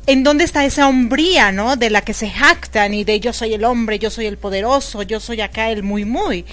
¿en 0.06 0.24
dónde 0.24 0.44
está 0.44 0.66
esa 0.66 0.88
hombría, 0.88 1.52
no? 1.52 1.76
De 1.76 1.88
la 1.88 2.02
que 2.02 2.12
se 2.12 2.28
jactan 2.28 2.92
y 2.92 3.04
de 3.04 3.20
yo 3.20 3.32
soy 3.32 3.54
el 3.54 3.64
hombre, 3.64 3.98
yo 3.98 4.10
soy 4.10 4.26
el 4.26 4.36
poderoso, 4.36 5.02
yo 5.02 5.20
soy 5.20 5.40
acá 5.40 5.70
el 5.70 5.82
muy 5.82 6.04
muy. 6.04 6.44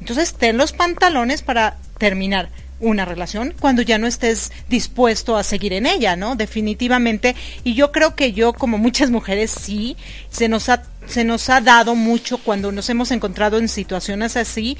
Entonces, 0.00 0.34
ten 0.34 0.56
los 0.56 0.72
pantalones 0.72 1.42
para 1.42 1.78
terminar 1.98 2.50
una 2.80 3.04
relación 3.04 3.54
cuando 3.58 3.82
ya 3.82 3.98
no 3.98 4.06
estés 4.06 4.52
dispuesto 4.68 5.36
a 5.36 5.42
seguir 5.42 5.72
en 5.72 5.86
ella, 5.86 6.16
¿no? 6.16 6.36
Definitivamente. 6.36 7.34
Y 7.64 7.74
yo 7.74 7.92
creo 7.92 8.14
que 8.14 8.32
yo, 8.32 8.52
como 8.52 8.78
muchas 8.78 9.10
mujeres, 9.10 9.50
sí, 9.50 9.96
se 10.30 10.48
nos 10.48 10.68
ha, 10.68 10.84
se 11.06 11.24
nos 11.24 11.48
ha 11.50 11.60
dado 11.60 11.94
mucho 11.94 12.38
cuando 12.38 12.72
nos 12.72 12.88
hemos 12.88 13.10
encontrado 13.10 13.58
en 13.58 13.68
situaciones 13.68 14.36
así 14.36 14.76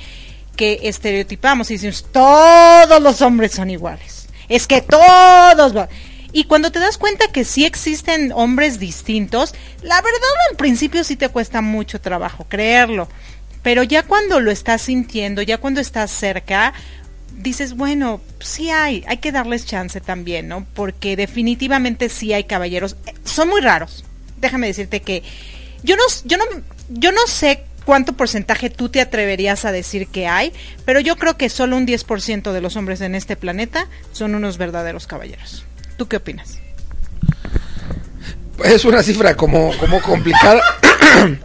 que 0.56 0.80
estereotipamos 0.82 1.70
y 1.70 1.74
decimos, 1.74 2.06
todos 2.12 3.00
los 3.00 3.22
hombres 3.22 3.52
son 3.52 3.70
iguales. 3.70 4.28
Es 4.48 4.66
que 4.66 4.82
todos... 4.82 5.72
Y 6.32 6.44
cuando 6.44 6.70
te 6.70 6.78
das 6.78 6.98
cuenta 6.98 7.32
que 7.32 7.44
sí 7.44 7.64
existen 7.64 8.32
hombres 8.32 8.78
distintos, 8.78 9.54
la 9.82 10.02
verdad 10.02 10.20
al 10.50 10.56
principio 10.56 11.04
sí 11.04 11.16
te 11.16 11.30
cuesta 11.30 11.62
mucho 11.62 12.00
trabajo 12.00 12.44
creerlo. 12.48 13.08
Pero 13.62 13.82
ya 13.82 14.02
cuando 14.02 14.40
lo 14.40 14.50
estás 14.50 14.82
sintiendo, 14.82 15.42
ya 15.42 15.58
cuando 15.58 15.80
estás 15.80 16.10
cerca, 16.10 16.74
dices, 17.36 17.76
bueno, 17.76 18.20
sí 18.40 18.70
hay, 18.70 19.04
hay 19.06 19.18
que 19.18 19.32
darles 19.32 19.66
chance 19.66 20.00
también, 20.00 20.48
¿no? 20.48 20.66
Porque 20.74 21.16
definitivamente 21.16 22.08
sí 22.08 22.32
hay 22.32 22.44
caballeros, 22.44 22.96
eh, 23.06 23.14
son 23.24 23.48
muy 23.48 23.60
raros. 23.60 24.04
Déjame 24.40 24.66
decirte 24.66 25.00
que 25.00 25.22
yo 25.82 25.96
no, 25.96 26.02
yo 26.24 26.36
no, 26.36 26.44
yo 26.88 27.12
no 27.12 27.26
sé 27.26 27.64
cuánto 27.84 28.12
porcentaje 28.12 28.70
tú 28.70 28.88
te 28.88 29.00
atreverías 29.00 29.64
a 29.64 29.72
decir 29.72 30.08
que 30.08 30.26
hay, 30.26 30.52
pero 30.84 31.00
yo 31.00 31.16
creo 31.16 31.36
que 31.36 31.48
solo 31.48 31.76
un 31.76 31.86
10% 31.86 32.52
de 32.52 32.60
los 32.60 32.76
hombres 32.76 33.00
en 33.00 33.14
este 33.14 33.36
planeta 33.36 33.88
son 34.12 34.34
unos 34.34 34.58
verdaderos 34.58 35.06
caballeros. 35.06 35.64
¿Tú 35.96 36.06
qué 36.06 36.16
opinas? 36.16 36.58
Es 38.64 38.84
una 38.84 39.02
cifra 39.02 39.36
como, 39.36 39.76
como 39.78 40.02
complicada. 40.02 40.60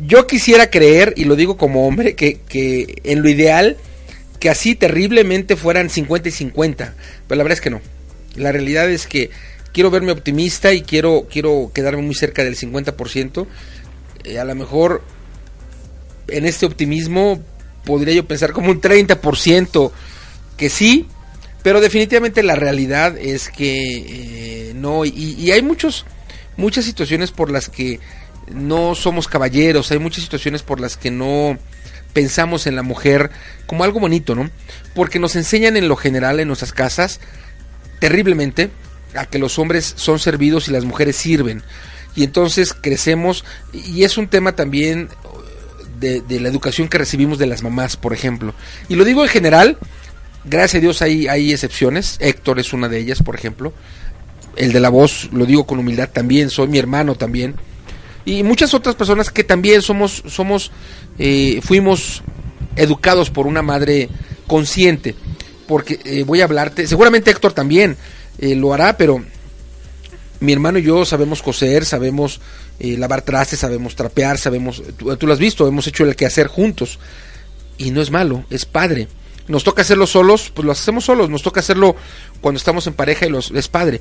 yo 0.00 0.26
quisiera 0.26 0.70
creer, 0.70 1.14
y 1.16 1.24
lo 1.24 1.36
digo 1.36 1.56
como 1.56 1.86
hombre, 1.86 2.16
que, 2.16 2.40
que 2.40 3.00
en 3.04 3.22
lo 3.22 3.28
ideal 3.28 3.76
que 4.38 4.50
así 4.50 4.74
terriblemente 4.74 5.56
fueran 5.56 5.90
50 5.90 6.28
y 6.28 6.32
50, 6.32 6.94
pero 7.26 7.36
la 7.38 7.44
verdad 7.44 7.58
es 7.58 7.62
que 7.62 7.70
no. 7.70 7.80
La 8.36 8.52
realidad 8.52 8.90
es 8.90 9.06
que 9.06 9.30
quiero 9.72 9.90
verme 9.90 10.12
optimista 10.12 10.72
y 10.72 10.82
quiero, 10.82 11.26
quiero 11.30 11.70
quedarme 11.74 12.02
muy 12.02 12.14
cerca 12.14 12.44
del 12.44 12.56
50%. 12.56 13.46
Eh, 14.24 14.38
a 14.38 14.44
lo 14.44 14.54
mejor 14.54 15.02
en 16.28 16.46
este 16.46 16.66
optimismo 16.66 17.42
podría 17.84 18.14
yo 18.14 18.26
pensar 18.26 18.52
como 18.52 18.70
un 18.70 18.80
30% 18.80 19.92
que 20.56 20.70
sí, 20.70 21.06
pero 21.62 21.80
definitivamente 21.80 22.42
la 22.42 22.54
realidad 22.54 23.16
es 23.18 23.48
que 23.48 24.68
eh, 24.68 24.72
no, 24.74 25.04
y, 25.04 25.50
hay 25.50 25.62
muchos, 25.62 26.04
muchas 26.56 26.84
situaciones 26.84 27.30
por 27.30 27.50
las 27.50 27.68
que 27.68 28.00
no 28.52 28.94
somos 28.94 29.28
caballeros, 29.28 29.90
hay 29.90 29.98
muchas 29.98 30.24
situaciones 30.24 30.62
por 30.62 30.80
las 30.80 30.96
que 30.96 31.10
no 31.10 31.58
pensamos 32.14 32.66
en 32.66 32.76
la 32.76 32.82
mujer 32.82 33.30
como 33.66 33.84
algo 33.84 34.00
bonito, 34.00 34.34
¿no? 34.34 34.50
Porque 34.94 35.18
nos 35.18 35.36
enseñan 35.36 35.76
en 35.76 35.88
lo 35.88 35.96
general 35.96 36.40
en 36.40 36.48
nuestras 36.48 36.72
casas 36.72 37.20
terriblemente 37.98 38.70
a 39.14 39.26
que 39.26 39.38
los 39.38 39.58
hombres 39.58 39.92
son 39.96 40.18
servidos 40.18 40.68
y 40.68 40.72
las 40.72 40.84
mujeres 40.84 41.16
sirven. 41.16 41.62
Y 42.16 42.24
entonces 42.24 42.72
crecemos, 42.72 43.44
y 43.72 44.04
es 44.04 44.16
un 44.16 44.28
tema 44.28 44.56
también 44.56 45.08
de, 46.00 46.22
de, 46.22 46.40
la 46.40 46.48
educación 46.48 46.88
que 46.88 46.96
recibimos 46.96 47.38
de 47.38 47.46
las 47.46 47.62
mamás, 47.62 47.96
por 47.96 48.14
ejemplo. 48.14 48.54
Y 48.88 48.94
lo 48.94 49.04
digo 49.04 49.22
en 49.22 49.28
general, 49.28 49.78
Gracias 50.44 50.80
a 50.80 50.80
Dios 50.80 51.00
hay, 51.00 51.26
hay 51.26 51.52
excepciones. 51.52 52.18
Héctor 52.20 52.58
es 52.58 52.72
una 52.72 52.88
de 52.88 52.98
ellas, 52.98 53.22
por 53.22 53.34
ejemplo. 53.34 53.72
El 54.56 54.72
de 54.72 54.80
la 54.80 54.90
voz, 54.90 55.30
lo 55.32 55.46
digo 55.46 55.66
con 55.66 55.78
humildad 55.78 56.10
también, 56.10 56.50
soy 56.50 56.68
mi 56.68 56.78
hermano 56.78 57.14
también. 57.14 57.54
Y 58.24 58.42
muchas 58.42 58.74
otras 58.74 58.94
personas 58.94 59.30
que 59.30 59.44
también 59.44 59.82
somos, 59.82 60.22
somos, 60.26 60.70
eh, 61.18 61.60
fuimos 61.62 62.22
educados 62.76 63.30
por 63.30 63.46
una 63.46 63.62
madre 63.62 64.08
consciente. 64.46 65.14
Porque 65.66 66.00
eh, 66.04 66.24
voy 66.24 66.40
a 66.40 66.44
hablarte, 66.44 66.86
seguramente 66.86 67.30
Héctor 67.30 67.52
también 67.52 67.96
eh, 68.38 68.54
lo 68.54 68.72
hará, 68.74 68.96
pero 68.96 69.22
mi 70.40 70.52
hermano 70.52 70.78
y 70.78 70.82
yo 70.82 71.04
sabemos 71.04 71.42
coser, 71.42 71.84
sabemos 71.84 72.40
lavar 72.78 73.22
trastes, 73.22 73.60
sabemos 73.60 73.94
trapear, 73.94 74.36
sabemos, 74.36 74.82
tú, 74.98 75.16
tú, 75.16 75.26
lo 75.26 75.32
has 75.32 75.38
visto, 75.38 75.66
hemos 75.66 75.86
hecho 75.86 76.04
el 76.04 76.16
quehacer 76.16 76.48
juntos. 76.48 76.98
Y 77.78 77.90
no 77.90 78.02
es 78.02 78.10
malo, 78.10 78.44
es 78.50 78.64
padre 78.64 79.08
nos 79.46 79.64
toca 79.64 79.82
hacerlo 79.82 80.06
solos, 80.06 80.50
pues 80.54 80.64
lo 80.64 80.72
hacemos 80.72 81.04
solos, 81.04 81.28
nos 81.28 81.42
toca 81.42 81.60
hacerlo 81.60 81.96
cuando 82.40 82.58
estamos 82.58 82.86
en 82.86 82.94
pareja 82.94 83.26
y 83.26 83.30
los, 83.30 83.50
es 83.50 83.68
padre. 83.68 84.00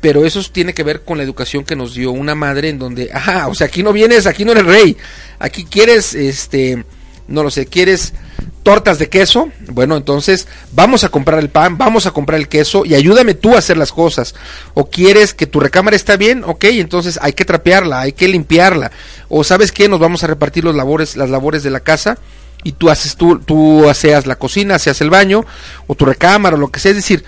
Pero 0.00 0.24
eso 0.24 0.42
tiene 0.52 0.74
que 0.74 0.82
ver 0.82 1.02
con 1.02 1.18
la 1.18 1.24
educación 1.24 1.64
que 1.64 1.76
nos 1.76 1.94
dio 1.94 2.12
una 2.12 2.34
madre 2.34 2.68
en 2.68 2.78
donde, 2.78 3.10
ajá, 3.12 3.48
o 3.48 3.54
sea, 3.54 3.66
aquí 3.66 3.82
no 3.82 3.92
vienes, 3.92 4.26
aquí 4.26 4.44
no 4.44 4.52
eres 4.52 4.66
rey, 4.66 4.96
aquí 5.38 5.64
quieres, 5.64 6.14
este, 6.14 6.84
no 7.28 7.42
lo 7.42 7.50
sé, 7.50 7.66
quieres 7.66 8.12
tortas 8.62 8.98
de 8.98 9.08
queso, 9.08 9.48
bueno, 9.68 9.96
entonces 9.96 10.48
vamos 10.72 11.04
a 11.04 11.08
comprar 11.08 11.38
el 11.38 11.50
pan, 11.50 11.78
vamos 11.78 12.06
a 12.06 12.10
comprar 12.10 12.40
el 12.40 12.48
queso 12.48 12.84
y 12.84 12.94
ayúdame 12.94 13.34
tú 13.34 13.54
a 13.54 13.58
hacer 13.58 13.76
las 13.76 13.92
cosas. 13.92 14.34
O 14.74 14.90
quieres 14.90 15.34
que 15.34 15.46
tu 15.46 15.60
recámara 15.60 15.94
está 15.94 16.16
bien, 16.16 16.42
ok, 16.44 16.64
entonces 16.64 17.16
hay 17.22 17.32
que 17.32 17.44
trapearla, 17.44 18.00
hay 18.00 18.12
que 18.12 18.26
limpiarla. 18.26 18.90
O 19.28 19.44
sabes 19.44 19.70
qué, 19.70 19.88
nos 19.88 20.00
vamos 20.00 20.24
a 20.24 20.26
repartir 20.26 20.64
los 20.64 20.74
labores, 20.74 21.16
las 21.16 21.30
labores 21.30 21.62
de 21.62 21.70
la 21.70 21.78
casa 21.78 22.18
y 22.64 22.72
tú 22.72 22.90
haces 22.90 23.14
tú, 23.14 23.38
tú 23.38 23.88
haces 23.88 24.26
la 24.26 24.34
cocina, 24.34 24.74
haces 24.74 25.00
el 25.00 25.10
baño 25.10 25.44
o 25.86 25.94
tu 25.94 26.04
recámara 26.04 26.56
o 26.56 26.58
lo 26.58 26.68
que 26.68 26.80
sea, 26.80 26.90
es 26.90 26.96
decir, 26.96 27.22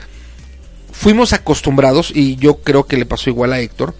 fuimos 0.98 1.32
acostumbrados 1.32 2.10
y 2.12 2.34
yo 2.36 2.56
creo 2.56 2.86
que 2.86 2.96
le 2.96 3.06
pasó 3.06 3.30
igual 3.30 3.52
a 3.52 3.60
Héctor 3.60 3.94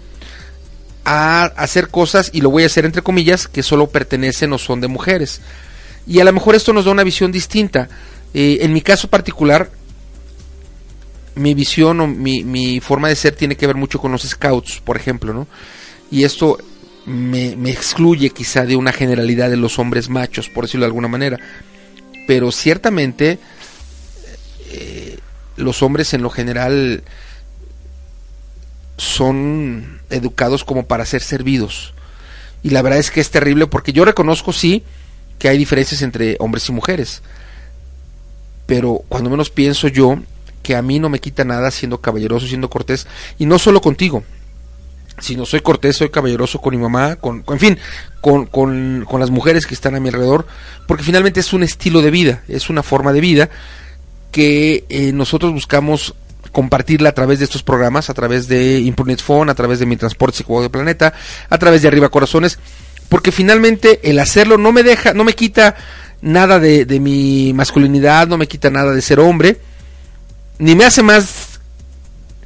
a 1.05 1.43
hacer 1.43 1.87
cosas 1.87 2.29
y 2.33 2.41
lo 2.41 2.49
voy 2.49 2.63
a 2.63 2.65
hacer 2.65 2.83
entre 2.83 3.01
comillas 3.01 3.47
que 3.47 3.63
solo 3.63 3.87
pertenecen 3.87 4.51
o 4.51 4.57
son 4.57 4.81
de 4.81 4.89
mujeres. 4.89 5.39
Y 6.05 6.19
a 6.19 6.25
lo 6.25 6.33
mejor 6.33 6.55
esto 6.55 6.73
nos 6.73 6.83
da 6.83 6.91
una 6.91 7.05
visión 7.05 7.31
distinta. 7.31 7.87
Eh, 8.33 8.57
en 8.61 8.73
mi 8.73 8.81
caso 8.81 9.07
particular, 9.07 9.71
mi 11.35 11.53
visión 11.53 12.01
o 12.01 12.07
mi, 12.07 12.81
forma 12.81 13.07
de 13.07 13.15
ser 13.15 13.33
tiene 13.33 13.55
que 13.55 13.65
ver 13.65 13.77
mucho 13.77 13.97
con 13.99 14.11
los 14.11 14.23
scouts, 14.23 14.81
por 14.83 14.97
ejemplo, 14.97 15.33
¿no? 15.33 15.47
Y 16.11 16.25
esto 16.25 16.57
me, 17.05 17.53
excluye 17.71 18.31
quizá 18.31 18.65
de 18.65 18.75
una 18.75 18.91
generalidad 18.91 19.49
de 19.49 19.55
los 19.55 19.79
hombres 19.79 20.09
machos, 20.09 20.49
por 20.49 20.65
decirlo 20.65 20.83
de 20.83 20.89
alguna 20.89 21.07
manera. 21.07 21.39
Pero 22.27 22.51
ciertamente 22.51 23.39
eh, 24.71 25.17
los 25.59 25.83
hombres 25.83 26.13
en 26.13 26.21
lo 26.21 26.29
general 26.29 27.03
son 28.97 30.01
educados 30.09 30.63
como 30.63 30.85
para 30.85 31.05
ser 31.05 31.21
servidos. 31.21 31.93
Y 32.63 32.71
la 32.71 32.81
verdad 32.81 32.99
es 32.99 33.11
que 33.11 33.21
es 33.21 33.31
terrible 33.31 33.67
porque 33.67 33.93
yo 33.93 34.05
reconozco, 34.05 34.51
sí, 34.51 34.83
que 35.37 35.47
hay 35.47 35.57
diferencias 35.57 36.01
entre 36.01 36.35
hombres 36.39 36.67
y 36.67 36.73
mujeres. 36.73 37.21
Pero 38.65 39.03
cuando 39.07 39.29
menos 39.29 39.49
pienso 39.49 39.87
yo 39.87 40.19
que 40.61 40.75
a 40.75 40.81
mí 40.81 40.99
no 40.99 41.09
me 41.09 41.19
quita 41.19 41.45
nada 41.45 41.71
siendo 41.71 42.01
caballeroso, 42.01 42.45
siendo 42.47 42.69
cortés, 42.69 43.07
y 43.37 43.45
no 43.45 43.57
solo 43.57 43.81
contigo, 43.81 44.23
si 45.19 45.35
no 45.35 45.45
soy 45.45 45.61
cortés, 45.61 45.97
soy 45.97 46.09
caballeroso 46.09 46.59
con 46.59 46.75
mi 46.75 46.81
mamá, 46.81 47.15
con, 47.15 47.43
en 47.47 47.59
fin, 47.59 47.77
con, 48.21 48.45
con, 48.45 49.05
con, 49.07 49.19
las 49.19 49.31
mujeres 49.31 49.65
que 49.65 49.73
están 49.73 49.95
a 49.95 49.99
mi 49.99 50.09
alrededor, 50.09 50.45
porque 50.87 51.03
finalmente 51.03 51.39
es 51.39 51.53
un 51.53 51.63
estilo 51.63 52.01
de 52.01 52.11
vida, 52.11 52.43
es 52.47 52.69
una 52.69 52.83
forma 52.83 53.13
de 53.13 53.21
vida 53.21 53.49
que 54.31 54.85
eh, 54.89 55.11
nosotros 55.11 55.51
buscamos 55.51 56.15
compartirla 56.51 57.09
a 57.09 57.13
través 57.13 57.39
de 57.39 57.45
estos 57.45 57.63
programas, 57.63 58.09
a 58.09 58.13
través 58.13 58.47
de 58.47 58.79
Impunet 58.79 59.21
Phone, 59.21 59.51
a 59.51 59.55
través 59.55 59.79
de 59.79 59.85
Mi 59.85 59.97
Transporte 59.97 60.37
Psicólogo 60.37 60.63
de 60.63 60.69
Planeta, 60.69 61.13
a 61.49 61.57
través 61.57 61.81
de 61.81 61.87
Arriba 61.87 62.09
Corazones, 62.09 62.59
porque 63.07 63.31
finalmente 63.31 63.99
el 64.03 64.19
hacerlo 64.19 64.57
no 64.57 64.71
me 64.71 64.83
deja, 64.83 65.13
no 65.13 65.23
me 65.23 65.33
quita 65.33 65.75
nada 66.21 66.59
de, 66.59 66.85
mi 66.99 67.53
masculinidad, 67.53 68.27
no 68.27 68.37
me 68.37 68.47
quita 68.47 68.69
nada 68.69 68.93
de 68.93 69.01
ser 69.01 69.19
hombre, 69.19 69.59
ni 70.57 70.75
me 70.75 70.85
hace 70.85 71.03
más 71.03 71.59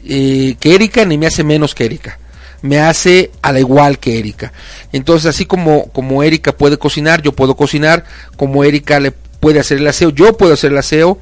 eh, 0.05 0.55
que 0.59 0.75
Erika, 0.75 1.05
ni 1.05 1.17
me 1.17 1.27
hace 1.27 1.43
menos 1.43 1.73
que 1.73 1.85
Erika 1.85 2.19
me 2.63 2.79
hace 2.79 3.29
a 3.41 3.51
la 3.51 3.59
igual 3.59 3.99
que 3.99 4.17
Erika. 4.17 4.53
Entonces, 4.93 5.27
así 5.27 5.45
como, 5.45 5.89
como 5.91 6.23
Erika 6.23 6.53
puede 6.53 6.77
cocinar, 6.77 7.21
yo 7.21 7.33
puedo 7.33 7.55
cocinar, 7.55 8.05
como 8.37 8.63
Erika 8.63 9.01
le 9.01 9.11
puede 9.11 9.59
hacer 9.59 9.79
el 9.79 9.87
aseo, 9.87 10.09
yo 10.09 10.37
puedo 10.37 10.53
hacer 10.53 10.71
el 10.71 10.77
aseo. 10.77 11.19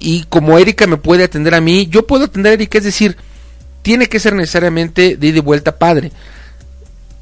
Y 0.00 0.24
como 0.24 0.58
Erika 0.58 0.86
me 0.86 0.96
puede 0.96 1.24
atender 1.24 1.54
a 1.54 1.60
mí, 1.60 1.86
yo 1.86 2.06
puedo 2.06 2.24
atender 2.24 2.50
a 2.50 2.54
Erika, 2.54 2.78
es 2.78 2.84
decir, 2.84 3.16
tiene 3.82 4.08
que 4.08 4.18
ser 4.18 4.34
necesariamente 4.34 5.16
de 5.16 5.26
ida 5.28 5.38
y 5.38 5.42
vuelta 5.42 5.78
padre. 5.78 6.10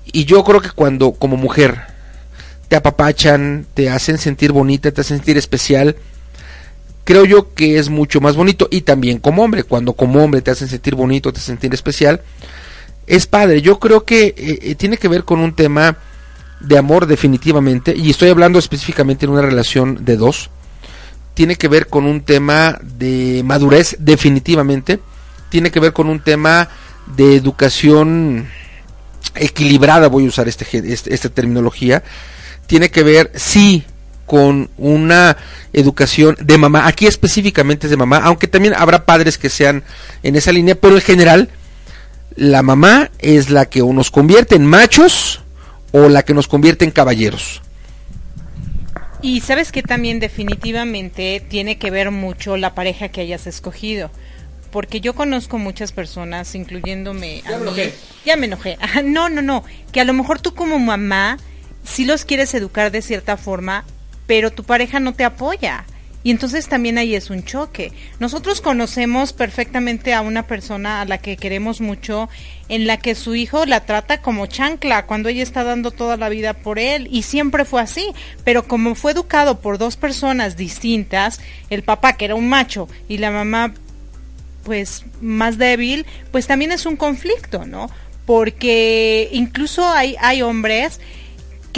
Y 0.06 0.24
yo 0.24 0.42
creo 0.44 0.60
que 0.60 0.70
cuando 0.70 1.12
como 1.12 1.36
mujer 1.36 1.76
te 2.68 2.76
apapachan, 2.76 3.66
te 3.74 3.90
hacen 3.90 4.16
sentir 4.16 4.52
bonita, 4.52 4.90
te 4.92 5.00
hacen 5.00 5.18
sentir 5.18 5.36
especial, 5.36 5.96
creo 7.04 7.24
yo 7.24 7.54
que 7.54 7.78
es 7.78 7.88
mucho 7.88 8.20
más 8.20 8.36
bonito 8.36 8.68
y 8.70 8.82
también 8.82 9.18
como 9.18 9.42
hombre, 9.42 9.62
cuando 9.64 9.94
como 9.94 10.22
hombre 10.22 10.42
te 10.42 10.50
hacen 10.50 10.68
sentir 10.68 10.94
bonito, 10.94 11.32
te 11.32 11.40
hacen 11.40 11.54
sentir 11.54 11.74
especial, 11.74 12.20
es 13.06 13.26
padre. 13.26 13.62
Yo 13.62 13.78
creo 13.78 14.04
que 14.04 14.26
eh, 14.26 14.34
eh, 14.36 14.74
tiene 14.74 14.98
que 14.98 15.08
ver 15.08 15.24
con 15.24 15.40
un 15.40 15.54
tema 15.54 15.96
de 16.60 16.76
amor 16.76 17.06
definitivamente 17.06 17.94
y 17.96 18.10
estoy 18.10 18.28
hablando 18.28 18.58
específicamente 18.58 19.24
en 19.24 19.32
una 19.32 19.42
relación 19.42 20.04
de 20.04 20.16
dos. 20.16 20.50
Tiene 21.39 21.55
que 21.55 21.68
ver 21.68 21.86
con 21.86 22.05
un 22.05 22.22
tema 22.22 22.80
de 22.82 23.43
madurez 23.45 23.95
definitivamente. 24.01 24.99
Tiene 25.51 25.70
que 25.70 25.78
ver 25.78 25.93
con 25.93 26.09
un 26.09 26.18
tema 26.18 26.68
de 27.14 27.36
educación 27.36 28.49
equilibrada, 29.36 30.09
voy 30.09 30.24
a 30.24 30.30
usar 30.30 30.49
este, 30.49 30.66
este 30.93 31.14
esta 31.14 31.28
terminología. 31.28 32.03
Tiene 32.66 32.91
que 32.91 33.05
ver, 33.05 33.30
sí, 33.36 33.84
con 34.26 34.68
una 34.78 35.36
educación 35.72 36.36
de 36.41 36.59
mamá. 36.59 36.89
Aquí 36.89 37.07
específicamente 37.07 37.86
es 37.86 37.93
de 37.93 37.97
mamá, 37.97 38.18
aunque 38.24 38.49
también 38.49 38.74
habrá 38.74 39.07
padres 39.07 39.39
que 39.39 39.49
sean 39.49 39.84
en 40.24 40.34
esa 40.34 40.51
línea, 40.51 40.74
pero 40.74 40.97
en 40.97 41.03
general 41.03 41.51
la 42.34 42.64
mamá 42.64 43.12
es 43.20 43.49
la 43.49 43.66
que 43.66 43.80
o 43.80 43.93
nos 43.93 44.11
convierte 44.11 44.57
en 44.57 44.66
machos 44.66 45.41
o 45.93 46.09
la 46.09 46.24
que 46.24 46.34
nos 46.34 46.49
convierte 46.49 46.84
en 46.84 46.91
caballeros. 46.91 47.62
Y 49.20 49.40
sabes 49.40 49.72
que 49.72 49.82
también 49.82 50.20
definitivamente 50.20 51.42
tiene 51.48 51.76
que 51.78 51.90
ver 51.90 52.10
mucho 52.10 52.56
la 52.56 52.74
pareja 52.74 53.08
que 53.08 53.20
hayas 53.20 53.46
escogido. 53.46 54.10
Porque 54.70 55.00
yo 55.00 55.14
conozco 55.14 55.58
muchas 55.58 55.92
personas, 55.92 56.54
incluyéndome 56.54 57.42
ya 57.42 57.56
me 57.56 57.62
enojé. 57.62 57.94
Ya 58.24 58.36
me 58.36 58.46
enojé. 58.46 58.78
No, 59.04 59.28
no, 59.28 59.42
no. 59.42 59.64
Que 59.92 60.00
a 60.00 60.04
lo 60.04 60.12
mejor 60.12 60.40
tú 60.40 60.54
como 60.54 60.78
mamá, 60.78 61.38
si 61.82 62.04
los 62.04 62.24
quieres 62.24 62.54
educar 62.54 62.92
de 62.92 63.02
cierta 63.02 63.36
forma, 63.36 63.84
pero 64.26 64.52
tu 64.52 64.62
pareja 64.64 65.00
no 65.00 65.14
te 65.14 65.24
apoya. 65.24 65.84
Y 66.28 66.30
entonces 66.30 66.68
también 66.68 66.98
ahí 66.98 67.14
es 67.14 67.30
un 67.30 67.42
choque. 67.42 67.90
Nosotros 68.20 68.60
conocemos 68.60 69.32
perfectamente 69.32 70.12
a 70.12 70.20
una 70.20 70.46
persona 70.46 71.00
a 71.00 71.06
la 71.06 71.16
que 71.16 71.38
queremos 71.38 71.80
mucho, 71.80 72.28
en 72.68 72.86
la 72.86 72.98
que 72.98 73.14
su 73.14 73.34
hijo 73.34 73.64
la 73.64 73.86
trata 73.86 74.20
como 74.20 74.44
chancla, 74.44 75.06
cuando 75.06 75.30
ella 75.30 75.42
está 75.42 75.64
dando 75.64 75.90
toda 75.90 76.18
la 76.18 76.28
vida 76.28 76.52
por 76.52 76.78
él, 76.78 77.08
y 77.10 77.22
siempre 77.22 77.64
fue 77.64 77.80
así. 77.80 78.12
Pero 78.44 78.68
como 78.68 78.94
fue 78.94 79.12
educado 79.12 79.60
por 79.60 79.78
dos 79.78 79.96
personas 79.96 80.58
distintas, 80.58 81.40
el 81.70 81.82
papá 81.82 82.18
que 82.18 82.26
era 82.26 82.34
un 82.34 82.50
macho 82.50 82.90
y 83.08 83.16
la 83.16 83.30
mamá 83.30 83.72
pues 84.64 85.06
más 85.22 85.56
débil, 85.56 86.04
pues 86.30 86.46
también 86.46 86.72
es 86.72 86.84
un 86.84 86.96
conflicto, 86.96 87.64
¿no? 87.64 87.88
Porque 88.26 89.30
incluso 89.32 89.88
hay, 89.88 90.14
hay 90.20 90.42
hombres 90.42 91.00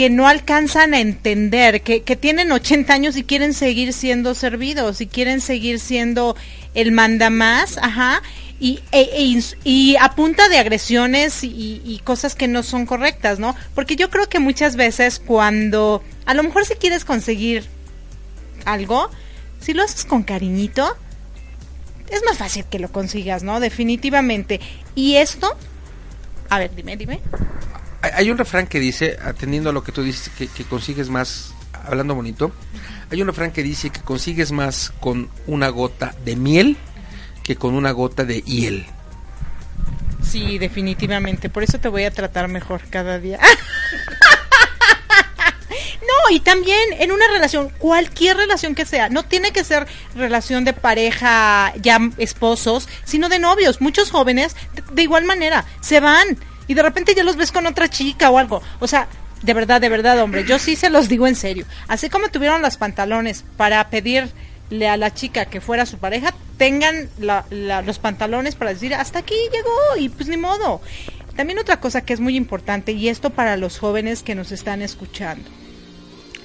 que 0.01 0.09
no 0.09 0.27
alcanzan 0.27 0.95
a 0.95 0.99
entender, 0.99 1.83
que, 1.83 2.01
tienen 2.15 2.51
80 2.51 2.91
años 2.91 3.15
y 3.17 3.23
quieren 3.23 3.53
seguir 3.53 3.93
siendo 3.93 4.33
servidos 4.33 4.99
y 4.99 5.05
quieren 5.05 5.41
seguir 5.41 5.79
siendo 5.79 6.35
el 6.73 6.91
mandamás, 6.91 7.77
ajá, 7.77 8.23
y, 8.59 8.79
e, 8.91 9.11
e 9.13 9.39
y 9.63 9.95
a 9.97 10.15
punta 10.15 10.49
de 10.49 10.57
agresiones 10.57 11.43
y, 11.43 11.83
y, 11.85 12.01
cosas 12.03 12.33
que 12.33 12.47
no 12.47 12.63
son 12.63 12.87
correctas, 12.87 13.37
¿no? 13.37 13.55
Porque 13.75 13.95
yo 13.95 14.09
creo 14.09 14.27
que 14.27 14.39
muchas 14.39 14.75
veces 14.75 15.21
cuando 15.23 16.01
A 16.25 16.33
lo 16.33 16.41
mejor 16.41 16.65
si 16.65 16.73
quieres 16.73 17.05
conseguir 17.05 17.65
algo, 18.65 19.11
si 19.59 19.75
lo 19.75 19.83
haces 19.83 20.03
con 20.03 20.23
cariñito, 20.23 20.97
es 22.09 22.23
más 22.25 22.39
fácil 22.39 22.65
que 22.65 22.79
lo 22.79 22.91
consigas, 22.91 23.43
¿no? 23.43 23.59
Definitivamente. 23.59 24.61
Y 24.95 25.17
esto, 25.17 25.55
a 26.49 26.57
ver, 26.57 26.73
dime, 26.73 26.97
dime. 26.97 27.19
Hay 28.01 28.31
un 28.31 28.37
refrán 28.37 28.67
que 28.67 28.79
dice, 28.79 29.17
atendiendo 29.23 29.69
a 29.69 29.73
lo 29.73 29.83
que 29.83 29.91
tú 29.91 30.01
dices, 30.01 30.29
que, 30.29 30.63
consigues 30.65 31.09
más, 31.09 31.53
hablando 31.85 32.15
bonito, 32.15 32.51
hay 33.11 33.21
un 33.21 33.27
refrán 33.27 33.51
que 33.51 33.63
dice 33.63 33.89
que 33.89 34.01
consigues 34.01 34.51
más 34.51 34.91
con 34.99 35.29
una 35.47 35.69
gota 35.69 36.15
de 36.25 36.35
miel 36.35 36.77
que 37.43 37.55
con 37.55 37.75
una 37.75 37.91
gota 37.91 38.23
de 38.25 38.41
hiel. 38.41 38.85
Sí, 40.23 40.57
definitivamente. 40.57 41.49
Por 41.49 41.63
eso 41.63 41.79
te 41.79 41.89
voy 41.89 42.03
a 42.03 42.11
tratar 42.11 42.47
mejor 42.47 42.81
cada 42.89 43.19
día. 43.19 43.39
No, 46.01 46.35
y 46.35 46.39
también 46.39 46.81
en 46.99 47.11
una 47.11 47.27
relación, 47.27 47.69
cualquier 47.77 48.35
relación 48.35 48.75
que 48.75 48.85
sea, 48.85 49.09
no 49.09 49.23
tiene 49.23 49.51
que 49.51 49.63
ser 49.63 49.87
relación 50.15 50.65
de 50.65 50.73
pareja, 50.73 51.73
ya 51.81 51.99
esposos, 52.17 52.89
sino 53.03 53.29
de 53.29 53.39
novios. 53.39 53.81
Muchos 53.81 54.11
jóvenes, 54.11 54.55
de, 54.91 55.01
igual 55.01 55.25
manera, 55.25 55.65
se 55.79 55.99
van 55.99 56.37
y 56.71 56.73
de 56.73 56.83
repente 56.83 57.13
ya 57.13 57.25
los 57.25 57.35
ves 57.35 57.51
con 57.51 57.67
otra 57.67 57.89
chica 57.89 58.29
o 58.29 58.37
algo. 58.37 58.61
O 58.79 58.87
sea, 58.87 59.09
de 59.41 59.53
verdad, 59.53 59.81
de 59.81 59.89
verdad, 59.89 60.17
hombre, 60.21 60.45
yo 60.45 60.57
sí 60.57 60.77
se 60.77 60.89
los 60.89 61.09
digo 61.09 61.27
en 61.27 61.35
serio. 61.35 61.65
Así 61.89 62.09
como 62.09 62.29
tuvieron 62.29 62.61
los 62.61 62.77
pantalones 62.77 63.43
para 63.57 63.89
pedirle 63.89 64.87
a 64.87 64.95
la 64.95 65.13
chica 65.13 65.47
que 65.47 65.59
fuera 65.59 65.85
su 65.85 65.97
pareja, 65.97 66.33
tengan 66.55 67.09
los 67.19 67.99
pantalones 67.99 68.55
para 68.55 68.73
decir, 68.73 68.95
hasta 68.95 69.19
aquí 69.19 69.35
llegó 69.51 69.97
y 69.99 70.07
pues 70.07 70.29
ni 70.29 70.37
modo. 70.37 70.81
También 71.35 71.59
otra 71.59 71.81
cosa 71.81 72.05
que 72.05 72.13
es 72.13 72.21
muy 72.21 72.37
importante, 72.37 72.93
y 72.93 73.09
esto 73.09 73.31
para 73.31 73.57
los 73.57 73.77
jóvenes 73.77 74.23
que 74.23 74.33
nos 74.33 74.53
están 74.53 74.81
escuchando. 74.81 75.49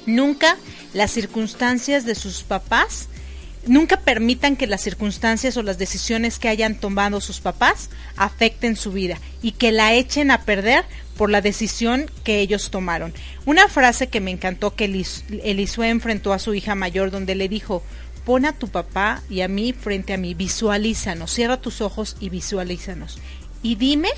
Nunca 0.07 0.57
las 0.93 1.13
circunstancias 1.13 2.05
de 2.05 2.17
sus 2.17 2.43
papás, 2.43 3.09
nunca 3.67 4.01
permitan 4.01 4.57
que 4.57 4.67
las 4.67 4.81
circunstancias 4.81 5.57
o 5.57 5.63
las 5.63 5.79
decisiones 5.79 6.39
que 6.39 6.49
hayan 6.49 6.77
tomado 6.77 7.21
sus 7.21 7.41
papás 7.41 7.91
afecten 8.17 8.77
su 8.77 8.93
vida 8.93 9.19
y 9.43 9.53
que 9.53 9.73
la 9.73 9.95
echen 9.95 10.31
a 10.31 10.43
perder 10.43 10.85
por 11.17 11.31
la 11.31 11.41
decisión 11.41 12.11
que 12.25 12.41
ellos 12.41 12.71
tomaron. 12.71 13.13
Una 13.45 13.69
frase 13.69 14.09
que 14.09 14.21
me 14.21 14.31
encantó 14.31 14.75
que 14.75 14.85
Elisue 14.85 15.89
enfrentó 15.89 16.33
a 16.33 16.39
su 16.39 16.55
hija 16.55 16.75
mayor 16.75 17.11
donde 17.11 17.35
le 17.35 17.49
dijo, 17.49 17.83
pon 18.25 18.45
a 18.45 18.53
tu 18.53 18.69
papá 18.69 19.23
y 19.31 19.41
a 19.41 19.49
mí 19.49 19.73
frente 19.73 20.13
a 20.13 20.19
mí, 20.19 20.35
visualízanos, 20.35 21.33
cierra 21.33 21.61
tus 21.61 21.81
ojos 21.81 22.17
y 22.21 22.29
visualízanos. 22.29 23.19
Y 23.63 23.77
dime 23.77 24.11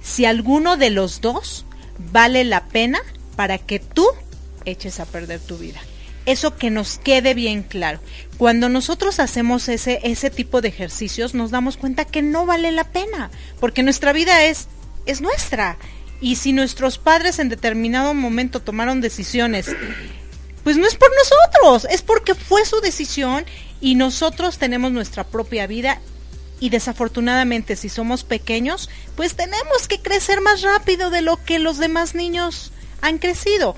si 0.00 0.24
alguno 0.24 0.76
de 0.76 0.90
los 0.90 1.20
dos 1.20 1.66
vale 2.12 2.44
la 2.44 2.68
pena 2.68 3.00
para 3.36 3.58
que 3.58 3.78
tú 3.78 4.06
eches 4.64 5.00
a 5.00 5.06
perder 5.06 5.40
tu 5.40 5.58
vida. 5.58 5.80
Eso 6.24 6.56
que 6.56 6.70
nos 6.70 6.98
quede 6.98 7.34
bien 7.34 7.62
claro. 7.62 8.00
Cuando 8.38 8.68
nosotros 8.68 9.18
hacemos 9.20 9.68
ese, 9.68 10.00
ese 10.04 10.30
tipo 10.30 10.60
de 10.60 10.68
ejercicios, 10.68 11.34
nos 11.34 11.50
damos 11.50 11.76
cuenta 11.76 12.04
que 12.04 12.22
no 12.22 12.46
vale 12.46 12.70
la 12.72 12.84
pena, 12.84 13.30
porque 13.60 13.82
nuestra 13.82 14.12
vida 14.12 14.44
es, 14.44 14.68
es 15.06 15.20
nuestra. 15.20 15.78
Y 16.20 16.36
si 16.36 16.52
nuestros 16.52 16.98
padres 16.98 17.38
en 17.38 17.48
determinado 17.48 18.14
momento 18.14 18.60
tomaron 18.60 19.00
decisiones, 19.00 19.74
pues 20.62 20.76
no 20.76 20.86
es 20.86 20.94
por 20.94 21.10
nosotros, 21.16 21.90
es 21.90 22.02
porque 22.02 22.34
fue 22.34 22.64
su 22.64 22.80
decisión 22.80 23.44
y 23.80 23.96
nosotros 23.96 24.58
tenemos 24.58 24.92
nuestra 24.92 25.24
propia 25.24 25.66
vida 25.66 26.00
y 26.60 26.70
desafortunadamente 26.70 27.74
si 27.74 27.88
somos 27.88 28.22
pequeños, 28.22 28.88
pues 29.16 29.34
tenemos 29.34 29.88
que 29.88 30.00
crecer 30.00 30.40
más 30.40 30.62
rápido 30.62 31.10
de 31.10 31.20
lo 31.20 31.42
que 31.44 31.58
los 31.58 31.78
demás 31.78 32.14
niños 32.14 32.70
han 33.00 33.18
crecido. 33.18 33.74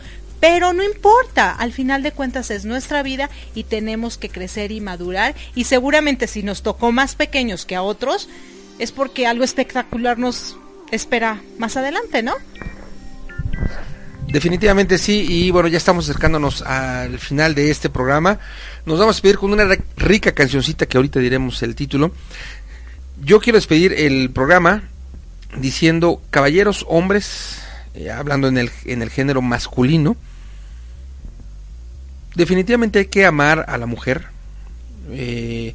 Pero 0.47 0.75
no 0.75 0.85
importa, 0.85 1.53
al 1.53 1.73
final 1.73 2.03
de 2.03 2.13
cuentas 2.13 2.51
es 2.51 2.67
nuestra 2.67 3.03
vida 3.03 3.31
y 3.55 3.65
tenemos 3.65 4.19
que 4.19 4.29
crecer 4.29 4.73
y 4.73 4.83
madurar 4.83 5.35
y 5.55 5.65
seguramente 5.65 6.27
si 6.27 6.43
nos 6.43 6.63
tocó 6.63 6.93
más 6.93 7.15
pequeños 7.15 7.65
que 7.65 7.77
a 7.77 7.81
otros 7.81 8.29
es 8.79 8.93
porque 8.93 9.27
algo 9.27 9.43
espectacular 9.43 10.19
nos 10.19 10.59
espera 10.91 11.41
más 11.57 11.79
adelante, 11.79 12.23
¿no? 12.23 12.35
Definitivamente 14.29 14.99
sí, 14.99 15.25
y 15.27 15.51
bueno, 15.51 15.69
ya 15.69 15.79
estamos 15.79 16.11
acercándonos 16.11 16.61
al 16.61 17.19
final 17.19 17.55
de 17.55 17.71
este 17.71 17.89
programa. 17.89 18.39
Nos 18.85 18.99
vamos 18.99 19.15
a 19.15 19.17
despedir 19.17 19.39
con 19.39 19.51
una 19.51 19.65
rica 19.97 20.33
cancioncita 20.33 20.85
que 20.85 20.99
ahorita 20.99 21.21
diremos 21.21 21.63
el 21.63 21.75
título. 21.75 22.13
Yo 23.23 23.41
quiero 23.41 23.57
despedir 23.57 23.95
el 23.95 24.29
programa 24.29 24.83
diciendo, 25.57 26.21
caballeros, 26.29 26.85
hombres, 26.87 27.63
eh, 27.95 28.11
hablando 28.11 28.49
en 28.49 28.59
el, 28.59 28.71
en 28.85 29.01
el 29.01 29.09
género 29.09 29.41
masculino, 29.41 30.19
definitivamente 32.35 33.01
hay 33.01 33.07
que 33.07 33.27
amar 33.27 33.65
a 33.69 33.79
la 33.79 33.87
mujer, 33.87 34.27
eh, 35.11 35.75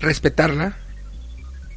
respetarla, 0.00 0.76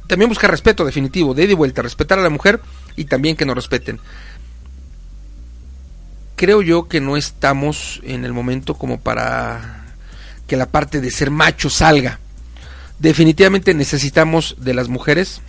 también 0.06 0.28
buscar 0.28 0.50
respeto 0.50 0.84
definitivo, 0.84 1.34
de 1.34 1.44
ida 1.44 1.52
y 1.52 1.54
vuelta, 1.54 1.82
respetar 1.82 2.18
a 2.18 2.22
la 2.22 2.30
mujer 2.30 2.60
y 2.96 3.04
también 3.06 3.36
que 3.36 3.46
nos 3.46 3.56
respeten. 3.56 3.98
Creo 6.36 6.62
yo 6.62 6.88
que 6.88 7.00
no 7.00 7.16
estamos 7.16 8.00
en 8.02 8.24
el 8.24 8.32
momento 8.32 8.74
como 8.74 9.00
para 9.00 9.94
que 10.46 10.56
la 10.56 10.66
parte 10.66 11.00
de 11.00 11.10
ser 11.10 11.30
macho 11.30 11.70
salga. 11.70 12.18
Definitivamente 12.98 13.74
necesitamos 13.74 14.56
de 14.58 14.74
las 14.74 14.88
mujeres 14.88 15.40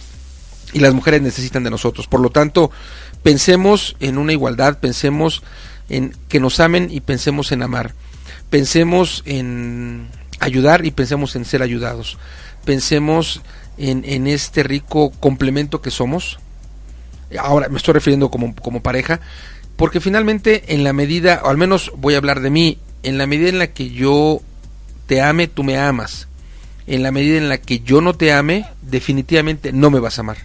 y 0.72 0.80
las 0.80 0.94
mujeres 0.94 1.22
necesitan 1.22 1.64
de 1.64 1.70
nosotros. 1.70 2.08
Por 2.08 2.20
lo 2.20 2.30
tanto, 2.30 2.72
pensemos 3.22 3.96
en 4.00 4.18
una 4.18 4.34
igualdad, 4.34 4.80
pensemos 4.80 5.44
en 5.90 6.16
que 6.30 6.40
nos 6.40 6.60
amen 6.60 6.88
y 6.92 7.02
pensemos 7.02 7.52
en 7.52 7.64
amar. 7.64 7.94
Pensemos 8.50 9.24
en 9.26 10.08
ayudar 10.40 10.86
y 10.86 10.92
pensemos 10.92 11.36
en 11.36 11.46
ser 11.46 11.62
ayudados. 11.62 12.18
Pensemos 12.66 13.42
en, 13.78 14.28
este 14.28 14.64
rico 14.64 15.12
complemento 15.20 15.82
que 15.82 15.92
somos. 15.92 16.40
Ahora 17.40 17.70
me 17.70 17.78
estoy 17.78 17.96
refiriendo 17.96 18.30
como, 18.30 18.56
como 18.56 18.84
pareja, 18.84 19.20
porque 19.76 20.00
finalmente 20.00 20.74
en 20.74 20.84
la 20.84 20.94
medida, 20.94 21.42
o 21.44 21.50
al 21.50 21.58
menos 21.58 21.92
voy 21.98 22.14
a 22.14 22.18
hablar 22.18 22.42
de 22.42 22.50
mí, 22.50 22.78
en 23.02 23.18
la 23.18 23.28
medida 23.28 23.50
en 23.50 23.60
la 23.60 23.68
que 23.68 23.90
yo 23.90 24.42
te 25.08 25.22
ame, 25.22 25.48
tú 25.48 25.64
me 25.64 25.78
amas. 25.78 26.28
En 26.86 27.02
la 27.02 27.12
medida 27.12 27.38
en 27.38 27.50
la 27.50 27.58
que 27.58 27.80
yo 27.80 28.02
no 28.02 28.14
te 28.14 28.34
ame, 28.34 28.66
definitivamente 28.82 29.72
no 29.72 29.90
me 29.90 30.00
vas 30.00 30.18
a 30.18 30.22
amar. 30.22 30.38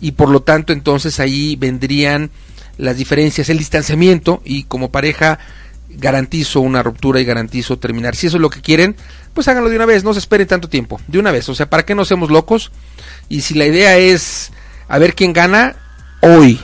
Y 0.00 0.12
por 0.12 0.30
lo 0.30 0.40
tanto 0.40 0.72
entonces 0.72 1.20
ahí 1.20 1.56
vendrían 1.56 2.30
las 2.78 2.96
diferencias, 2.96 3.50
el 3.50 3.58
distanciamiento 3.58 4.40
y 4.44 4.62
como 4.64 4.90
pareja 4.90 5.38
garantizo 5.90 6.60
una 6.60 6.82
ruptura 6.82 7.20
y 7.20 7.24
garantizo 7.24 7.78
terminar. 7.78 8.14
Si 8.14 8.26
eso 8.26 8.36
es 8.36 8.40
lo 8.40 8.50
que 8.50 8.62
quieren, 8.62 8.96
pues 9.34 9.48
háganlo 9.48 9.68
de 9.68 9.76
una 9.76 9.86
vez, 9.86 10.04
no 10.04 10.12
se 10.12 10.20
esperen 10.20 10.46
tanto 10.46 10.68
tiempo, 10.68 11.00
de 11.06 11.18
una 11.18 11.32
vez. 11.32 11.48
O 11.48 11.54
sea, 11.54 11.68
¿para 11.68 11.84
qué 11.84 11.94
no 11.94 12.04
seamos 12.04 12.30
locos? 12.30 12.70
Y 13.28 13.42
si 13.42 13.54
la 13.54 13.66
idea 13.66 13.96
es 13.96 14.52
a 14.88 14.98
ver 14.98 15.14
quién 15.14 15.32
gana, 15.32 15.76
hoy, 16.20 16.60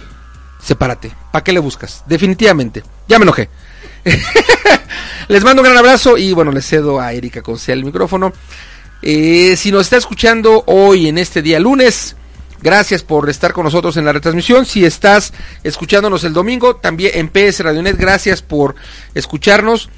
sepárate. 0.63 1.13
¿Para 1.33 1.45
qué 1.45 1.53
le 1.53 1.61
buscas? 1.61 2.05
Definitivamente. 2.07 2.83
Ya 3.09 3.19
me 3.19 3.25
enojé. 3.25 3.49
les 5.29 5.45
mando 5.45 5.63
un 5.63 5.69
gran 5.69 5.79
abrazo 5.79 6.17
y 6.17 6.33
bueno, 6.33 6.53
les 6.53 6.67
cedo 6.67 7.01
a 7.01 7.13
Erika 7.13 7.43
Concel 7.43 7.79
el 7.79 7.85
micrófono. 7.85 8.33
Eh, 9.03 9.57
si 9.57 9.71
nos 9.73 9.83
está 9.83 9.97
escuchando 9.97 10.65
hoy 10.67 11.09
en 11.09 11.19
este 11.19 11.43
día 11.43 11.61
lunes, 11.61 12.17
Gracias 12.65 13.03
por 13.03 13.29
estar 13.29 13.53
con 13.53 13.65
nosotros 13.65 13.99
en 13.99 14.07
la 14.07 14.15
retransmisión. 14.15 14.65
Si 14.65 14.87
estás 14.87 15.35
escuchándonos 15.65 16.25
el 16.25 16.33
domingo, 16.33 16.77
también 16.77 17.11
en 17.13 17.29
PS 17.29 17.61
Radionet, 17.61 17.99
gracias 17.99 18.41
por 18.41 18.75
escucharnos. 19.15 19.91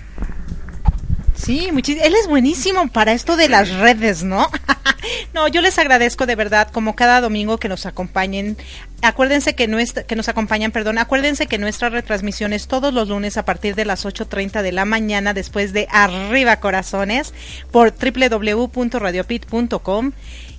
Sí, 1.34 1.68
él 1.68 2.14
es 2.14 2.28
buenísimo 2.28 2.88
para 2.88 3.12
esto 3.12 3.36
de 3.36 3.48
las 3.48 3.70
redes, 3.70 4.24
¿no? 4.24 4.48
no, 5.34 5.46
yo 5.46 5.60
les 5.60 5.78
agradezco 5.78 6.26
de 6.26 6.34
verdad, 6.34 6.68
como 6.72 6.96
cada 6.96 7.20
domingo 7.20 7.58
que 7.58 7.68
nos 7.68 7.86
acompañen 7.86 8.56
acuérdense 9.02 9.54
que, 9.54 9.68
nuestra, 9.68 10.02
que 10.02 10.16
nos 10.16 10.28
acompañan, 10.28 10.72
perdón, 10.72 10.98
acuérdense 10.98 11.46
que 11.46 11.58
nuestra 11.58 11.88
retransmisión 11.88 12.52
es 12.52 12.68
todos 12.68 12.92
los 12.92 13.08
lunes 13.08 13.36
a 13.36 13.44
partir 13.44 13.74
de 13.74 13.84
las 13.84 14.04
8.30 14.04 14.62
de 14.62 14.72
la 14.72 14.84
mañana 14.84 15.34
después 15.34 15.72
de 15.72 15.86
Arriba 15.90 16.60
Corazones 16.60 17.34
por 17.70 17.92
www.radiopit.com 17.92 20.12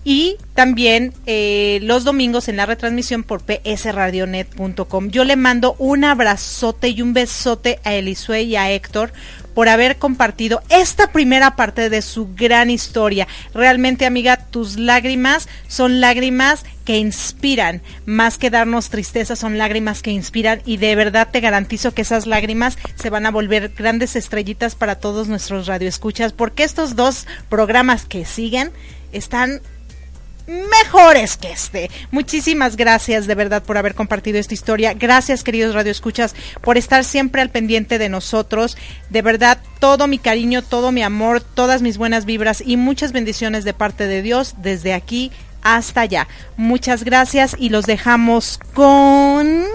y 0.04 0.38
también 0.54 1.14
eh, 1.26 1.80
los 1.84 2.06
domingos 2.06 2.48
en 2.48 2.58
la 2.58 2.66
retransmisión 2.66 3.24
por 3.24 3.44
psradionet.com. 3.44 5.10
Yo 5.10 5.24
le 5.24 5.36
mando 5.36 5.76
un 5.78 6.06
abrazote 6.06 6.90
y 6.90 7.02
un 7.02 7.14
besote 7.14 7.80
a 7.84 7.94
Elisue 7.94 8.44
y 8.44 8.56
a 8.56 8.72
Héctor 8.72 9.12
por 9.54 9.68
haber 9.68 9.98
compartido 9.98 10.62
esta 10.70 11.12
primera 11.12 11.58
parte 11.58 11.90
de 11.90 12.02
su 12.02 12.34
gran 12.34 12.70
historia. 12.70 13.28
Realmente, 13.54 14.06
amiga, 14.06 14.38
tus 14.38 14.78
lágrimas 14.78 15.50
son 15.68 16.00
lágrimas 16.00 16.64
que 16.90 16.98
inspiran, 16.98 17.84
más 18.08 18.40
que 18.40 18.50
darnos 18.50 18.90
tristeza, 18.90 19.36
son 19.36 19.60
lágrimas 19.60 20.02
que 20.02 20.10
inspiran 20.10 20.64
y 20.66 20.78
de 20.78 20.96
verdad 20.96 21.28
te 21.32 21.40
garantizo 21.40 21.94
que 21.94 22.02
esas 22.02 22.26
lágrimas 22.26 22.80
se 22.96 23.12
van 23.12 23.28
a 23.28 23.32
volver 23.32 23.74
grandes 23.78 24.16
estrellitas 24.16 24.74
para 24.74 24.96
todos 24.96 25.28
nuestros 25.28 25.68
radioescuchas, 25.68 26.34
porque 26.34 26.64
estos 26.64 26.96
dos 26.96 27.28
programas 27.48 28.06
que 28.06 28.26
siguen 28.26 28.72
están 29.12 29.62
mejores 30.48 31.38
que 31.38 31.52
este. 31.52 31.92
Muchísimas 32.10 32.76
gracias 32.76 33.28
de 33.28 33.36
verdad 33.36 33.62
por 33.62 33.78
haber 33.78 33.94
compartido 33.94 34.40
esta 34.40 34.56
historia. 34.56 34.96
Gracias, 34.96 35.44
queridos 35.44 35.76
radioescuchas, 35.76 36.36
por 36.62 36.76
estar 36.76 37.04
siempre 37.04 37.44
al 37.44 37.52
pendiente 37.52 38.00
de 38.00 38.10
nosotros. 38.10 38.78
De 39.12 39.22
verdad, 39.22 39.60
todo 39.80 40.08
mi 40.08 40.18
cariño, 40.18 40.64
todo 40.64 40.92
mi 40.92 41.04
amor, 41.04 41.42
todas 41.42 41.84
mis 41.84 42.00
buenas 42.00 42.26
vibras 42.26 42.64
y 42.66 42.78
muchas 42.78 43.12
bendiciones 43.12 43.64
de 43.64 43.76
parte 43.76 44.08
de 44.08 44.24
Dios 44.24 44.56
desde 44.58 44.96
aquí 44.96 45.32
hasta 45.64 46.02
allá. 46.02 46.28
Muchas 46.58 47.04
gracias 47.04 47.56
y 47.58 47.70
los 47.70 47.86
dejamos 47.86 48.60
con 48.74 49.66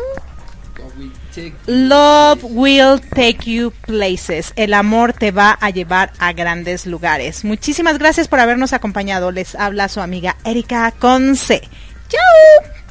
Love 1.67 2.45
will 2.45 3.01
take 3.01 3.51
you 3.51 3.73
places. 3.87 4.53
El 4.57 4.73
amor 4.75 5.13
te 5.13 5.33
va 5.33 5.59
a 5.61 5.71
llevar 5.71 6.13
a 6.19 6.33
grandes 6.33 6.87
lugares. 6.87 7.45
Muchísimas 7.45 7.99
gracias 7.99 8.29
por 8.29 8.41
habernos 8.41 8.73
acompañado. 8.73 9.33
Les 9.33 9.55
habla 9.55 9.89
su 9.89 10.01
amiga 10.01 10.37
Erika 10.45 10.93
Conce. 10.93 11.63
¡Chao! 12.09 12.84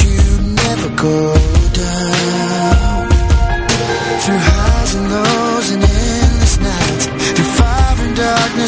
You 0.00 0.22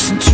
thought 0.07 0.34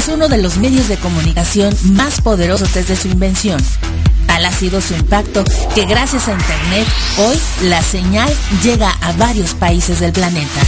es 0.00 0.08
uno 0.08 0.28
de 0.28 0.38
los 0.38 0.56
medios 0.56 0.88
de 0.88 0.96
comunicación 0.96 1.76
más 1.92 2.22
poderosos 2.22 2.72
desde 2.72 2.96
su 2.96 3.08
invención 3.08 3.62
Tal 4.26 4.46
ha 4.46 4.50
sido 4.50 4.80
su 4.80 4.94
impacto 4.94 5.44
que 5.74 5.84
gracias 5.84 6.26
a 6.26 6.32
Internet 6.32 6.88
hoy 7.18 7.38
la 7.64 7.82
señal 7.82 8.32
llega 8.62 8.90
a 9.02 9.12
varios 9.12 9.52
países 9.52 10.00
del 10.00 10.12
planeta. 10.12 10.60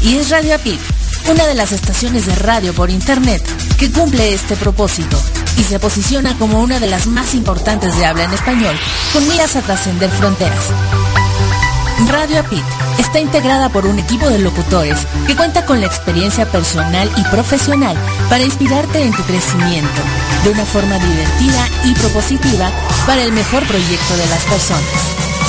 Y 0.00 0.16
es 0.16 0.30
Radio 0.30 0.54
Apit, 0.54 0.80
una 1.28 1.46
de 1.46 1.54
las 1.54 1.72
estaciones 1.72 2.24
de 2.24 2.34
radio 2.36 2.72
por 2.72 2.88
Internet 2.88 3.42
que 3.78 3.90
cumple 3.90 4.32
este 4.32 4.56
propósito 4.56 5.20
y 5.58 5.62
se 5.64 5.78
posiciona 5.78 6.38
como 6.38 6.60
una 6.60 6.80
de 6.80 6.86
las 6.86 7.06
más 7.06 7.34
importantes 7.34 7.94
de 7.98 8.06
habla 8.06 8.24
en 8.24 8.32
español 8.32 8.78
con 9.12 9.28
miras 9.28 9.54
a 9.56 9.60
trascender 9.60 10.08
fronteras. 10.08 10.64
Radio 12.08 12.40
Apit 12.40 12.64
está 12.98 13.20
integrada 13.20 13.68
por 13.68 13.86
un 13.86 13.98
equipo 13.98 14.28
de 14.28 14.38
locutores 14.38 15.06
que 15.26 15.36
cuenta 15.36 15.66
con 15.66 15.80
la 15.80 15.86
experiencia 15.86 16.46
personal 16.46 17.10
y 17.16 17.22
profesional 17.24 17.96
para 18.28 18.42
inspirarte 18.42 19.02
en 19.02 19.12
tu 19.12 19.22
crecimiento 19.22 20.00
de 20.44 20.50
una 20.50 20.64
forma 20.64 20.98
divertida 20.98 21.68
y 21.84 21.94
propositiva 21.94 22.70
para 23.06 23.22
el 23.22 23.32
mejor 23.32 23.66
proyecto 23.66 24.16
de 24.16 24.26
las 24.26 24.44
personas, 24.44 24.82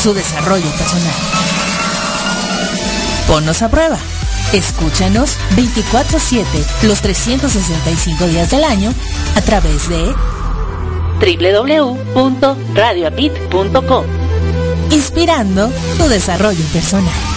su 0.02 0.14
desarrollo 0.14 0.70
personal. 0.72 1.16
Ponnos 3.28 3.62
a 3.62 3.70
prueba. 3.70 3.98
Escúchanos 4.52 5.38
24/7 5.56 6.66
los 6.84 7.02
365 7.02 8.28
días 8.28 8.52
del 8.52 8.66
año 8.66 8.94
a 9.36 9.42
través 9.42 9.88
de 9.88 10.14
www.radioapit.com 11.22 14.21
inspirando 14.92 15.72
tu 15.98 16.08
desarrollo 16.08 16.64
personal. 16.74 17.31